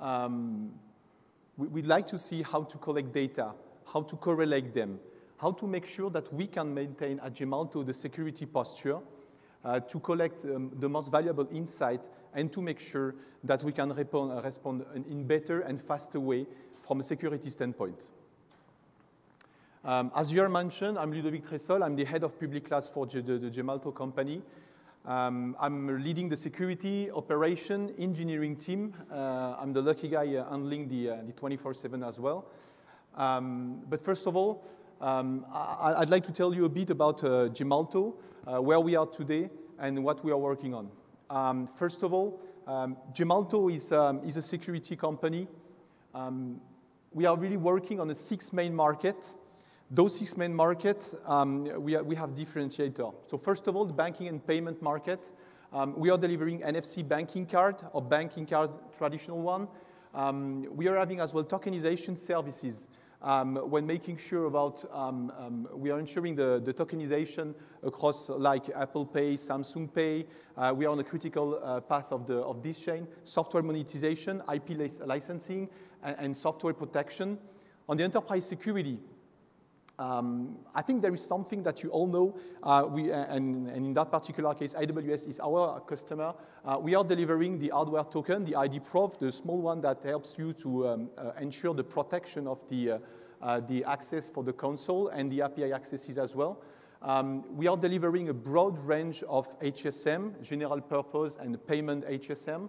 Um, 0.00 0.72
we, 1.58 1.68
would 1.68 1.86
like 1.86 2.06
to 2.06 2.18
see 2.18 2.42
how 2.42 2.62
to 2.62 2.78
collect 2.78 3.12
data, 3.12 3.52
how 3.92 4.00
to 4.00 4.16
correlate 4.16 4.72
them, 4.72 4.98
how 5.38 5.52
to 5.52 5.66
make 5.66 5.84
sure 5.84 6.08
that 6.08 6.32
we 6.32 6.46
can 6.46 6.72
maintain 6.72 7.20
at 7.20 7.34
Gemalto 7.34 7.84
the 7.84 7.92
security 7.92 8.46
posture 8.46 9.00
uh, 9.66 9.80
to 9.80 9.98
collect 9.98 10.44
um, 10.44 10.70
the 10.78 10.88
most 10.88 11.10
valuable 11.10 11.48
insight 11.52 12.08
and 12.34 12.52
to 12.52 12.62
make 12.62 12.78
sure 12.78 13.14
that 13.42 13.62
we 13.64 13.72
can 13.72 13.92
respond, 13.92 14.44
respond 14.44 14.84
in 15.10 15.26
better 15.26 15.60
and 15.60 15.80
faster 15.80 16.20
way 16.20 16.46
from 16.78 17.00
a 17.00 17.02
security 17.02 17.50
standpoint. 17.50 18.10
Um, 19.84 20.12
as 20.14 20.32
you 20.32 20.48
mentioned, 20.48 20.98
I'm 20.98 21.12
Ludovic 21.12 21.48
Tressol. 21.48 21.84
I'm 21.84 21.96
the 21.96 22.04
head 22.04 22.22
of 22.22 22.38
public 22.38 22.64
clouds 22.64 22.88
for 22.88 23.06
G 23.06 23.20
the, 23.20 23.38
the 23.38 23.50
Gemalto 23.50 23.94
company. 23.94 24.40
Um, 25.04 25.56
I'm 25.60 26.02
leading 26.02 26.28
the 26.28 26.36
security 26.36 27.10
operation 27.10 27.92
engineering 27.98 28.56
team. 28.56 28.94
Uh, 29.10 29.56
I'm 29.60 29.72
the 29.72 29.82
lucky 29.82 30.08
guy 30.08 30.36
uh, 30.36 30.48
handling 30.48 30.88
the 30.88 31.32
24-7 31.40 32.02
uh, 32.02 32.08
as 32.08 32.20
well. 32.20 32.46
Um, 33.16 33.80
but 33.88 34.00
first 34.00 34.26
of 34.26 34.36
all, 34.36 34.64
um, 35.00 35.44
I, 35.52 36.00
would 36.00 36.10
like 36.10 36.24
to 36.24 36.32
tell 36.32 36.54
you 36.54 36.64
a 36.64 36.68
bit 36.68 36.90
about 36.90 37.22
uh, 37.22 37.48
Gemalto, 37.48 38.14
uh, 38.46 38.62
where 38.62 38.80
we 38.80 38.96
are 38.96 39.06
today, 39.06 39.50
and 39.78 40.02
what 40.02 40.24
we 40.24 40.32
are 40.32 40.38
working 40.38 40.74
on. 40.74 40.88
Um, 41.28 41.66
first 41.66 42.02
of 42.02 42.14
all, 42.14 42.40
um, 42.66 42.96
Gemalto 43.12 43.72
is, 43.72 43.92
um, 43.92 44.22
is 44.24 44.36
a 44.36 44.42
security 44.42 44.96
company. 44.96 45.48
Um, 46.14 46.60
we 47.12 47.26
are 47.26 47.36
really 47.36 47.58
working 47.58 48.00
on 48.00 48.10
a 48.10 48.14
six 48.14 48.52
main 48.52 48.74
markets. 48.74 49.36
Those 49.90 50.18
six 50.18 50.36
main 50.36 50.54
markets, 50.54 51.14
um, 51.26 51.64
we, 51.82 51.96
we 51.98 52.16
have 52.16 52.30
differentiator. 52.30 53.14
So 53.26 53.36
first 53.36 53.68
of 53.68 53.76
all, 53.76 53.84
the 53.84 53.92
banking 53.92 54.28
and 54.28 54.44
payment 54.44 54.80
market. 54.82 55.30
we 55.94 56.10
are 56.10 56.18
delivering 56.18 56.60
NFC 56.60 57.06
banking 57.06 57.46
card 57.46 57.76
or 57.92 58.00
banking 58.00 58.46
card 58.46 58.70
traditional 58.96 59.42
one. 59.42 59.68
we 60.74 60.88
are 60.88 60.96
having 60.96 61.20
as 61.20 61.34
well 61.34 61.44
tokenization 61.44 62.16
services 62.16 62.88
um, 63.22 63.56
when 63.56 63.86
making 63.86 64.16
sure 64.18 64.46
about, 64.46 64.84
um, 64.92 65.32
um, 65.38 65.68
we 65.72 65.90
are 65.90 65.98
ensuring 65.98 66.34
the, 66.34 66.60
the, 66.64 66.72
tokenization 66.72 67.54
across 67.82 68.28
like 68.28 68.68
Apple 68.74 69.06
Pay, 69.06 69.34
Samsung 69.34 69.92
Pay. 69.92 70.26
Uh, 70.56 70.72
we 70.76 70.84
are 70.86 70.90
on 70.90 70.98
a 70.98 71.04
critical 71.04 71.60
uh, 71.62 71.80
path 71.80 72.12
of, 72.12 72.26
the, 72.26 72.36
of 72.36 72.62
this 72.62 72.78
chain. 72.78 73.06
Software 73.24 73.62
monetization, 73.62 74.42
IP 74.52 74.78
licensing, 75.04 75.68
and, 76.02 76.16
and 76.18 76.36
software 76.36 76.74
protection. 76.74 77.38
On 77.88 77.96
the 77.96 78.04
enterprise 78.04 78.46
security, 78.46 78.98
um, 79.98 80.58
I 80.74 80.82
think 80.82 81.00
there 81.00 81.14
is 81.14 81.24
something 81.24 81.62
that 81.62 81.82
you 81.82 81.88
all 81.90 82.06
know, 82.06 82.36
uh, 82.62 82.86
we, 82.88 83.10
and, 83.10 83.66
and, 83.68 83.86
in 83.86 83.94
that 83.94 84.10
particular 84.10 84.54
case, 84.54 84.74
AWS 84.74 85.28
is 85.28 85.40
our 85.40 85.80
customer. 85.80 86.34
Uh, 86.64 86.78
we 86.80 86.94
are 86.94 87.04
delivering 87.04 87.58
the 87.58 87.68
hardware 87.70 88.04
token, 88.04 88.44
the 88.44 88.52
IDProve, 88.52 89.18
the 89.18 89.32
small 89.32 89.60
one 89.60 89.80
that 89.80 90.02
helps 90.02 90.38
you 90.38 90.52
to 90.52 90.88
um, 90.88 91.10
uh, 91.16 91.30
ensure 91.40 91.72
the 91.72 91.84
protection 91.84 92.46
of 92.46 92.66
the, 92.68 92.92
uh, 92.92 92.98
uh, 93.40 93.60
the 93.60 93.84
access 93.84 94.28
for 94.28 94.44
the 94.44 94.52
console 94.52 95.08
and 95.08 95.32
the 95.32 95.40
API 95.40 95.72
accesses 95.72 96.18
as 96.18 96.36
well. 96.36 96.60
Um, 97.00 97.44
we 97.56 97.66
are 97.66 97.76
delivering 97.76 98.28
a 98.28 98.34
broad 98.34 98.78
range 98.78 99.22
of 99.28 99.58
HSM, 99.60 100.42
general 100.42 100.80
purpose 100.80 101.36
and 101.40 101.64
payment 101.66 102.04
HSM. 102.06 102.68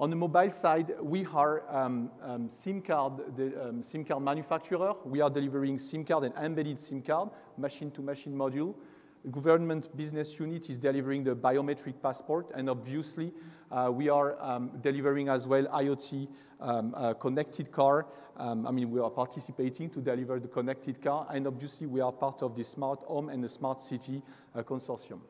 On 0.00 0.10
the 0.10 0.16
mobile 0.16 0.50
side, 0.50 0.94
we 1.00 1.26
are 1.26 1.62
um, 1.68 2.10
um, 2.22 2.48
SIM 2.48 2.80
card, 2.80 3.36
the 3.36 3.68
um, 3.68 3.82
SIM 3.82 4.04
card 4.04 4.22
manufacturer. 4.22 4.94
We 5.04 5.20
are 5.20 5.30
delivering 5.30 5.78
SIM 5.78 6.04
card 6.04 6.24
and 6.24 6.34
embedded 6.36 6.78
SIM 6.78 7.02
card, 7.02 7.30
machine-to-machine 7.58 8.32
-machine 8.32 8.36
module. 8.36 8.74
government 9.30 9.94
business 9.96 10.40
unit 10.40 10.68
is 10.68 10.78
delivering 10.78 11.24
the 11.24 11.34
biometric 11.34 11.94
passport, 12.02 12.50
and 12.54 12.68
obviously 12.68 13.32
uh, 13.70 13.90
we 13.92 14.08
are 14.08 14.36
um, 14.40 14.70
delivering 14.80 15.28
as 15.28 15.46
well 15.46 15.64
IoT 15.66 16.28
um, 16.60 16.94
uh, 16.96 17.14
connected 17.14 17.70
car. 17.70 18.06
Um, 18.36 18.66
I 18.66 18.72
mean, 18.72 18.90
we 18.90 19.00
are 19.00 19.10
participating 19.10 19.90
to 19.90 20.00
deliver 20.00 20.40
the 20.40 20.48
connected 20.48 21.00
car, 21.00 21.26
and 21.30 21.46
obviously 21.46 21.86
we 21.86 22.00
are 22.00 22.12
part 22.12 22.42
of 22.42 22.54
the 22.54 22.64
smart 22.64 23.02
home 23.04 23.28
and 23.28 23.42
the 23.44 23.48
smart 23.48 23.80
city 23.80 24.22
uh, 24.54 24.62
consortium. 24.62 25.20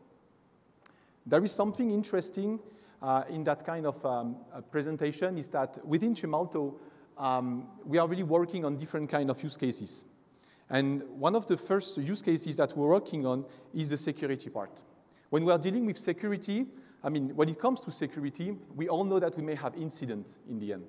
There 1.27 1.45
is 1.45 1.53
something 1.53 1.91
interesting 1.91 2.59
uh, 3.03 3.25
in 3.29 3.45
that 3.45 3.65
kind 3.65 3.87
of 3.87 4.05
um, 4.07 4.37
presentation 4.71 5.37
is 5.37 5.49
that 5.49 5.85
within 5.87 6.15
Gemalto, 6.15 6.75
um, 7.19 7.67
we 7.85 7.99
are 7.99 8.07
really 8.07 8.23
working 8.23 8.65
on 8.65 8.77
different 8.77 9.11
kind 9.11 9.29
of 9.29 9.43
use 9.43 9.57
cases. 9.57 10.05
And 10.71 11.03
one 11.19 11.35
of 11.35 11.47
the 11.47 11.57
first 11.57 11.99
use 11.99 12.23
cases 12.23 12.57
that 12.57 12.77
we're 12.77 12.89
working 12.89 13.27
on 13.27 13.45
is 13.75 13.91
the 13.91 13.97
security 13.97 14.49
part. 14.49 14.83
When 15.31 15.45
we 15.45 15.53
are 15.53 15.59
dealing 15.59 15.85
with 15.85 15.99
security, 15.99 16.67
I 17.05 17.09
mean, 17.09 17.35
when 17.35 17.49
it 17.49 17.59
comes 17.59 17.81
to 17.83 17.91
security, 17.91 18.57
we 18.75 18.89
all 18.89 19.05
know 19.05 19.19
that 19.19 19.37
we 19.37 19.43
may 19.43 19.57
have 19.57 19.75
incidents 19.75 20.39
in 20.49 20.59
the 20.59 20.75
end. 20.75 20.87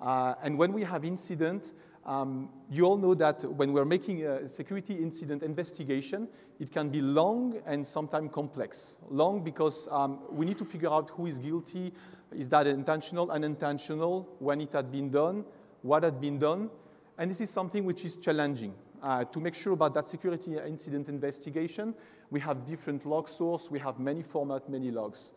Uh, 0.00 0.34
and 0.42 0.56
when 0.56 0.72
we 0.72 0.84
have 0.84 1.04
incident, 1.04 1.72
um, 2.08 2.48
you 2.70 2.84
all 2.84 2.96
know 2.96 3.14
that 3.14 3.44
when 3.44 3.74
we're 3.74 3.84
making 3.84 4.24
a 4.24 4.48
security 4.48 4.94
incident 4.94 5.42
investigation, 5.42 6.26
it 6.58 6.72
can 6.72 6.88
be 6.88 7.02
long 7.02 7.60
and 7.66 7.86
sometimes 7.86 8.30
complex. 8.32 8.98
Long 9.10 9.44
because 9.44 9.88
um, 9.90 10.20
we 10.30 10.46
need 10.46 10.56
to 10.56 10.64
figure 10.64 10.90
out 10.90 11.10
who 11.10 11.26
is 11.26 11.38
guilty, 11.38 11.92
is 12.32 12.48
that 12.48 12.66
intentional, 12.66 13.30
unintentional, 13.30 14.26
when 14.38 14.62
it 14.62 14.72
had 14.72 14.90
been 14.90 15.10
done, 15.10 15.44
what 15.82 16.02
had 16.02 16.18
been 16.18 16.38
done, 16.38 16.70
and 17.18 17.30
this 17.30 17.42
is 17.42 17.50
something 17.50 17.84
which 17.84 18.06
is 18.06 18.16
challenging. 18.16 18.74
Uh, 19.02 19.24
to 19.24 19.38
make 19.38 19.54
sure 19.54 19.74
about 19.74 19.92
that 19.92 20.08
security 20.08 20.56
incident 20.66 21.10
investigation, 21.10 21.94
we 22.30 22.40
have 22.40 22.64
different 22.64 23.04
log 23.04 23.28
source, 23.28 23.70
we 23.70 23.78
have 23.78 23.98
many 23.98 24.22
format, 24.22 24.66
many 24.70 24.90
logs. 24.90 25.34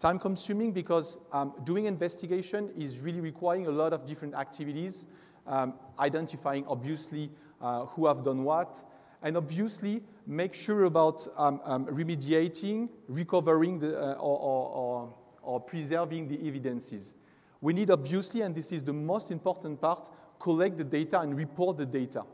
Time 0.00 0.18
consuming 0.18 0.72
because 0.72 1.18
um, 1.32 1.52
doing 1.64 1.84
investigation 1.84 2.70
is 2.76 3.00
really 3.00 3.20
requiring 3.20 3.66
a 3.66 3.70
lot 3.70 3.92
of 3.92 4.06
different 4.06 4.34
activities, 4.34 5.06
um, 5.46 5.74
identifying 5.98 6.66
obviously 6.66 7.30
uh, 7.60 7.86
who 7.86 8.06
have 8.06 8.22
done 8.22 8.44
what, 8.44 8.84
and 9.22 9.36
obviously 9.36 10.02
make 10.26 10.54
sure 10.54 10.84
about 10.84 11.26
um, 11.36 11.60
um 11.64 11.86
remediating, 11.86 12.88
recovering 13.08 13.78
the, 13.78 13.98
uh, 13.98 14.14
or, 14.14 14.38
or, 14.38 14.68
or, 14.68 15.14
or 15.42 15.60
preserving 15.60 16.28
the 16.28 16.46
evidences. 16.46 17.16
We 17.60 17.72
need 17.72 17.90
obviously, 17.90 18.42
and 18.42 18.54
this 18.54 18.72
is 18.72 18.84
the 18.84 18.92
most 18.92 19.30
important 19.30 19.80
part, 19.80 20.10
collect 20.38 20.76
the 20.76 20.84
data 20.84 21.20
and 21.20 21.36
report 21.36 21.78
the 21.78 21.86
data. 21.86 22.24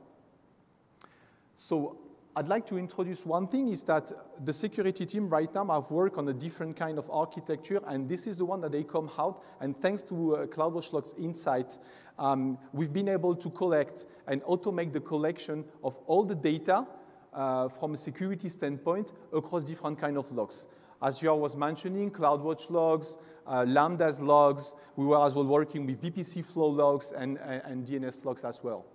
So 1.55 1.99
I'd 2.41 2.49
like 2.49 2.67
to 2.69 2.79
introduce 2.79 3.27
one 3.27 3.49
thing 3.49 3.69
is 3.69 3.83
that 3.83 4.11
the 4.47 4.53
security 4.55 5.05
team 5.05 5.29
right 5.29 5.55
now 5.55 5.67
have 5.67 5.91
worked 5.91 6.17
on 6.17 6.27
a 6.29 6.33
different 6.33 6.75
kind 6.75 6.97
of 6.97 7.11
architecture, 7.11 7.83
and 7.87 8.09
this 8.09 8.27
is 8.27 8.39
the 8.39 8.47
one 8.47 8.63
that 8.63 8.73
they 8.73 8.83
come 8.83 9.11
out. 9.19 9.45
And 9.61 9.79
thanks 9.79 10.03
to 10.05 10.37
uh, 10.37 10.47
CloudWatch 10.47 10.95
Logs 10.95 11.15
Insight, 11.21 11.79
um, 12.19 12.57
we've 12.73 12.95
been 12.95 13.11
able 13.11 13.37
to 13.37 13.51
collect 13.51 14.07
and 14.27 14.41
automate 14.45 14.91
the 14.91 15.01
collection 15.01 15.67
of 15.85 15.99
all 16.07 16.25
the 16.25 16.35
data 16.35 16.87
uh, 17.35 17.69
from 17.69 17.93
a 17.93 17.99
security 17.99 18.49
standpoint 18.49 19.13
across 19.35 19.63
different 19.63 20.01
kind 20.01 20.17
of 20.17 20.33
logs. 20.33 20.67
As 21.03 21.19
Jar 21.19 21.37
was 21.37 21.59
mentioning, 21.59 22.11
CloudWatch 22.11 22.71
logs, 22.71 23.19
uh, 23.47 23.67
Lambdas 23.67 24.23
logs. 24.23 24.77
We 24.97 25.05
were 25.05 25.23
as 25.23 25.35
well 25.35 25.45
working 25.45 25.85
with 25.85 26.01
VPC 26.01 26.47
flow 26.47 26.69
logs 26.69 27.13
and, 27.13 27.37
and, 27.37 27.63
and 27.67 27.87
DNS 27.87 28.25
logs 28.25 28.45
as 28.45 28.65
well. 28.65 28.87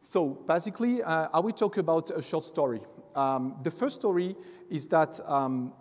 So 0.00 0.28
basically, 0.28 1.02
uh, 1.02 1.28
I 1.32 1.40
will 1.40 1.52
talk 1.52 1.76
about 1.76 2.10
a 2.10 2.22
short 2.22 2.44
story. 2.44 2.80
Um, 3.14 3.58
the 3.62 3.70
first 3.70 3.96
story 3.96 4.36
is 4.70 4.86
that 4.88 5.20
um, 5.26 5.72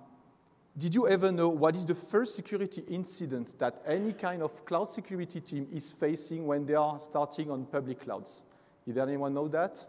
did 0.78 0.96
you 0.96 1.08
ever 1.08 1.32
know 1.32 1.50
what 1.50 1.76
is 1.76 1.86
the 1.86 1.96
first 1.96 2.36
security 2.36 2.84
incident 2.88 3.58
that 3.60 3.82
any 3.86 4.14
kind 4.14 4.42
of 4.42 4.66
cloud 4.66 4.90
security 4.90 5.40
team 5.40 5.68
is 5.72 5.92
facing 5.92 6.48
when 6.48 6.66
they 6.66 6.74
are 6.74 7.00
starting 7.00 7.52
on 7.52 7.66
public 7.66 8.02
clouds? 8.02 8.44
Did 8.86 8.98
anyone 8.98 9.34
know 9.34 9.48
that? 9.50 9.88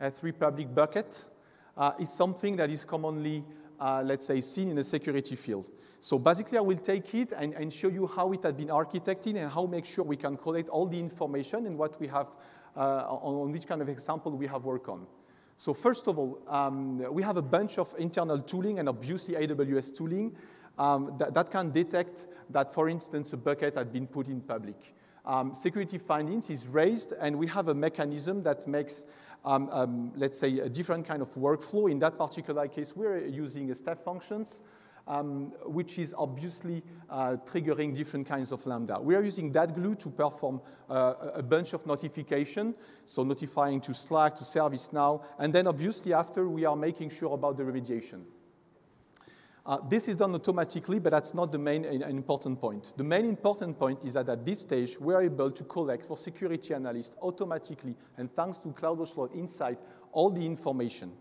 S3 0.00 0.38
public 0.38 0.74
bucket 0.74 1.28
uh, 1.76 1.92
is 1.98 2.10
something 2.12 2.56
that 2.56 2.70
is 2.70 2.84
commonly, 2.84 3.44
uh, 3.78 4.02
let's 4.04 4.26
say, 4.26 4.40
seen 4.40 4.70
in 4.70 4.76
the 4.76 4.84
security 4.84 5.36
field. 5.36 5.70
So 6.00 6.18
basically, 6.18 6.58
I 6.58 6.62
will 6.62 6.78
take 6.78 7.14
it 7.14 7.32
and, 7.32 7.52
and 7.54 7.72
show 7.72 7.88
you 7.88 8.06
how 8.06 8.32
it 8.32 8.42
had 8.42 8.56
been 8.56 8.68
architected 8.68 9.36
and 9.36 9.50
how 9.50 9.66
make 9.66 9.84
sure 9.84 10.04
we 10.04 10.16
can 10.16 10.36
collect 10.36 10.68
all 10.68 10.86
the 10.86 10.98
information 10.98 11.66
and 11.66 11.76
what 11.76 12.00
we 12.00 12.06
have 12.08 12.28
uh, 12.76 13.04
on 13.08 13.52
which 13.52 13.66
kind 13.66 13.82
of 13.82 13.88
example 13.88 14.32
we 14.32 14.46
have 14.46 14.64
worked 14.64 14.88
on. 14.88 15.06
So 15.56 15.74
first 15.74 16.08
of 16.08 16.18
all, 16.18 16.38
um, 16.48 16.98
we 17.12 17.22
have 17.22 17.36
a 17.36 17.42
bunch 17.42 17.78
of 17.78 17.94
internal 17.98 18.40
tooling 18.40 18.78
and 18.78 18.88
obviously 18.88 19.34
AWS 19.34 19.94
tooling 19.94 20.34
um, 20.78 21.14
that, 21.18 21.34
that, 21.34 21.50
can 21.50 21.70
detect 21.70 22.28
that, 22.48 22.72
for 22.72 22.88
instance, 22.88 23.34
a 23.34 23.36
bucket 23.36 23.76
had 23.76 23.92
been 23.92 24.06
put 24.06 24.28
in 24.28 24.40
public. 24.40 24.94
Um, 25.26 25.54
security 25.54 25.98
findings 25.98 26.48
is 26.48 26.66
raised, 26.66 27.12
and 27.20 27.38
we 27.38 27.46
have 27.48 27.68
a 27.68 27.74
mechanism 27.74 28.42
that 28.44 28.66
makes, 28.66 29.04
um, 29.44 29.68
um, 29.70 30.12
let's 30.16 30.38
say, 30.38 30.60
a 30.60 30.68
different 30.70 31.06
kind 31.06 31.20
of 31.20 31.28
workflow. 31.34 31.90
In 31.90 31.98
that 31.98 32.16
particular 32.16 32.66
case, 32.68 32.96
we're 32.96 33.26
using 33.26 33.72
step 33.74 34.02
functions 34.02 34.62
um, 35.10 35.52
which 35.64 35.98
is 35.98 36.14
obviously 36.16 36.82
uh, 37.10 37.36
triggering 37.44 37.94
different 37.94 38.28
kinds 38.28 38.52
of 38.52 38.64
Lambda. 38.64 39.00
We 39.00 39.16
are 39.16 39.22
using 39.22 39.50
that 39.52 39.74
glue 39.74 39.96
to 39.96 40.08
perform 40.08 40.60
uh, 40.88 41.14
a 41.34 41.42
bunch 41.42 41.72
of 41.72 41.84
notification, 41.84 42.74
so 43.04 43.24
notifying 43.24 43.80
to 43.82 43.92
Slack, 43.92 44.36
to 44.36 44.44
ServiceNow, 44.44 45.24
and 45.38 45.52
then 45.52 45.66
obviously 45.66 46.14
after 46.14 46.48
we 46.48 46.64
are 46.64 46.76
making 46.76 47.10
sure 47.10 47.34
about 47.34 47.56
the 47.56 47.64
remediation. 47.64 48.22
Uh, 49.66 49.78
this 49.88 50.08
is 50.08 50.16
done 50.16 50.34
automatically, 50.34 51.00
but 51.00 51.10
that's 51.10 51.34
not 51.34 51.50
the 51.52 51.58
main 51.58 51.84
uh, 51.84 52.06
important 52.06 52.60
point. 52.60 52.94
The 52.96 53.04
main 53.04 53.24
important 53.24 53.78
point 53.78 54.04
is 54.04 54.14
that 54.14 54.28
at 54.28 54.44
this 54.44 54.60
stage, 54.60 54.98
we 55.00 55.12
are 55.12 55.22
able 55.22 55.50
to 55.50 55.64
collect 55.64 56.06
for 56.06 56.16
security 56.16 56.72
analysts 56.72 57.16
automatically, 57.20 57.96
and 58.16 58.32
thanks 58.34 58.58
to 58.58 58.68
CloudWatch 58.68 59.16
Log 59.16 59.36
Insight, 59.36 59.78
all 60.12 60.30
the 60.30 60.46
information 60.46 61.12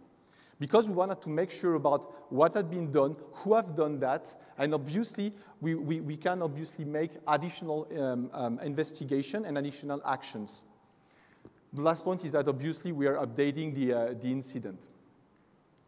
because 0.59 0.89
we 0.89 0.95
wanted 0.95 1.21
to 1.21 1.29
make 1.29 1.51
sure 1.51 1.75
about 1.75 2.31
what 2.31 2.53
had 2.53 2.69
been 2.69 2.91
done, 2.91 3.15
who 3.31 3.55
have 3.55 3.75
done 3.75 3.99
that, 3.99 4.35
and 4.57 4.73
obviously 4.73 5.33
we, 5.61 5.75
we, 5.75 6.01
we 6.01 6.17
can 6.17 6.41
obviously 6.41 6.83
make 6.85 7.11
additional 7.27 7.87
um, 7.97 8.29
um, 8.33 8.59
investigation 8.59 9.45
and 9.45 9.57
additional 9.57 10.01
actions. 10.05 10.65
The 11.71 11.81
last 11.81 12.03
point 12.03 12.25
is 12.25 12.33
that 12.33 12.47
obviously 12.47 12.91
we 12.91 13.07
are 13.07 13.25
updating 13.25 13.73
the, 13.73 13.93
uh, 13.93 14.13
the 14.19 14.31
incident. 14.31 14.87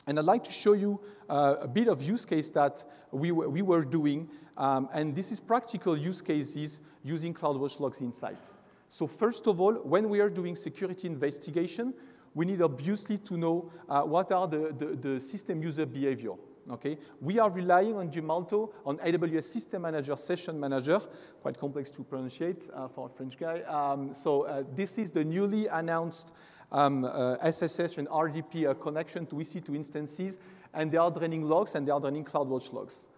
And 0.07 0.17
I'd 0.17 0.25
like 0.25 0.43
to 0.45 0.51
show 0.51 0.73
you 0.73 0.99
uh, 1.29 1.57
a 1.61 1.67
bit 1.67 1.87
of 1.87 2.01
use 2.01 2.25
case 2.25 2.49
that 2.51 2.83
we, 3.11 3.31
we 3.31 3.61
were 3.61 3.83
doing, 3.83 4.29
um, 4.57 4.89
and 4.93 5.15
this 5.15 5.31
is 5.31 5.39
practical 5.39 5.97
use 5.97 6.21
cases 6.21 6.81
using 7.03 7.33
CloudWatch 7.33 7.79
Logs 7.79 8.01
Insight. 8.01 8.39
So 8.87 9.07
first 9.07 9.47
of 9.47 9.61
all, 9.61 9.73
when 9.75 10.09
we 10.09 10.19
are 10.19 10.29
doing 10.29 10.55
security 10.55 11.07
investigation, 11.07 11.93
we 12.33 12.45
need 12.45 12.61
obviously 12.61 13.17
to 13.17 13.37
know 13.37 13.71
uh, 13.89 14.03
what 14.03 14.31
are 14.31 14.47
the, 14.47 14.73
the, 14.77 14.85
the, 14.85 15.19
system 15.19 15.61
user 15.61 15.85
behavior. 15.85 16.33
Okay? 16.69 16.97
We 17.19 17.39
are 17.39 17.51
relying 17.51 17.95
on 17.95 18.09
Gemalto, 18.09 18.71
on 18.85 18.97
AWS 18.99 19.43
System 19.43 19.81
Manager, 19.81 20.15
Session 20.15 20.59
Manager, 20.59 21.01
quite 21.41 21.57
complex 21.57 21.91
to 21.91 22.03
pronounce 22.03 22.39
uh, 22.41 22.87
for 22.87 23.07
a 23.07 23.09
French 23.09 23.37
guy. 23.37 23.61
Um, 23.61 24.13
so 24.13 24.43
uh, 24.43 24.63
this 24.75 24.97
is 24.97 25.11
the 25.11 25.23
newly 25.23 25.67
announced 25.67 26.33
um, 26.71 27.03
uh, 27.03 27.35
and 27.41 28.07
RDP 28.07 28.69
uh, 28.69 28.73
connection 28.75 29.25
to 29.25 29.35
EC2 29.35 29.75
instances, 29.75 30.39
and 30.73 30.91
they 30.91 30.97
are 30.97 31.11
draining 31.11 31.43
logs 31.43 31.75
and 31.75 31.85
they 31.85 31.91
are 31.91 31.99
draining 31.99 32.23
CloudWatch 32.23 32.71
logs. 32.71 33.09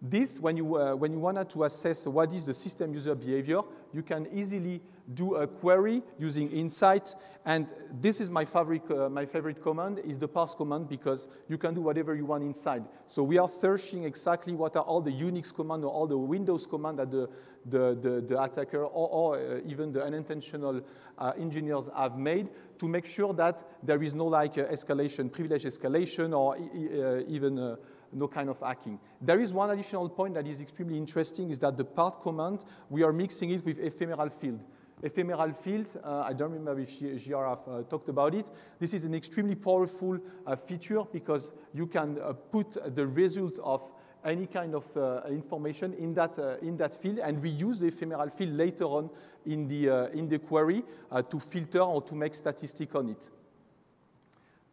This, 0.00 0.38
when 0.38 0.56
you, 0.56 0.76
uh, 0.76 0.94
when 0.94 1.12
you 1.12 1.18
wanted 1.18 1.50
to 1.50 1.64
assess 1.64 2.06
what 2.06 2.32
is 2.32 2.46
the 2.46 2.54
system 2.54 2.92
user 2.92 3.14
behavior, 3.14 3.60
you 3.92 4.02
can 4.02 4.28
easily 4.32 4.80
do 5.12 5.34
a 5.34 5.46
query 5.46 6.02
using 6.18 6.50
Insight. 6.50 7.14
And 7.44 7.70
this 8.00 8.20
is 8.22 8.30
my 8.30 8.46
favorite, 8.46 8.90
uh, 8.90 9.10
my 9.10 9.26
favorite 9.26 9.62
command, 9.62 9.98
is 9.98 10.18
the 10.18 10.28
parse 10.28 10.54
command, 10.54 10.88
because 10.88 11.28
you 11.46 11.58
can 11.58 11.74
do 11.74 11.82
whatever 11.82 12.14
you 12.14 12.24
want 12.24 12.42
inside. 12.42 12.84
So 13.06 13.22
we 13.22 13.36
are 13.36 13.50
searching 13.50 14.04
exactly 14.04 14.54
what 14.54 14.76
are 14.76 14.82
all 14.82 15.02
the 15.02 15.12
Unix 15.12 15.54
command 15.54 15.84
or 15.84 15.90
all 15.92 16.06
the 16.06 16.16
Windows 16.16 16.66
command 16.66 16.98
that 17.00 17.10
the, 17.10 17.28
the, 17.66 17.98
the, 18.00 18.24
the 18.26 18.42
attacker 18.42 18.84
or, 18.84 19.08
or 19.08 19.36
uh, 19.36 19.60
even 19.66 19.92
the 19.92 20.02
unintentional 20.02 20.80
uh, 21.18 21.32
engineers 21.38 21.90
have 21.94 22.16
made 22.16 22.48
to 22.78 22.88
make 22.88 23.04
sure 23.04 23.34
that 23.34 23.62
there 23.82 24.02
is 24.02 24.14
no 24.14 24.24
like 24.24 24.56
uh, 24.56 24.64
escalation, 24.64 25.30
privilege 25.30 25.64
escalation, 25.64 26.34
or 26.34 26.56
uh, 26.56 27.22
even 27.28 27.58
uh, 27.58 27.76
no 28.10 28.26
kind 28.26 28.48
of 28.48 28.58
hacking. 28.60 28.98
There 29.20 29.40
is 29.40 29.52
one 29.52 29.70
additional 29.70 30.08
point 30.08 30.34
that 30.34 30.46
is 30.46 30.62
extremely 30.62 30.96
interesting 30.96 31.50
is 31.50 31.58
that 31.58 31.76
the 31.76 31.84
parse 31.84 32.16
command, 32.22 32.64
we 32.88 33.02
are 33.02 33.12
mixing 33.12 33.50
it 33.50 33.64
with 33.66 33.78
ephemeral 33.78 34.30
field 34.30 34.60
ephemeral 35.02 35.52
field. 35.52 35.86
Uh, 36.02 36.22
I 36.22 36.32
don't 36.32 36.52
remember 36.52 36.80
if 36.80 37.00
GRF 37.00 37.68
uh, 37.68 37.82
talked 37.84 38.08
about 38.08 38.34
it. 38.34 38.50
This 38.78 38.94
is 38.94 39.04
an 39.04 39.14
extremely 39.14 39.54
powerful 39.54 40.18
uh, 40.46 40.56
feature 40.56 41.02
because 41.12 41.52
you 41.72 41.86
can 41.86 42.18
uh, 42.20 42.32
put 42.32 42.76
the 42.94 43.06
result 43.06 43.58
of 43.62 43.92
any 44.24 44.46
kind 44.46 44.74
of 44.74 44.96
uh, 44.96 45.20
information 45.28 45.92
in 45.94 46.14
that, 46.14 46.38
uh, 46.38 46.56
in 46.62 46.76
that 46.78 46.94
field 46.94 47.18
and 47.18 47.42
we 47.42 47.50
use 47.50 47.80
the 47.80 47.86
ephemeral 47.86 48.30
field 48.30 48.52
later 48.52 48.84
on 48.84 49.10
in 49.44 49.68
the, 49.68 50.10
in 50.14 50.28
the 50.28 50.38
query 50.38 50.82
to 51.28 51.38
filter 51.38 51.80
or 51.80 52.00
to 52.00 52.14
make 52.14 52.34
statistic 52.34 52.94
on 52.94 53.10
it. 53.10 53.30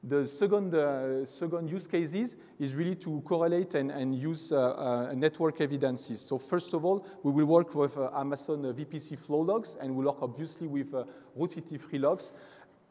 The 0.03 0.27
second, 0.27 0.73
uh, 0.73 1.23
second 1.25 1.69
use 1.69 1.85
cases 1.85 2.35
is 2.57 2.75
really 2.75 2.95
to 2.95 3.21
correlate 3.21 3.75
and, 3.75 3.91
and 3.91 4.15
use 4.15 4.51
uh, 4.51 4.71
uh, 4.71 5.13
network 5.13 5.61
evidences. 5.61 6.19
So 6.19 6.39
first 6.39 6.73
of 6.73 6.83
all, 6.83 7.05
we 7.21 7.31
will 7.31 7.45
work 7.45 7.75
with 7.75 7.95
uh, 7.99 8.09
Amazon 8.15 8.65
uh, 8.65 8.73
VPC 8.73 9.19
flow 9.19 9.41
logs, 9.41 9.77
and 9.79 9.95
we'll 9.95 10.07
work 10.07 10.23
obviously 10.23 10.65
with 10.65 10.91
uh, 10.95 11.03
Route 11.35 11.53
53 11.53 11.99
logs. 11.99 12.33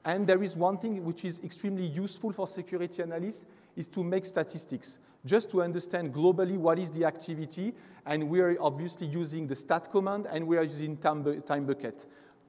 And 0.05 0.25
there 0.25 0.41
is 0.41 0.57
one 0.57 0.79
thing 0.79 1.05
which 1.05 1.25
is 1.25 1.41
extremely 1.43 1.87
useful 1.87 2.33
for 2.33 2.47
security 2.47 3.03
analysts, 3.03 3.45
is 3.77 3.89
to 3.89 4.05
make 4.05 4.25
statistics, 4.25 5.01
just 5.27 5.51
to 5.51 5.63
understand 5.63 6.15
globally 6.15 6.57
what 6.57 6.79
is 6.79 6.93
the 6.93 7.05
activity. 7.05 7.75
And 8.07 8.31
we 8.31 8.41
are 8.41 8.57
obviously 8.61 9.09
using 9.09 9.49
the 9.49 9.57
stat 9.57 9.91
command, 9.91 10.29
and 10.31 10.47
we 10.47 10.57
are 10.59 10.63
using 10.63 10.97
time, 10.97 11.43
time 11.43 11.67
bucket. 11.67 12.07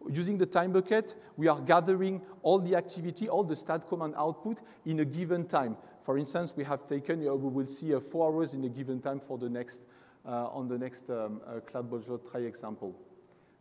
Using 0.09 0.35
the 0.35 0.45
time 0.45 0.71
bucket, 0.71 1.15
we 1.37 1.47
are 1.47 1.61
gathering 1.61 2.21
all 2.41 2.59
the 2.59 2.75
activity, 2.75 3.29
all 3.29 3.43
the 3.43 3.55
stat 3.55 3.87
command 3.87 4.15
output 4.17 4.61
in 4.85 4.99
a 4.99 5.05
given 5.05 5.45
time. 5.45 5.77
For 6.01 6.17
instance, 6.17 6.53
we 6.55 6.63
have 6.63 6.85
taken, 6.85 7.27
uh, 7.27 7.33
we 7.35 7.49
will 7.49 7.67
see 7.67 7.93
uh, 7.93 7.99
four 7.99 8.33
hours 8.33 8.53
in 8.53 8.63
a 8.63 8.69
given 8.69 8.99
time 8.99 9.19
for 9.19 9.37
the 9.37 9.49
next, 9.49 9.85
uh, 10.25 10.47
on 10.47 10.67
the 10.67 10.77
next 10.77 11.09
um, 11.09 11.41
uh, 11.47 12.37
example. 12.39 12.95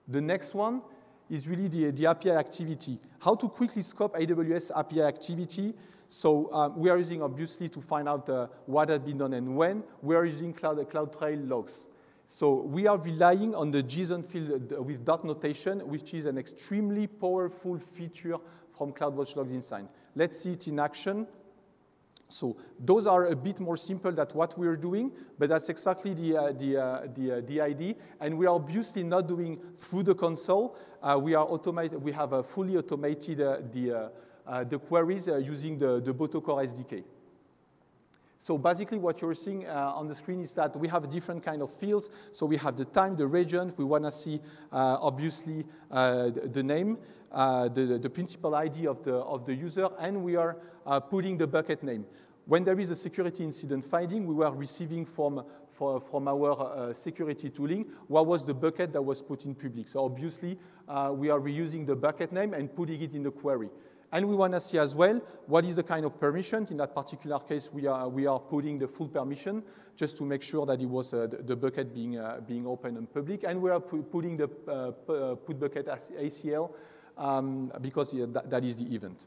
The 0.09 0.21
next 0.21 0.55
one 0.55 0.83
is 1.29 1.47
really 1.47 1.69
the, 1.69 1.91
the 1.91 2.07
API 2.07 2.33
activity. 2.33 2.99
How 3.21 3.35
to 3.37 3.49
quickly 3.49 3.83
scope 3.83 4.17
AWS 4.17 4.73
API 4.75 5.03
activity. 5.03 5.75
So 6.09 6.53
um, 6.53 6.77
we 6.77 6.91
are 6.91 6.99
using, 6.99 7.23
obviously, 7.23 7.69
to 7.69 7.81
find 7.81 8.09
out 8.09 8.29
uh, 8.29 8.49
what 8.67 8.89
has 8.89 8.99
been 8.99 9.19
done 9.19 9.35
and 9.35 9.57
when. 9.57 9.85
We 10.03 10.17
are 10.17 10.25
using 10.25 10.53
Cloud, 10.53 10.79
CloudTrail 10.91 11.49
logs. 11.49 11.89
So 12.33 12.63
we 12.63 12.87
are 12.87 12.97
relying 12.97 13.57
on 13.57 13.73
the 13.73 13.83
JSON 13.83 14.25
field 14.25 14.87
with 14.87 15.05
dot 15.05 15.25
notation, 15.25 15.81
which 15.81 16.15
is 16.15 16.27
an 16.27 16.39
extremely 16.39 17.09
powerful 17.09 17.77
feature 17.77 18.37
from 18.71 18.93
CloudWatch 18.93 19.35
Logs 19.35 19.51
Insight. 19.51 19.89
Let's 20.15 20.39
see 20.39 20.53
it 20.53 20.69
in 20.69 20.79
action. 20.79 21.27
So 22.29 22.57
those 22.79 23.09
are 23.09 23.27
a 23.27 23.35
bit 23.35 23.59
more 23.59 23.77
simple 23.77 24.13
than 24.13 24.29
what 24.29 24.57
we're 24.57 24.77
doing, 24.77 25.11
but 25.41 25.49
that's 25.49 25.71
exactly 25.71 26.15
the, 26.15 26.37
uh, 26.37 26.53
the, 26.53 26.81
uh, 26.81 27.07
the, 27.13 27.33
uh, 27.33 27.41
the 27.49 27.61
idea. 27.61 27.95
And 28.21 28.39
we 28.39 28.47
are 28.47 28.55
obviously 28.55 29.03
not 29.03 29.27
doing 29.27 29.59
through 29.77 30.05
the 30.05 30.15
console. 30.15 30.77
Uh, 31.03 31.19
we, 31.21 31.35
are 31.35 31.45
automated, 31.45 32.01
we 32.01 32.13
have 32.13 32.47
fully 32.47 32.77
automated 32.77 33.41
uh, 33.41 33.57
the, 33.73 34.13
uh, 34.47 34.63
the 34.63 34.79
queries 34.79 35.27
using 35.27 35.79
the, 35.79 36.01
the 36.01 36.15
Botocore 36.15 36.63
SDK. 36.63 37.03
So 38.43 38.57
basically 38.57 38.97
what 38.97 39.21
you're 39.21 39.35
seeing 39.35 39.67
uh, 39.67 39.93
on 39.95 40.09
the 40.09 40.15
screen 40.15 40.41
is 40.41 40.55
that 40.55 40.75
we 40.75 40.89
have 40.89 41.11
different 41.11 41.43
kind 41.43 41.61
of 41.61 41.71
fields. 41.71 42.11
So 42.33 42.47
we 42.47 42.57
have 42.57 42.75
the 42.75 42.87
time, 42.87 43.15
the 43.15 43.27
region. 43.27 43.75
We 43.77 43.85
want 43.85 44.05
to 44.05 44.11
see, 44.11 44.41
uh, 44.73 44.97
obviously, 44.99 45.67
uh, 45.91 46.31
the, 46.31 46.49
the, 46.49 46.63
name, 46.63 46.97
uh, 47.31 47.69
the, 47.69 47.99
the 47.99 48.09
principal 48.09 48.55
ID 48.55 48.87
of 48.87 49.03
the, 49.03 49.17
of 49.17 49.45
the 49.45 49.55
user, 49.55 49.91
and 49.99 50.25
we 50.25 50.37
are 50.37 50.57
uh, 50.87 51.01
putting 51.01 51.37
the 51.37 51.47
bucket 51.47 51.83
name. 51.83 52.07
When 52.47 52.65
there 52.65 52.81
is 52.81 52.91
a 52.91 52.97
security 52.97 53.45
incident 53.45 53.85
finding, 53.85 54.25
we 54.25 54.33
were 54.33 54.51
receiving 54.53 55.05
from, 55.05 55.45
for, 55.69 56.01
from 56.01 56.27
our 56.27 56.53
uh, 56.63 56.95
security 56.95 57.51
tooling 57.51 57.91
what 58.09 58.25
was 58.25 58.47
the 58.47 58.55
bucket 58.55 58.95
that 58.95 59.03
was 59.03 59.21
put 59.21 59.45
in 59.45 59.55
public. 59.55 59.87
So 59.87 60.03
obviously, 60.03 60.59
we 61.13 61.29
are 61.29 61.39
reusing 61.39 61.85
the 61.85 61.95
bucket 61.95 62.33
name 62.33 62.55
and 62.55 62.75
putting 62.75 63.03
it 63.03 63.13
in 63.13 63.23
the 63.23 63.33
query. 63.33 63.69
And 64.13 64.29
we 64.29 64.35
want 64.35 64.55
to 64.55 64.61
see 64.61 64.79
as 64.79 64.97
well 64.97 65.21
what 65.47 65.65
is 65.65 65.77
the 65.77 65.83
kind 65.83 66.05
of 66.05 66.19
permission. 66.19 66.67
In 66.71 66.77
that 66.79 66.95
particular 66.95 67.39
case, 67.39 67.71
we 67.73 67.87
are, 67.87 68.09
we 68.09 68.27
are 68.27 68.41
putting 68.41 68.79
the 68.79 68.89
full 68.89 69.09
permission 69.09 69.63
just 69.97 70.17
to 70.17 70.25
make 70.25 70.43
sure 70.43 70.67
that 70.67 70.81
it 70.81 70.89
was 70.89 71.15
uh, 71.15 71.29
the, 71.31 71.55
bucket 71.55 71.95
being, 71.95 72.19
uh, 72.19 72.41
being 72.47 72.67
open 72.67 72.97
and 72.97 73.13
public. 73.13 73.45
And 73.45 73.61
we 73.63 73.71
are 73.71 73.81
pu 73.81 74.03
putting 74.03 74.37
the 74.37 74.51
uh, 74.67 75.13
uh 75.13 75.35
put 75.37 75.61
bucket 75.61 75.89
as 75.89 76.11
ACL 76.11 76.73
um, 77.17 77.71
because 77.81 78.13
that, 78.13 78.51
that 78.51 78.65
is 78.65 78.77
the 78.77 78.95
event. 78.95 79.27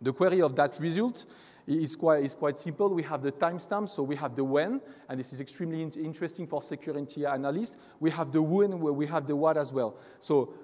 The 0.00 0.12
query 0.12 0.42
of 0.42 0.54
that 0.56 0.78
result 0.78 1.26
is 1.66 1.96
quite, 1.96 2.24
is 2.24 2.34
quite 2.34 2.58
simple. 2.58 2.88
We 2.94 3.02
have 3.02 3.22
the 3.22 3.32
timestamp, 3.32 3.88
so 3.88 4.02
we 4.02 4.16
have 4.16 4.34
the 4.34 4.44
when, 4.44 4.80
and 5.08 5.18
this 5.18 5.32
is 5.32 5.40
extremely 5.40 5.82
in 5.82 5.90
interesting 5.92 6.46
for 6.46 6.62
security 6.62 7.26
analysts. 7.26 7.76
We 8.00 8.10
have 8.10 8.32
the 8.32 8.40
when, 8.40 8.78
we 8.80 9.06
have 9.06 9.26
the 9.26 9.36
what 9.36 9.56
as 9.56 9.72
well. 9.72 9.96
So 10.18 10.54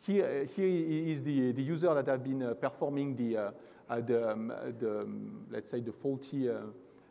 here, 0.00 0.44
here 0.44 0.66
is 0.66 1.22
the, 1.22 1.52
the 1.52 1.62
user 1.62 1.92
that 1.94 2.06
have 2.06 2.24
been 2.24 2.42
uh, 2.42 2.54
performing 2.54 3.14
the, 3.16 3.36
uh, 3.36 4.00
the, 4.00 4.30
um, 4.30 4.52
the 4.78 5.00
um, 5.00 5.46
let's 5.50 5.70
say, 5.70 5.80
the 5.80 5.92
faulty, 5.92 6.48
uh, 6.48 6.54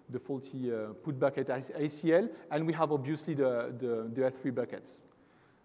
the 0.10 0.20
faulty 0.20 0.72
put 1.04 1.20
bucket 1.20 1.48
ACL, 1.48 2.30
and 2.50 2.66
we 2.66 2.74
have 2.74 2.92
obviously 2.92 3.36
the, 3.36 3.74
the, 3.78 4.10
the 4.12 4.22
S3 4.30 4.56
buckets. 4.56 5.06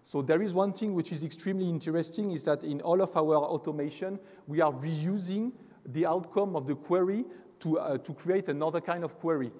So 0.02 0.20
there 0.20 0.42
is 0.42 0.52
one 0.52 0.74
thing 0.74 0.92
which 0.92 1.12
is 1.12 1.24
extremely 1.24 1.66
interesting 1.66 2.32
is 2.32 2.44
that 2.44 2.62
in 2.62 2.82
all 2.82 3.00
of 3.00 3.16
our 3.16 3.36
automation, 3.36 4.18
we 4.46 4.60
are 4.60 4.70
reusing 4.70 5.52
the 5.86 6.04
outcome 6.04 6.56
of 6.56 6.66
the 6.66 6.74
query 6.74 7.24
to, 7.60 7.78
uh, 7.78 7.96
to 7.96 8.12
create 8.12 8.48
another 8.48 8.82
kind 8.82 9.02
of 9.02 9.18
query. 9.18 9.50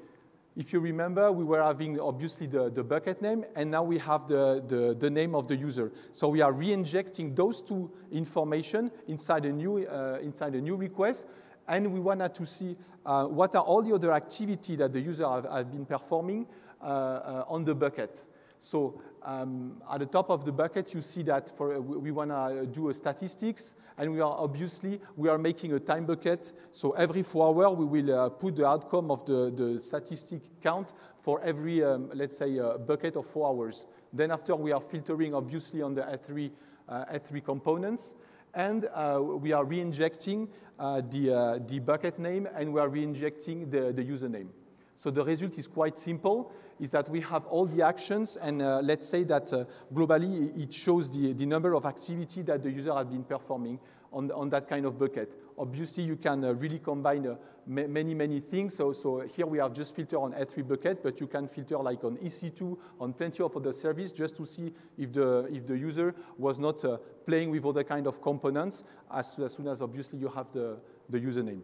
If 0.57 0.73
you 0.73 0.79
remember, 0.79 1.33
we 1.33 1.45
were 1.45 1.61
having 1.61 1.99
obviously 1.99 2.47
the, 2.47 2.71
the 2.71 2.85
bucket 2.85 3.21
name, 3.21 3.45
and 3.57 3.71
now 3.71 3.83
we 3.83 3.99
have 3.99 4.29
the, 4.29 4.63
the, 4.67 4.95
the 4.95 5.11
name 5.11 5.35
of 5.35 5.49
the 5.49 5.57
user. 5.57 5.91
So 6.13 6.29
we 6.29 6.43
are 6.43 6.53
re-injecting 6.53 7.35
those 7.35 7.61
two 7.61 7.91
information 8.13 8.93
inside 9.09 9.47
a 9.47 9.53
new, 9.53 9.85
uh, 9.85 10.19
inside 10.23 10.55
a 10.55 10.61
new 10.61 10.77
request, 10.77 11.27
and 11.67 11.93
we 11.93 11.99
wanted 11.99 12.35
to 12.35 12.47
see 12.47 12.77
uh, 13.05 13.25
what 13.25 13.57
are 13.57 13.65
all 13.65 13.83
the 13.83 13.93
other 13.93 14.13
activity 14.13 14.77
that 14.77 14.93
the 14.93 15.01
user 15.01 15.29
have, 15.29 15.45
have 15.51 15.73
been 15.73 15.87
performing 15.87 16.47
uh, 16.81 16.85
uh 16.85 17.45
on 17.49 17.65
the 17.65 17.75
bucket. 17.75 18.25
So 18.59 19.01
um, 19.25 19.83
at 19.91 20.01
the 20.01 20.07
top 20.07 20.31
of 20.31 20.45
the 20.45 20.53
bucket, 20.53 20.93
you 20.93 21.01
see 21.01 21.23
that 21.23 21.57
for, 21.57 21.75
uh, 21.75 21.81
we 21.81 22.11
want 22.11 22.31
to 22.31 22.67
do 22.67 22.91
a 22.91 22.95
statistics, 22.95 23.75
and 23.97 24.13
we 24.13 24.21
are 24.21 24.37
obviously, 24.39 25.01
we 25.17 25.29
are 25.29 25.39
making 25.39 25.73
a 25.73 25.81
time 25.81 26.05
bucket. 26.05 26.53
So 26.71 26.93
every 26.93 27.23
four 27.23 27.49
hours, 27.49 27.77
we 27.77 27.85
will 27.87 28.15
uh, 28.15 28.29
put 28.29 28.57
the 28.57 28.67
outcome 28.67 29.11
of 29.11 29.25
the, 29.25 29.51
the 29.55 29.81
statistic 29.81 30.43
count 30.63 30.93
for 31.19 31.41
every, 31.43 31.83
um, 31.83 32.11
let's 32.13 32.37
say, 32.37 32.59
uh, 32.59 32.77
bucket 32.79 33.17
of 33.17 33.27
four 33.27 33.49
hours. 33.49 33.87
Then 34.13 34.31
after, 34.31 34.55
we 34.57 34.73
are 34.73 34.81
filtering, 34.81 35.35
obviously, 35.35 35.81
on 35.81 35.95
the 35.95 36.03
S3, 36.03 36.51
uh, 36.89 37.05
S3 37.07 37.45
components. 37.45 38.17
And 38.53 38.89
uh, 38.95 39.21
we 39.21 39.53
are 39.53 39.65
re-injecting 39.65 40.49
uh, 40.79 41.01
the, 41.01 41.63
the 41.67 41.81
bucket 41.81 42.19
name, 42.19 42.47
and 42.55 42.73
we 42.73 42.81
are 42.81 42.89
re-injecting 42.89 43.71
the, 43.71 43.93
the 43.93 44.05
username. 44.05 44.49
So 44.97 45.11
the 45.11 45.25
result 45.25 45.59
is 45.59 45.67
quite 45.67 45.99
simple 45.99 46.53
is 46.81 46.91
that 46.93 47.09
we 47.09 47.21
have 47.21 47.47
all 47.47 47.67
the 47.67 47.83
actions, 47.83 48.37
and 48.37 48.63
uh, 48.63 48.81
let's 48.83 49.09
say 49.09 49.25
that 49.25 49.53
uh, 49.53 49.65
globally 49.93 50.57
it 50.61 50.73
shows 50.73 51.11
the, 51.11 51.33
the 51.33 51.47
number 51.47 51.75
of 51.75 51.85
activity 51.85 52.43
that 52.43 52.63
the 52.63 52.71
user 52.71 52.95
has 52.95 53.07
been 53.07 53.25
performing 53.25 53.79
on, 54.15 54.31
on 54.31 54.49
that 54.51 54.69
kind 54.69 54.87
of 54.87 54.99
bucket. 54.99 55.35
Obviously, 55.59 56.05
you 56.05 56.17
can 56.17 56.45
uh, 56.45 56.53
really 56.55 56.79
combine 56.79 57.27
uh, 57.27 57.37
ma 57.67 57.87
many, 57.87 58.15
many 58.15 58.41
things. 58.41 58.75
So, 58.77 58.93
so 58.93 59.21
here 59.21 59.47
we 59.47 59.59
have 59.59 59.73
just 59.73 59.95
filter 59.95 60.17
on 60.17 60.33
S3 60.33 60.67
bucket, 60.69 61.03
but 61.03 61.21
you 61.21 61.27
can 61.27 61.49
filter 61.49 61.79
like 61.79 62.05
on 62.05 62.17
EC2, 62.19 62.79
on 63.01 63.13
plenty 63.13 63.43
of 63.43 63.57
other 63.57 63.73
service, 63.73 64.13
just 64.13 64.37
to 64.37 64.47
see 64.47 64.73
if 64.97 65.13
the, 65.13 65.49
if 65.53 65.67
the 65.67 65.77
user 65.77 66.15
was 66.39 66.59
not 66.59 66.85
uh, 66.85 66.97
playing 67.27 67.51
with 67.51 67.65
other 67.67 67.85
kind 67.85 68.07
of 68.07 68.23
components, 68.23 68.85
as, 69.13 69.39
as 69.39 69.55
soon 69.55 69.69
as 69.69 69.83
obviously 69.83 70.19
you 70.19 70.29
have 70.29 70.51
the, 70.53 70.79
the 71.09 71.19
username. 71.19 71.61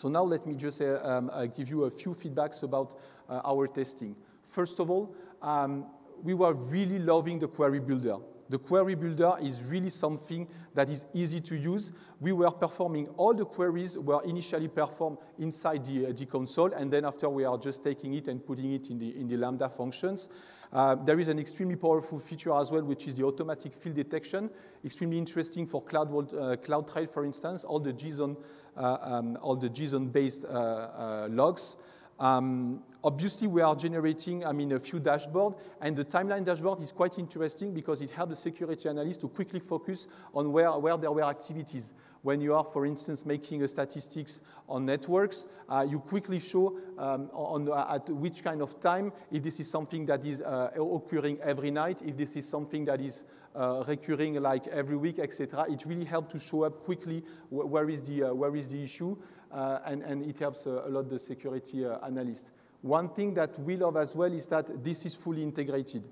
So 0.00 0.08
now 0.08 0.22
let 0.22 0.46
me 0.46 0.54
just 0.54 0.80
uh, 0.80 0.98
um, 1.04 1.28
uh, 1.30 1.44
give 1.44 1.68
you 1.68 1.84
a 1.84 1.90
few 1.90 2.14
feedbacks 2.14 2.62
about 2.62 2.98
uh, 3.28 3.42
our 3.44 3.66
testing. 3.68 4.16
First 4.42 4.80
of 4.80 4.88
all, 4.88 5.14
um, 5.42 5.88
we 6.22 6.32
were 6.32 6.54
really 6.54 6.98
loving 6.98 7.38
the 7.38 7.48
query 7.48 7.80
builder. 7.80 8.16
The 8.50 8.58
query 8.58 8.96
builder 8.96 9.34
is 9.40 9.62
really 9.62 9.90
something 9.90 10.48
that 10.74 10.90
is 10.90 11.06
easy 11.14 11.40
to 11.42 11.56
use. 11.56 11.92
We 12.18 12.32
were 12.32 12.50
performing 12.50 13.06
all 13.16 13.32
the 13.32 13.44
queries 13.44 13.96
were 13.96 14.24
initially 14.24 14.66
performed 14.66 15.18
inside 15.38 15.84
the, 15.84 16.06
uh, 16.06 16.12
the 16.12 16.26
console, 16.26 16.72
and 16.72 16.92
then 16.92 17.04
after 17.04 17.28
we 17.28 17.44
are 17.44 17.56
just 17.56 17.84
taking 17.84 18.14
it 18.14 18.26
and 18.26 18.44
putting 18.44 18.72
it 18.72 18.90
in 18.90 18.98
the, 18.98 19.16
in 19.20 19.28
the 19.28 19.36
Lambda 19.36 19.68
functions. 19.68 20.28
Uh, 20.72 20.96
there 20.96 21.20
is 21.20 21.28
an 21.28 21.38
extremely 21.38 21.76
powerful 21.76 22.18
feature 22.18 22.52
as 22.52 22.72
well, 22.72 22.82
which 22.82 23.06
is 23.06 23.14
the 23.14 23.24
automatic 23.24 23.72
field 23.72 23.94
detection. 23.94 24.50
Extremely 24.84 25.18
interesting 25.18 25.64
for 25.64 25.84
Cloud, 25.84 26.08
uh, 26.34 26.56
CloudTrail, 26.56 27.08
for 27.08 27.24
instance, 27.24 27.62
all 27.62 27.78
the 27.78 27.92
JSON, 27.92 28.36
uh, 28.76 28.98
um, 29.00 29.38
all 29.42 29.54
the 29.54 29.68
JSON-based 29.68 30.44
uh, 30.44 30.48
uh, 30.48 31.28
logs. 31.30 31.76
Um, 32.20 32.82
obviously, 33.02 33.48
we 33.48 33.62
are 33.62 33.74
generating, 33.74 34.44
I 34.44 34.52
mean, 34.52 34.72
a 34.72 34.78
few 34.78 35.00
dashboards, 35.00 35.58
and 35.80 35.96
the 35.96 36.04
timeline 36.04 36.44
dashboard 36.44 36.82
is 36.82 36.92
quite 36.92 37.18
interesting 37.18 37.72
because 37.72 38.02
it 38.02 38.10
helps 38.10 38.30
the 38.30 38.36
security 38.36 38.88
analyst 38.90 39.22
to 39.22 39.28
quickly 39.28 39.58
focus 39.58 40.06
on 40.34 40.52
where, 40.52 40.70
where 40.72 40.98
there 40.98 41.10
were 41.10 41.24
activities. 41.24 41.94
When 42.22 42.42
you 42.42 42.54
are, 42.54 42.64
for 42.64 42.84
instance, 42.84 43.24
making 43.24 43.62
a 43.62 43.68
statistics 43.68 44.42
on 44.68 44.84
networks, 44.84 45.46
uh, 45.70 45.86
you 45.88 46.00
quickly 46.00 46.38
show 46.38 46.78
um, 46.98 47.30
on, 47.32 47.70
uh, 47.72 47.94
at 47.94 48.10
which 48.10 48.44
kind 48.44 48.60
of 48.60 48.78
time, 48.78 49.10
if 49.32 49.42
this 49.42 49.58
is 49.58 49.70
something 49.70 50.04
that 50.04 50.26
is 50.26 50.42
uh, 50.42 50.68
occurring 50.76 51.38
every 51.42 51.70
night, 51.70 52.02
if 52.04 52.18
this 52.18 52.36
is 52.36 52.46
something 52.46 52.84
that 52.84 53.00
is 53.00 53.24
uh, 53.54 53.82
recurring 53.88 54.34
like 54.34 54.66
every 54.68 54.96
week, 54.96 55.18
etc. 55.18 55.64
It 55.70 55.84
really 55.86 56.04
helps 56.04 56.32
to 56.34 56.38
show 56.38 56.64
up 56.64 56.84
quickly 56.84 57.24
wh 57.48 57.66
where, 57.66 57.88
is 57.88 58.02
the, 58.02 58.24
uh, 58.24 58.34
where 58.34 58.54
is 58.54 58.68
the 58.68 58.82
issue, 58.82 59.16
and, 59.52 60.02
and 60.02 60.24
it 60.24 60.38
helps 60.38 60.66
a 60.66 60.86
lot 60.88 61.08
the 61.08 61.18
security 61.18 61.84
analyst. 61.84 62.52
One 62.82 63.08
thing 63.08 63.34
that 63.34 63.58
we 63.60 63.76
love 63.76 63.96
as 63.96 64.16
well 64.16 64.32
is 64.32 64.46
that 64.46 64.82
this 64.82 65.04
is 65.04 65.14
fully 65.14 65.42
integrated. 65.42 66.02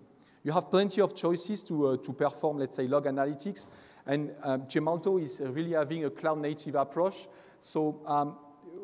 You 0.44 0.52
have 0.52 0.70
plenty 0.70 1.00
of 1.00 1.14
choices 1.14 1.62
to, 1.64 1.88
uh, 1.88 1.96
to 1.98 2.12
perform, 2.12 2.58
let's 2.58 2.76
say, 2.76 2.86
log 2.86 3.06
analytics. 3.06 3.68
And 4.06 4.32
uh, 4.42 4.58
Gemalto 4.58 5.20
is 5.20 5.42
really 5.44 5.72
having 5.72 6.04
a 6.04 6.10
cloud 6.10 6.38
native 6.38 6.74
approach. 6.74 7.28
So 7.58 8.00
um, 8.06 8.36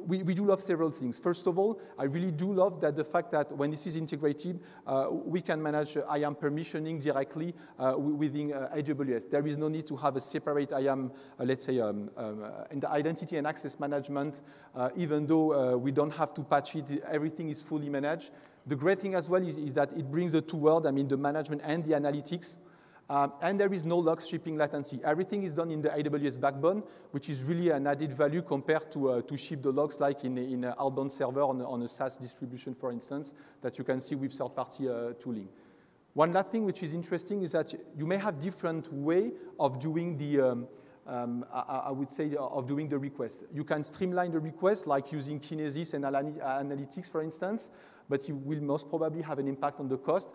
we, 0.07 0.23
we, 0.23 0.35
do 0.35 0.45
love 0.45 0.61
several 0.61 0.91
things. 0.91 1.19
First 1.19 1.47
of 1.47 1.59
all, 1.59 1.81
I 1.99 2.05
really 2.05 2.31
do 2.31 2.53
love 2.53 2.81
that 2.81 2.97
the 2.97 3.05
fact 3.05 3.33
that 3.33 3.53
when 3.53 3.71
this 3.71 3.87
is 3.87 3.97
integrated, 3.97 4.61
uh, 4.87 5.09
we 5.11 5.41
can 5.41 5.63
manage 5.63 5.97
uh, 5.97 6.03
IAM 6.15 6.37
permissioning 6.37 7.03
directly 7.03 7.55
uh, 7.79 7.95
within 7.97 8.53
uh, 8.53 8.71
AWS. 8.77 9.31
There 9.31 9.47
is 9.47 9.57
no 9.57 9.69
need 9.69 9.87
to 9.87 9.97
have 9.97 10.17
a 10.17 10.21
separate 10.21 10.73
IAM, 10.73 11.13
uh, 11.39 11.45
let's 11.45 11.65
say, 11.65 11.81
um, 11.81 12.11
um, 12.17 12.45
in 12.71 12.81
the 12.81 12.91
identity 12.91 13.37
and 13.37 13.47
access 13.47 13.79
management, 13.81 14.43
even 14.97 15.27
though 15.27 15.77
we 15.77 15.93
don't 15.93 16.13
have 16.13 16.35
to 16.35 16.43
patch 16.43 16.77
it, 16.77 17.03
everything 17.11 17.49
is 17.49 17.63
fully 17.63 17.89
managed. 17.89 18.31
The 18.67 18.77
great 18.77 18.99
thing 18.99 19.15
as 19.15 19.29
well 19.29 19.43
is, 19.47 19.59
is 19.59 19.75
that 19.75 19.93
it 19.93 20.11
brings 20.11 20.33
the 20.33 20.41
two 20.41 20.57
worlds, 20.57 20.87
I 20.87 20.91
mean, 20.91 21.09
the 21.09 21.17
management 21.17 21.63
and 21.65 21.85
the 21.85 21.93
analytics. 21.93 22.57
Um, 23.09 23.35
and 23.43 23.61
there 23.61 23.73
is 23.73 23.85
no 23.85 23.99
log 23.99 24.23
shipping 24.23 24.57
latency. 24.57 24.99
Everything 25.05 25.43
is 25.43 25.53
done 25.53 25.71
in 25.71 25.83
the 25.83 25.91
AWS 25.91 26.41
backbone, 26.41 26.83
which 27.11 27.29
is 27.29 27.43
really 27.43 27.69
an 27.69 27.87
added 27.87 28.13
value 28.13 28.41
compared 28.41 28.91
to, 28.93 29.11
uh, 29.11 29.23
to 29.23 29.37
ship 29.37 29.63
the 29.63 29.71
logs 29.71 30.01
like 30.01 30.25
in, 30.25 30.39
in 30.39 30.65
an 30.65 30.75
outbound 30.81 31.13
server 31.13 31.43
on, 31.43 31.61
on, 31.61 31.83
a 31.83 31.89
SaaS 31.89 32.17
distribution, 32.17 32.75
for 32.75 32.91
instance, 32.91 33.35
that 33.61 33.77
you 33.77 33.85
can 33.85 34.01
see 34.01 34.15
with 34.15 34.33
third-party 34.33 34.89
uh, 34.89 35.13
tooling. 35.19 35.49
One 36.15 36.33
last 36.33 36.51
thing 36.51 36.65
which 36.65 36.83
is 36.83 36.95
interesting 36.95 37.43
is 37.43 37.53
that 37.53 37.75
you 37.95 38.07
may 38.07 38.17
have 38.17 38.39
different 38.39 38.91
way 38.91 39.33
of 39.61 39.79
doing 39.81 40.17
the, 40.17 40.41
um, 40.41 40.69
um, 41.07 41.45
I, 41.53 41.83
I, 41.87 41.91
would 41.91 42.11
say, 42.11 42.35
of 42.39 42.67
doing 42.67 42.89
the 42.89 42.97
request. 42.97 43.45
You 43.53 43.65
can 43.65 43.85
streamline 43.85 44.31
the 44.33 44.41
request, 44.41 44.87
like 44.87 45.13
using 45.13 45.41
Kinesis 45.41 45.93
and 45.93 46.05
analytics, 46.05 47.11
for 47.11 47.21
instance, 47.21 47.71
but 48.09 48.27
you 48.29 48.37
will 48.37 48.63
most 48.63 48.89
probably 48.89 49.21
have 49.21 49.39
an 49.39 49.49
impact 49.49 49.81
on 49.81 49.89
the 49.89 49.99
cost 49.99 50.35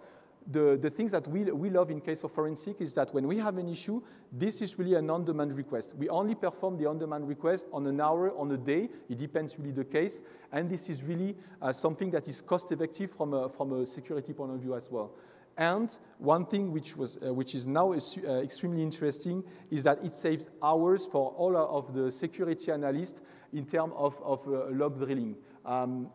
the, 0.51 0.77
the 0.81 0.89
things 0.89 1.11
that 1.11 1.27
we, 1.27 1.43
we 1.43 1.69
love 1.69 1.91
in 1.91 2.01
case 2.01 2.23
of 2.23 2.31
forensic 2.31 2.81
is 2.81 2.93
that 2.95 3.13
when 3.13 3.27
we 3.27 3.37
have 3.37 3.57
an 3.57 3.69
issue, 3.69 4.01
this 4.31 4.61
is 4.61 4.79
really 4.79 4.95
an 4.95 5.09
on-demand 5.09 5.53
request. 5.53 5.95
We 5.95 6.09
only 6.09 6.35
perform 6.35 6.77
the 6.77 6.87
on-demand 6.87 7.27
request 7.27 7.67
on 7.71 7.85
an 7.85 8.01
hour, 8.01 8.35
on 8.35 8.51
a 8.51 8.57
day. 8.57 8.89
It 9.07 9.17
depends 9.19 9.59
really 9.59 9.71
the 9.71 9.85
case. 9.85 10.23
And 10.51 10.67
this 10.69 10.89
is 10.89 11.03
really 11.03 11.35
uh, 11.61 11.71
something 11.71 12.09
that 12.11 12.27
is 12.27 12.41
cost-effective 12.41 13.11
from 13.11 13.33
a, 13.33 13.49
from 13.49 13.73
a 13.73 13.85
security 13.85 14.33
point 14.33 14.53
of 14.53 14.59
view 14.59 14.75
as 14.75 14.89
well. 14.89 15.11
And 15.55 15.95
one 16.17 16.45
thing 16.45 16.71
which, 16.71 16.95
was, 16.95 17.17
uh, 17.17 17.33
which 17.33 17.53
is 17.53 17.67
now 17.67 17.91
uh, 17.91 17.95
extremely 18.41 18.81
interesting 18.81 19.43
is 19.69 19.83
that 19.83 20.03
it 20.03 20.13
saves 20.13 20.49
hours 20.63 21.05
for 21.05 21.31
all 21.31 21.57
of 21.57 21.93
the 21.93 22.09
security 22.09 22.71
analysts 22.71 23.21
in 23.51 23.65
terms 23.65 23.93
of, 23.95 24.19
of 24.23 24.47
uh, 24.47 24.67
log 24.71 24.97
drilling. 24.97 25.35
Um, 25.65 26.09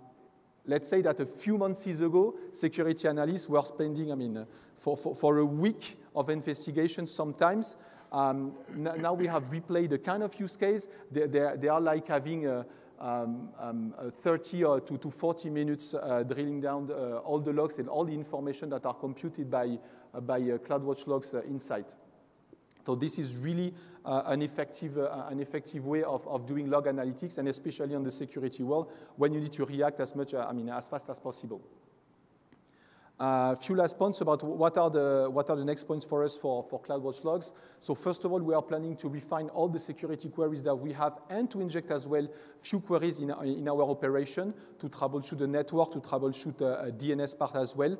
Let's 0.67 0.89
say 0.89 1.03
that 1.03 1.21
a 1.21 1.27
few 1.27 1.59
months 1.59 1.87
ago, 1.87 2.35
security 2.51 3.07
analysts 3.07 3.49
were 3.49 3.63
spending, 3.63 4.11
I 4.11 4.15
mean, 4.15 4.47
for, 4.77 4.97
for, 4.97 5.15
for 5.15 5.39
a 5.39 5.45
week 5.45 5.97
of 6.15 6.31
investigation 6.31 7.07
sometimes. 7.07 7.77
Um, 8.11 8.55
now 8.77 9.13
we 9.13 9.27
have 9.27 9.45
replayed 9.49 9.91
the 9.91 9.99
kind 9.99 10.23
of 10.23 10.39
use 10.39 10.57
case. 10.57 10.89
They, 11.11 11.27
they, 11.27 11.53
they 11.57 11.69
are 11.69 11.81
like 11.81 12.09
having 12.09 12.47
a, 12.47 12.65
um, 12.99 13.51
um, 13.59 13.95
a 13.99 14.11
30 14.11 14.65
or 14.65 14.81
to, 14.81 14.97
to 14.99 15.11
40 15.11 15.51
minutes 15.51 15.95
uh, 15.95 16.23
drilling 16.23 16.61
down 16.61 16.91
uh, 16.91 17.19
all 17.19 17.41
the 17.41 17.53
logs 17.53 17.79
and 17.79 17.89
all 17.89 18.05
the 18.05 18.15
information 18.15 18.71
that 18.71 18.87
are 18.87 18.95
computed 18.95 19.51
by, 19.51 19.79
uh, 20.15 20.21
by 20.21 20.37
uh, 20.37 20.59
CloudWatch 20.59 21.07
Logs 21.07 21.35
uh, 21.35 21.43
Insight. 21.43 21.95
So 22.85 22.95
this 22.95 23.19
is 23.19 23.37
really 23.37 23.73
uh, 24.05 24.23
an, 24.27 24.43
effective, 24.43 24.99
uh, 24.99 25.27
an 25.31 25.41
effective 25.41 25.87
way 25.87 26.03
of, 26.03 26.27
of 26.29 26.47
doing 26.47 26.69
log 26.69 26.87
analytics, 26.87 27.39
and 27.39 27.49
especially 27.49 27.95
on 27.95 28.03
the 28.03 28.11
security 28.11 28.63
world, 28.63 28.93
when 29.17 29.33
you 29.33 29.41
need 29.41 29.53
to 29.53 29.65
react 29.65 30.01
as 30.01 30.15
much, 30.15 30.35
uh, 30.35 30.47
I 30.49 30.53
mean, 30.53 30.69
as 30.69 30.89
fast 30.89 31.09
as 31.09 31.19
possible. 31.19 31.63
A 33.21 33.23
uh, 33.23 33.55
few 33.55 33.77
last 33.77 33.97
points 33.97 34.21
about 34.23 34.43
what 34.43 34.77
are, 34.77 34.91
the, 34.91 35.29
what 35.31 35.49
are 35.49 35.55
the 35.55 35.65
next 35.65 35.85
points 35.85 36.05
for 36.05 36.25
us 36.25 36.37
for, 36.37 36.65
for 36.65 36.83
CloudWatch 36.83 37.23
logs. 37.25 37.53
So 37.79 37.95
first 37.95 38.25
of 38.25 38.33
all, 38.33 38.41
we 38.41 38.55
are 38.55 38.61
planning 38.61 38.97
to 38.97 39.09
refine 39.09 39.49
all 39.51 39.69
the 39.69 39.79
security 39.79 40.29
queries 40.29 40.65
that 40.65 40.75
we 40.75 40.93
have 40.95 41.21
and 41.31 41.49
to 41.53 41.61
inject 41.61 41.93
as 41.93 42.09
well 42.09 42.29
few 42.59 42.81
queries 42.81 43.21
in, 43.21 43.31
in 43.31 43.69
our 43.69 43.83
operation 43.83 44.53
to 44.81 44.89
troubleshoot 44.89 45.39
the 45.39 45.47
network, 45.47 45.93
to 45.93 46.01
troubleshoot 46.01 46.61
a, 46.61 46.89
a 46.89 46.93
DNS 46.93 47.39
part 47.39 47.55
as 47.55 47.77
well. 47.77 47.97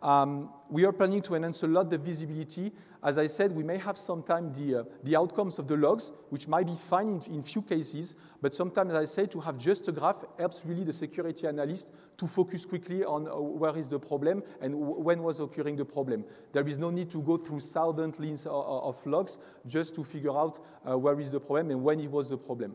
Um, 0.00 0.50
we 0.70 0.84
are 0.84 0.92
planning 0.92 1.22
to 1.22 1.34
enhance 1.34 1.62
a 1.62 1.66
lot 1.66 1.90
the 1.90 1.98
visibility. 1.98 2.72
As 3.02 3.18
I 3.18 3.26
said, 3.26 3.52
we 3.52 3.62
may 3.62 3.78
have 3.78 3.96
sometimes 3.96 4.58
the, 4.58 4.80
uh, 4.80 4.84
the 5.02 5.16
outcomes 5.16 5.58
of 5.58 5.66
the 5.66 5.76
logs, 5.76 6.12
which 6.30 6.46
might 6.46 6.66
be 6.66 6.74
fine 6.74 7.20
in, 7.26 7.34
in 7.34 7.42
few 7.42 7.62
cases, 7.62 8.14
but 8.40 8.54
sometimes, 8.54 8.90
as 8.90 9.00
I 9.00 9.04
said, 9.06 9.30
to 9.32 9.40
have 9.40 9.58
just 9.58 9.88
a 9.88 9.92
graph 9.92 10.24
helps 10.38 10.64
really 10.64 10.84
the 10.84 10.92
security 10.92 11.46
analyst 11.46 11.90
to 12.16 12.26
focus 12.26 12.64
quickly 12.66 13.04
on 13.04 13.28
uh, 13.28 13.34
where 13.34 13.76
is 13.76 13.88
the 13.88 13.98
problem 13.98 14.42
and 14.60 14.76
when 14.76 15.22
was 15.22 15.40
occurring 15.40 15.76
the 15.76 15.84
problem. 15.84 16.24
There 16.52 16.66
is 16.66 16.78
no 16.78 16.90
need 16.90 17.10
to 17.10 17.18
go 17.18 17.36
through 17.36 17.60
thousands 17.60 18.20
lines 18.20 18.46
of, 18.46 18.52
of 18.52 19.06
logs 19.06 19.38
just 19.66 19.94
to 19.96 20.04
figure 20.04 20.36
out 20.36 20.58
uh, 20.88 20.98
where 20.98 21.18
is 21.18 21.30
the 21.30 21.40
problem 21.40 21.70
and 21.70 21.82
when 21.82 22.00
it 22.00 22.10
was 22.10 22.28
the 22.28 22.38
problem. 22.38 22.74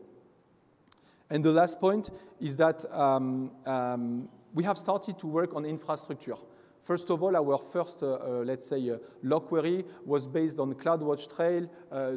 And 1.30 1.44
the 1.44 1.52
last 1.52 1.80
point 1.80 2.10
is 2.40 2.56
that 2.56 2.84
um, 2.92 3.50
um, 3.66 4.28
we 4.52 4.64
have 4.64 4.78
started 4.78 5.18
to 5.18 5.26
work 5.26 5.54
on 5.54 5.64
infrastructure. 5.64 6.36
First 6.84 7.08
of 7.08 7.22
all, 7.22 7.34
our 7.34 7.56
first, 7.56 8.02
uh, 8.02 8.12
uh, 8.12 8.28
let's 8.44 8.66
say, 8.66 8.90
uh, 8.90 8.98
log 9.22 9.46
query 9.46 9.86
was 10.04 10.26
based 10.26 10.58
on 10.58 10.74
CloudWatch 10.74 11.34
Trail, 11.34 11.66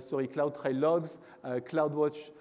sorry, 0.01 0.27
CloudTrail 0.27 0.81
logs, 0.81 1.21
CloudWatch. 1.45 2.31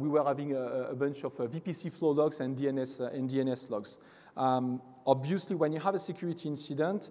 We 0.00 0.08
were 0.08 0.24
having 0.24 0.54
a, 0.54 0.92
a 0.92 0.94
bunch 0.94 1.22
of 1.24 1.36
VPC 1.36 1.92
flow 1.92 2.12
logs 2.12 2.40
and 2.40 2.56
DNS, 2.56 3.12
and 3.12 3.28
DNS 3.28 3.70
logs. 3.70 3.98
Um, 4.38 4.80
obviously, 5.06 5.54
when 5.54 5.70
you 5.70 5.80
have 5.80 5.94
a 5.94 5.98
security 5.98 6.48
incident, 6.48 7.10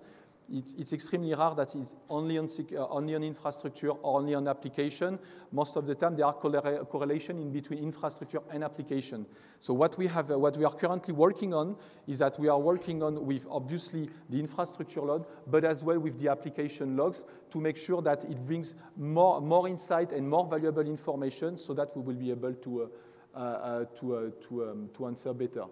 it's, 0.51 0.73
it's, 0.75 0.93
extremely 0.93 1.33
rare 1.33 1.55
that 1.55 1.75
it's 1.75 1.95
only 2.09 2.37
on, 2.37 2.47
uh, 2.47 2.87
only 2.87 3.15
on 3.15 3.23
infrastructure 3.23 3.89
or 3.89 4.19
only 4.19 4.35
on 4.35 4.47
application. 4.47 5.17
Most 5.51 5.75
of 5.75 5.85
the 5.87 5.95
time, 5.95 6.15
there 6.15 6.25
are 6.25 6.33
correlation 6.33 7.39
in 7.39 7.51
between 7.51 7.79
infrastructure 7.79 8.39
and 8.51 8.63
application. 8.63 9.25
So 9.59 9.73
what 9.73 9.97
we 9.97 10.07
have, 10.07 10.29
uh, 10.29 10.37
what 10.37 10.57
we 10.57 10.65
are 10.65 10.73
currently 10.73 11.13
working 11.13 11.53
on 11.53 11.75
is 12.07 12.19
that 12.19 12.39
we 12.39 12.47
are 12.47 12.59
working 12.59 13.01
on 13.01 13.25
with 13.25 13.47
obviously 13.49 14.09
the 14.29 14.39
infrastructure 14.39 15.01
log, 15.01 15.25
but 15.47 15.63
as 15.63 15.83
well 15.83 15.99
with 15.99 16.19
the 16.19 16.29
application 16.29 16.95
logs 16.95 17.25
to 17.49 17.59
make 17.59 17.77
sure 17.77 18.01
that 18.03 18.23
it 18.25 18.45
brings 18.45 18.75
more, 18.95 19.41
more 19.41 19.67
insight 19.67 20.11
and 20.11 20.29
more 20.29 20.45
valuable 20.45 20.85
information 20.85 21.57
so 21.57 21.73
that 21.73 21.95
we 21.97 22.03
will 22.03 22.19
be 22.19 22.29
able 22.29 22.53
to, 22.53 22.83
uh, 22.83 22.87
uh, 23.35 23.39
uh 23.39 23.85
to, 23.99 24.15
uh, 24.15 24.29
to, 24.47 24.69
um, 24.69 24.89
to 24.93 25.07
answer 25.07 25.33
better. 25.33 25.65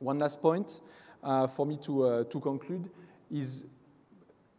One 0.00 0.18
last 0.18 0.40
point 0.40 0.80
for 1.54 1.66
me 1.66 1.76
to, 1.78 2.24
to 2.30 2.40
conclude 2.40 2.88
is 3.30 3.66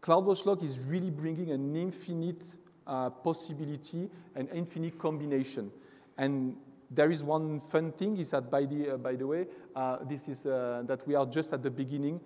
CloudWatch 0.02 0.46
Log 0.46 0.64
is 0.64 0.80
really 0.80 1.12
bringing 1.12 1.52
an 1.52 1.76
infinite 1.76 2.58
uh, 2.88 3.10
possibility 3.10 4.10
and 4.36 4.50
infinite 4.54 4.98
combination. 4.98 5.72
And 6.18 6.56
there 6.90 7.12
is 7.12 7.24
one 7.24 7.60
fun 7.60 7.92
thing 7.92 8.18
is 8.18 8.32
that, 8.32 8.50
by 8.50 8.66
the, 8.66 8.94
uh, 8.94 8.98
by 8.98 9.16
the 9.16 9.28
way, 9.28 9.46
uh, 9.76 9.98
this 10.04 10.28
is 10.28 10.46
uh, 10.46 10.84
that 10.86 11.06
we 11.08 11.16
are 11.16 11.26
just 11.26 11.54
at 11.54 11.62
the 11.62 11.70
beginning 11.70 12.20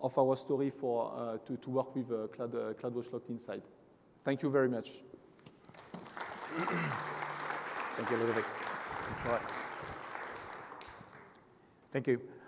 of 0.00 0.16
our 0.18 0.36
story 0.36 0.70
for, 0.70 1.12
uh, 1.16 1.38
to, 1.46 1.56
to 1.56 1.70
work 1.70 1.94
with 1.94 2.10
uh, 2.10 2.26
Cloud, 2.28 2.52
CloudWatch 2.78 3.12
Logs 3.12 3.30
Insight. 3.30 3.62
Thank 4.24 4.42
you 4.42 4.50
very 4.50 4.68
much. 4.68 5.02
Thank 7.96 8.10
you, 8.10 8.16
Ludovic. 8.16 8.44
Thanks 9.06 9.24
a 9.24 9.28
lot. 9.28 9.52
Thank 11.92 12.06
you. 12.06 12.39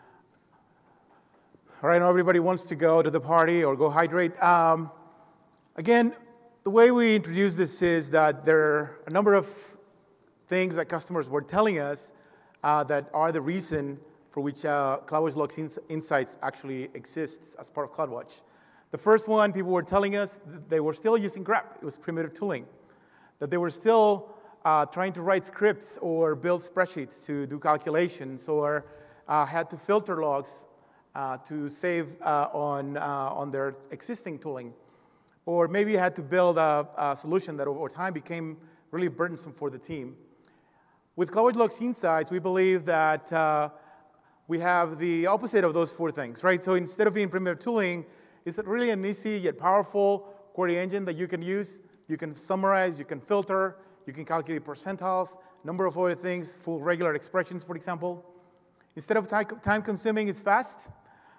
All 1.83 1.89
right, 1.89 1.99
now 1.99 2.09
everybody 2.09 2.39
wants 2.39 2.63
to 2.67 2.77
go 2.77 3.03
to 3.03 3.11
the 3.11 3.21
party 3.21 3.65
or 3.65 3.75
go 3.75 3.91
hydrate. 3.91 4.41
Um, 4.41 4.89
again, 5.75 6.15
the 6.63 6.71
way 6.71 6.93
we 6.93 7.17
introduce 7.17 7.57
this 7.57 7.83
is 7.83 8.09
that 8.11 8.45
there 8.45 8.61
are 8.61 9.01
a 9.09 9.11
number 9.11 9.35
of 9.35 9.49
things 10.47 10.77
that 10.77 10.85
customers 10.85 11.29
were 11.29 11.43
telling 11.43 11.81
us 11.81 12.13
uh, 12.63 12.85
that 12.85 13.11
are 13.13 13.33
the 13.33 13.41
reason 13.41 13.99
for 14.31 14.43
which 14.43 14.65
uh, 14.65 15.01
CloudWatch 15.07 15.35
Logs 15.35 15.81
Insights 15.89 16.39
actually 16.41 16.85
exists 16.95 17.57
as 17.57 17.69
part 17.69 17.91
of 17.91 17.97
CloudWatch. 17.97 18.43
The 18.93 18.99
first 18.99 19.27
one, 19.27 19.53
people 19.53 19.73
were 19.73 19.83
telling 19.83 20.15
us 20.15 20.39
they 20.69 20.79
were 20.79 20.95
still 20.95 21.19
using 21.19 21.45
grep. 21.45 21.79
It 21.81 21.85
was 21.85 21.99
primitive 21.99 22.33
tooling. 22.33 22.65
That 23.41 23.51
they 23.51 23.57
were 23.57 23.71
still 23.71 24.37
uh, 24.65 24.87
trying 24.87 25.15
to 25.15 25.23
write 25.23 25.47
scripts 25.47 25.99
or 26.01 26.37
build 26.37 26.61
spreadsheets 26.61 27.27
to 27.27 27.45
do 27.49 27.59
calculations 27.59 28.47
or 28.47 28.87
uh, 29.27 29.45
had 29.45 29.69
to 29.71 29.77
filter 29.77 30.23
logs 30.23 30.69
uh, 31.15 31.37
to 31.39 31.69
save 31.69 32.17
uh, 32.23 32.49
on, 32.53 32.97
uh, 32.97 33.01
on 33.01 33.51
their 33.51 33.75
existing 33.91 34.39
tooling. 34.39 34.73
Or 35.45 35.69
maybe 35.69 35.93
you 35.93 35.99
had 35.99 36.17
to 36.17 36.23
build 36.23 36.59
a, 36.59 36.89
a, 36.97 37.17
solution 37.17 37.57
that 37.57 37.67
over 37.67 37.89
time 37.89 38.13
became 38.13 38.57
really 38.91 39.09
burdensome 39.09 39.53
for 39.53 39.71
the 39.71 39.79
team. 39.79 40.17
With 41.17 41.35
Logs 41.35 41.81
Insights, 41.81 42.31
we 42.31 42.39
believe 42.39 42.85
that 42.87 43.31
uh, 43.33 43.71
we 44.49 44.59
have 44.61 44.99
the 44.99 45.27
opposite 45.27 45.65
of 45.65 45.75
those 45.75 45.93
four 45.93 46.11
things, 46.11 46.43
right? 46.43 46.63
So 46.63 46.75
instead 46.75 47.07
of 47.07 47.15
being 47.15 47.29
primitive 47.29 47.59
tooling, 47.59 48.07
it's 48.45 48.59
really 48.65 48.91
an 48.91 49.05
easy 49.05 49.39
yet 49.39 49.59
powerful 49.59 50.21
query 50.55 50.79
engine 50.79 51.05
that 51.05 51.17
you 51.17 51.27
can 51.27 51.43
use. 51.43 51.83
You 52.09 52.17
can 52.17 52.35
summarize, 52.35 52.99
you 52.99 53.05
can 53.05 53.21
filter, 53.21 53.77
you 54.07 54.13
can 54.13 54.25
calculate 54.25 54.65
percentiles, 54.65 55.37
number 55.65 55.87
of 55.87 55.99
other 55.99 56.15
things, 56.15 56.55
full 56.55 56.81
regular 56.81 57.15
expressions, 57.15 57.63
for 57.65 57.77
example. 57.77 58.25
Instead 58.97 59.17
of 59.17 59.29
time 59.29 59.83
consuming, 59.83 60.29
it's 60.29 60.41
fast 60.41 60.89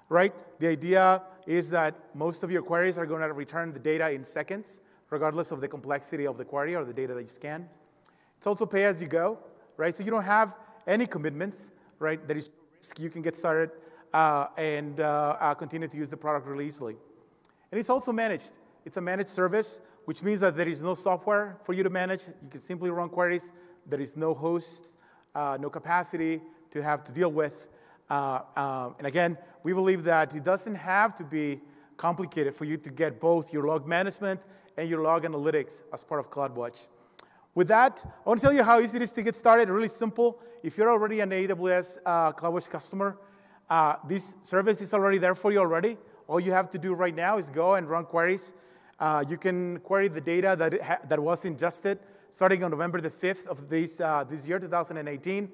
right? 0.09 0.33
The 0.59 0.67
idea 0.67 1.21
is 1.45 1.69
that 1.71 1.95
most 2.13 2.43
of 2.43 2.51
your 2.51 2.61
queries 2.61 2.97
are 2.97 3.05
going 3.05 3.21
to 3.21 3.33
return 3.33 3.73
the 3.73 3.79
data 3.79 4.11
in 4.11 4.23
seconds, 4.23 4.81
regardless 5.09 5.51
of 5.51 5.61
the 5.61 5.67
complexity 5.67 6.25
of 6.25 6.37
the 6.37 6.45
query 6.45 6.75
or 6.75 6.85
the 6.85 6.93
data 6.93 7.13
that 7.13 7.21
you 7.21 7.27
scan. 7.27 7.67
It's 8.37 8.47
also 8.47 8.65
pay 8.65 8.85
as 8.85 9.01
you 9.01 9.07
go, 9.07 9.39
right? 9.77 9.95
So 9.95 10.03
you 10.03 10.11
don't 10.11 10.23
have 10.23 10.55
any 10.87 11.05
commitments, 11.05 11.71
right? 11.99 12.25
No 12.27 12.35
risk. 12.35 12.51
You 12.99 13.09
can 13.09 13.21
get 13.21 13.35
started 13.35 13.71
uh, 14.13 14.47
and 14.57 14.99
uh, 14.99 15.37
uh, 15.39 15.53
continue 15.53 15.87
to 15.87 15.97
use 15.97 16.09
the 16.09 16.17
product 16.17 16.47
really 16.47 16.67
easily. 16.67 16.95
And 17.71 17.79
it's 17.79 17.89
also 17.89 18.11
managed. 18.11 18.57
It's 18.85 18.97
a 18.97 19.01
managed 19.01 19.29
service, 19.29 19.81
which 20.05 20.21
means 20.21 20.41
that 20.41 20.55
there 20.55 20.67
is 20.67 20.81
no 20.81 20.93
software 20.93 21.57
for 21.61 21.73
you 21.73 21.83
to 21.83 21.89
manage. 21.89 22.27
You 22.27 22.49
can 22.49 22.59
simply 22.59 22.91
run 22.91 23.09
queries. 23.09 23.53
There 23.87 24.01
is 24.01 24.15
no 24.15 24.33
host, 24.33 24.97
uh, 25.33 25.57
no 25.59 25.69
capacity 25.69 26.41
to 26.71 26.83
have 26.83 27.03
to 27.05 27.11
deal 27.11 27.31
with. 27.31 27.67
Uh, 28.09 28.41
um, 28.55 28.95
and 28.97 29.07
again, 29.07 29.37
we 29.63 29.73
believe 29.73 30.03
that 30.03 30.35
it 30.35 30.43
doesn't 30.43 30.75
have 30.75 31.15
to 31.15 31.23
be 31.23 31.61
complicated 31.97 32.53
for 32.53 32.65
you 32.65 32.77
to 32.77 32.89
get 32.89 33.19
both 33.19 33.53
your 33.53 33.65
log 33.65 33.87
management 33.87 34.45
and 34.77 34.89
your 34.89 35.01
log 35.01 35.23
analytics 35.23 35.83
as 35.93 36.03
part 36.03 36.19
of 36.19 36.29
CloudWatch. 36.29 36.87
With 37.55 37.67
that, 37.67 38.03
I 38.05 38.29
want 38.29 38.39
to 38.39 38.45
tell 38.45 38.53
you 38.53 38.63
how 38.63 38.79
easy 38.79 38.97
it 38.97 39.03
is 39.03 39.11
to 39.13 39.21
get 39.21 39.35
started. 39.35 39.69
Really 39.69 39.87
simple. 39.87 40.39
If 40.63 40.77
you're 40.77 40.89
already 40.89 41.19
an 41.19 41.29
AWS 41.29 41.99
uh, 42.05 42.31
CloudWatch 42.33 42.69
customer, 42.69 43.17
uh, 43.69 43.95
this 44.07 44.35
service 44.41 44.81
is 44.81 44.93
already 44.93 45.17
there 45.17 45.35
for 45.35 45.51
you 45.51 45.59
already. 45.59 45.97
All 46.27 46.39
you 46.39 46.51
have 46.51 46.69
to 46.71 46.77
do 46.77 46.93
right 46.93 47.15
now 47.15 47.37
is 47.37 47.49
go 47.49 47.75
and 47.75 47.87
run 47.87 48.05
queries. 48.05 48.53
Uh, 48.99 49.23
you 49.27 49.37
can 49.37 49.79
query 49.79 50.07
the 50.07 50.21
data 50.21 50.55
that, 50.57 51.09
that 51.09 51.19
was 51.19 51.45
ingested 51.45 51.99
starting 52.33 52.63
on 52.63 52.71
November 52.71 52.99
the 52.99 53.11
5th 53.11 53.45
of 53.45 53.69
this, 53.69 54.01
uh, 54.01 54.23
this 54.23 54.47
year, 54.47 54.57
2018. 54.57 55.51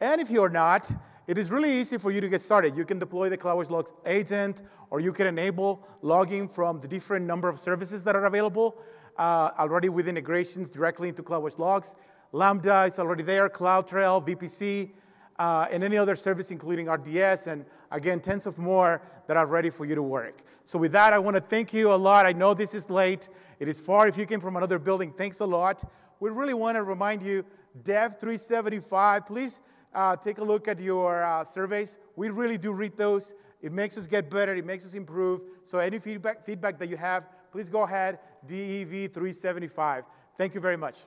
And 0.00 0.20
if 0.20 0.30
you're 0.30 0.48
not, 0.48 0.90
it 1.28 1.36
is 1.36 1.50
really 1.50 1.70
easy 1.70 1.98
for 1.98 2.10
you 2.10 2.22
to 2.22 2.28
get 2.28 2.40
started. 2.40 2.74
You 2.74 2.86
can 2.86 2.98
deploy 2.98 3.28
the 3.28 3.36
CloudWatch 3.36 3.68
Logs 3.68 3.92
agent, 4.06 4.62
or 4.88 4.98
you 4.98 5.12
can 5.12 5.26
enable 5.26 5.86
logging 6.00 6.48
from 6.48 6.80
the 6.80 6.88
different 6.88 7.26
number 7.26 7.50
of 7.50 7.58
services 7.58 8.02
that 8.04 8.16
are 8.16 8.24
available 8.24 8.78
uh, 9.18 9.50
already 9.58 9.90
with 9.90 10.08
integrations 10.08 10.70
directly 10.70 11.10
into 11.10 11.22
CloudWatch 11.22 11.58
Logs. 11.58 11.96
Lambda 12.32 12.84
is 12.84 12.98
already 12.98 13.22
there, 13.22 13.46
CloudTrail, 13.50 14.26
VPC, 14.26 14.92
uh, 15.38 15.66
and 15.70 15.84
any 15.84 15.98
other 15.98 16.14
service, 16.14 16.50
including 16.50 16.88
RDS, 16.88 17.46
and 17.46 17.66
again, 17.90 18.20
tens 18.20 18.46
of 18.46 18.58
more 18.58 19.02
that 19.26 19.36
are 19.36 19.46
ready 19.46 19.68
for 19.68 19.84
you 19.84 19.94
to 19.94 20.02
work. 20.02 20.40
So 20.64 20.78
with 20.78 20.92
that, 20.92 21.12
I 21.12 21.18
want 21.18 21.34
to 21.34 21.42
thank 21.42 21.74
you 21.74 21.92
a 21.92 21.94
lot. 21.94 22.24
I 22.24 22.32
know 22.32 22.54
this 22.54 22.74
is 22.74 22.88
late. 22.88 23.28
It 23.60 23.68
is 23.68 23.82
far 23.82 24.08
if 24.08 24.16
you 24.16 24.24
came 24.24 24.40
from 24.40 24.56
another 24.56 24.78
building. 24.78 25.12
Thanks 25.12 25.40
a 25.40 25.46
lot. 25.46 25.84
We 26.20 26.30
really 26.30 26.54
want 26.54 26.76
to 26.76 26.84
remind 26.84 27.22
you, 27.22 27.44
Dev 27.84 28.18
375, 28.18 29.26
please 29.26 29.60
uh, 29.94 30.16
take 30.16 30.38
a 30.38 30.44
look 30.44 30.68
at 30.68 30.80
your 30.80 31.24
uh, 31.24 31.44
surveys. 31.44 31.98
We 32.16 32.30
really 32.30 32.58
do 32.58 32.72
read 32.72 32.96
those. 32.96 33.34
It 33.60 33.72
makes 33.72 33.98
us 33.98 34.06
get 34.06 34.30
better. 34.30 34.54
It 34.54 34.64
makes 34.64 34.86
us 34.86 34.94
improve. 34.94 35.42
So 35.64 35.78
any 35.78 35.98
feedback, 35.98 36.44
feedback 36.44 36.78
that 36.78 36.88
you 36.88 36.96
have, 36.96 37.28
please 37.50 37.68
go 37.68 37.82
ahead, 37.82 38.18
DEV 38.46 39.12
375. 39.12 40.04
Thank 40.36 40.54
you 40.54 40.60
very 40.60 40.76
much. 40.76 41.00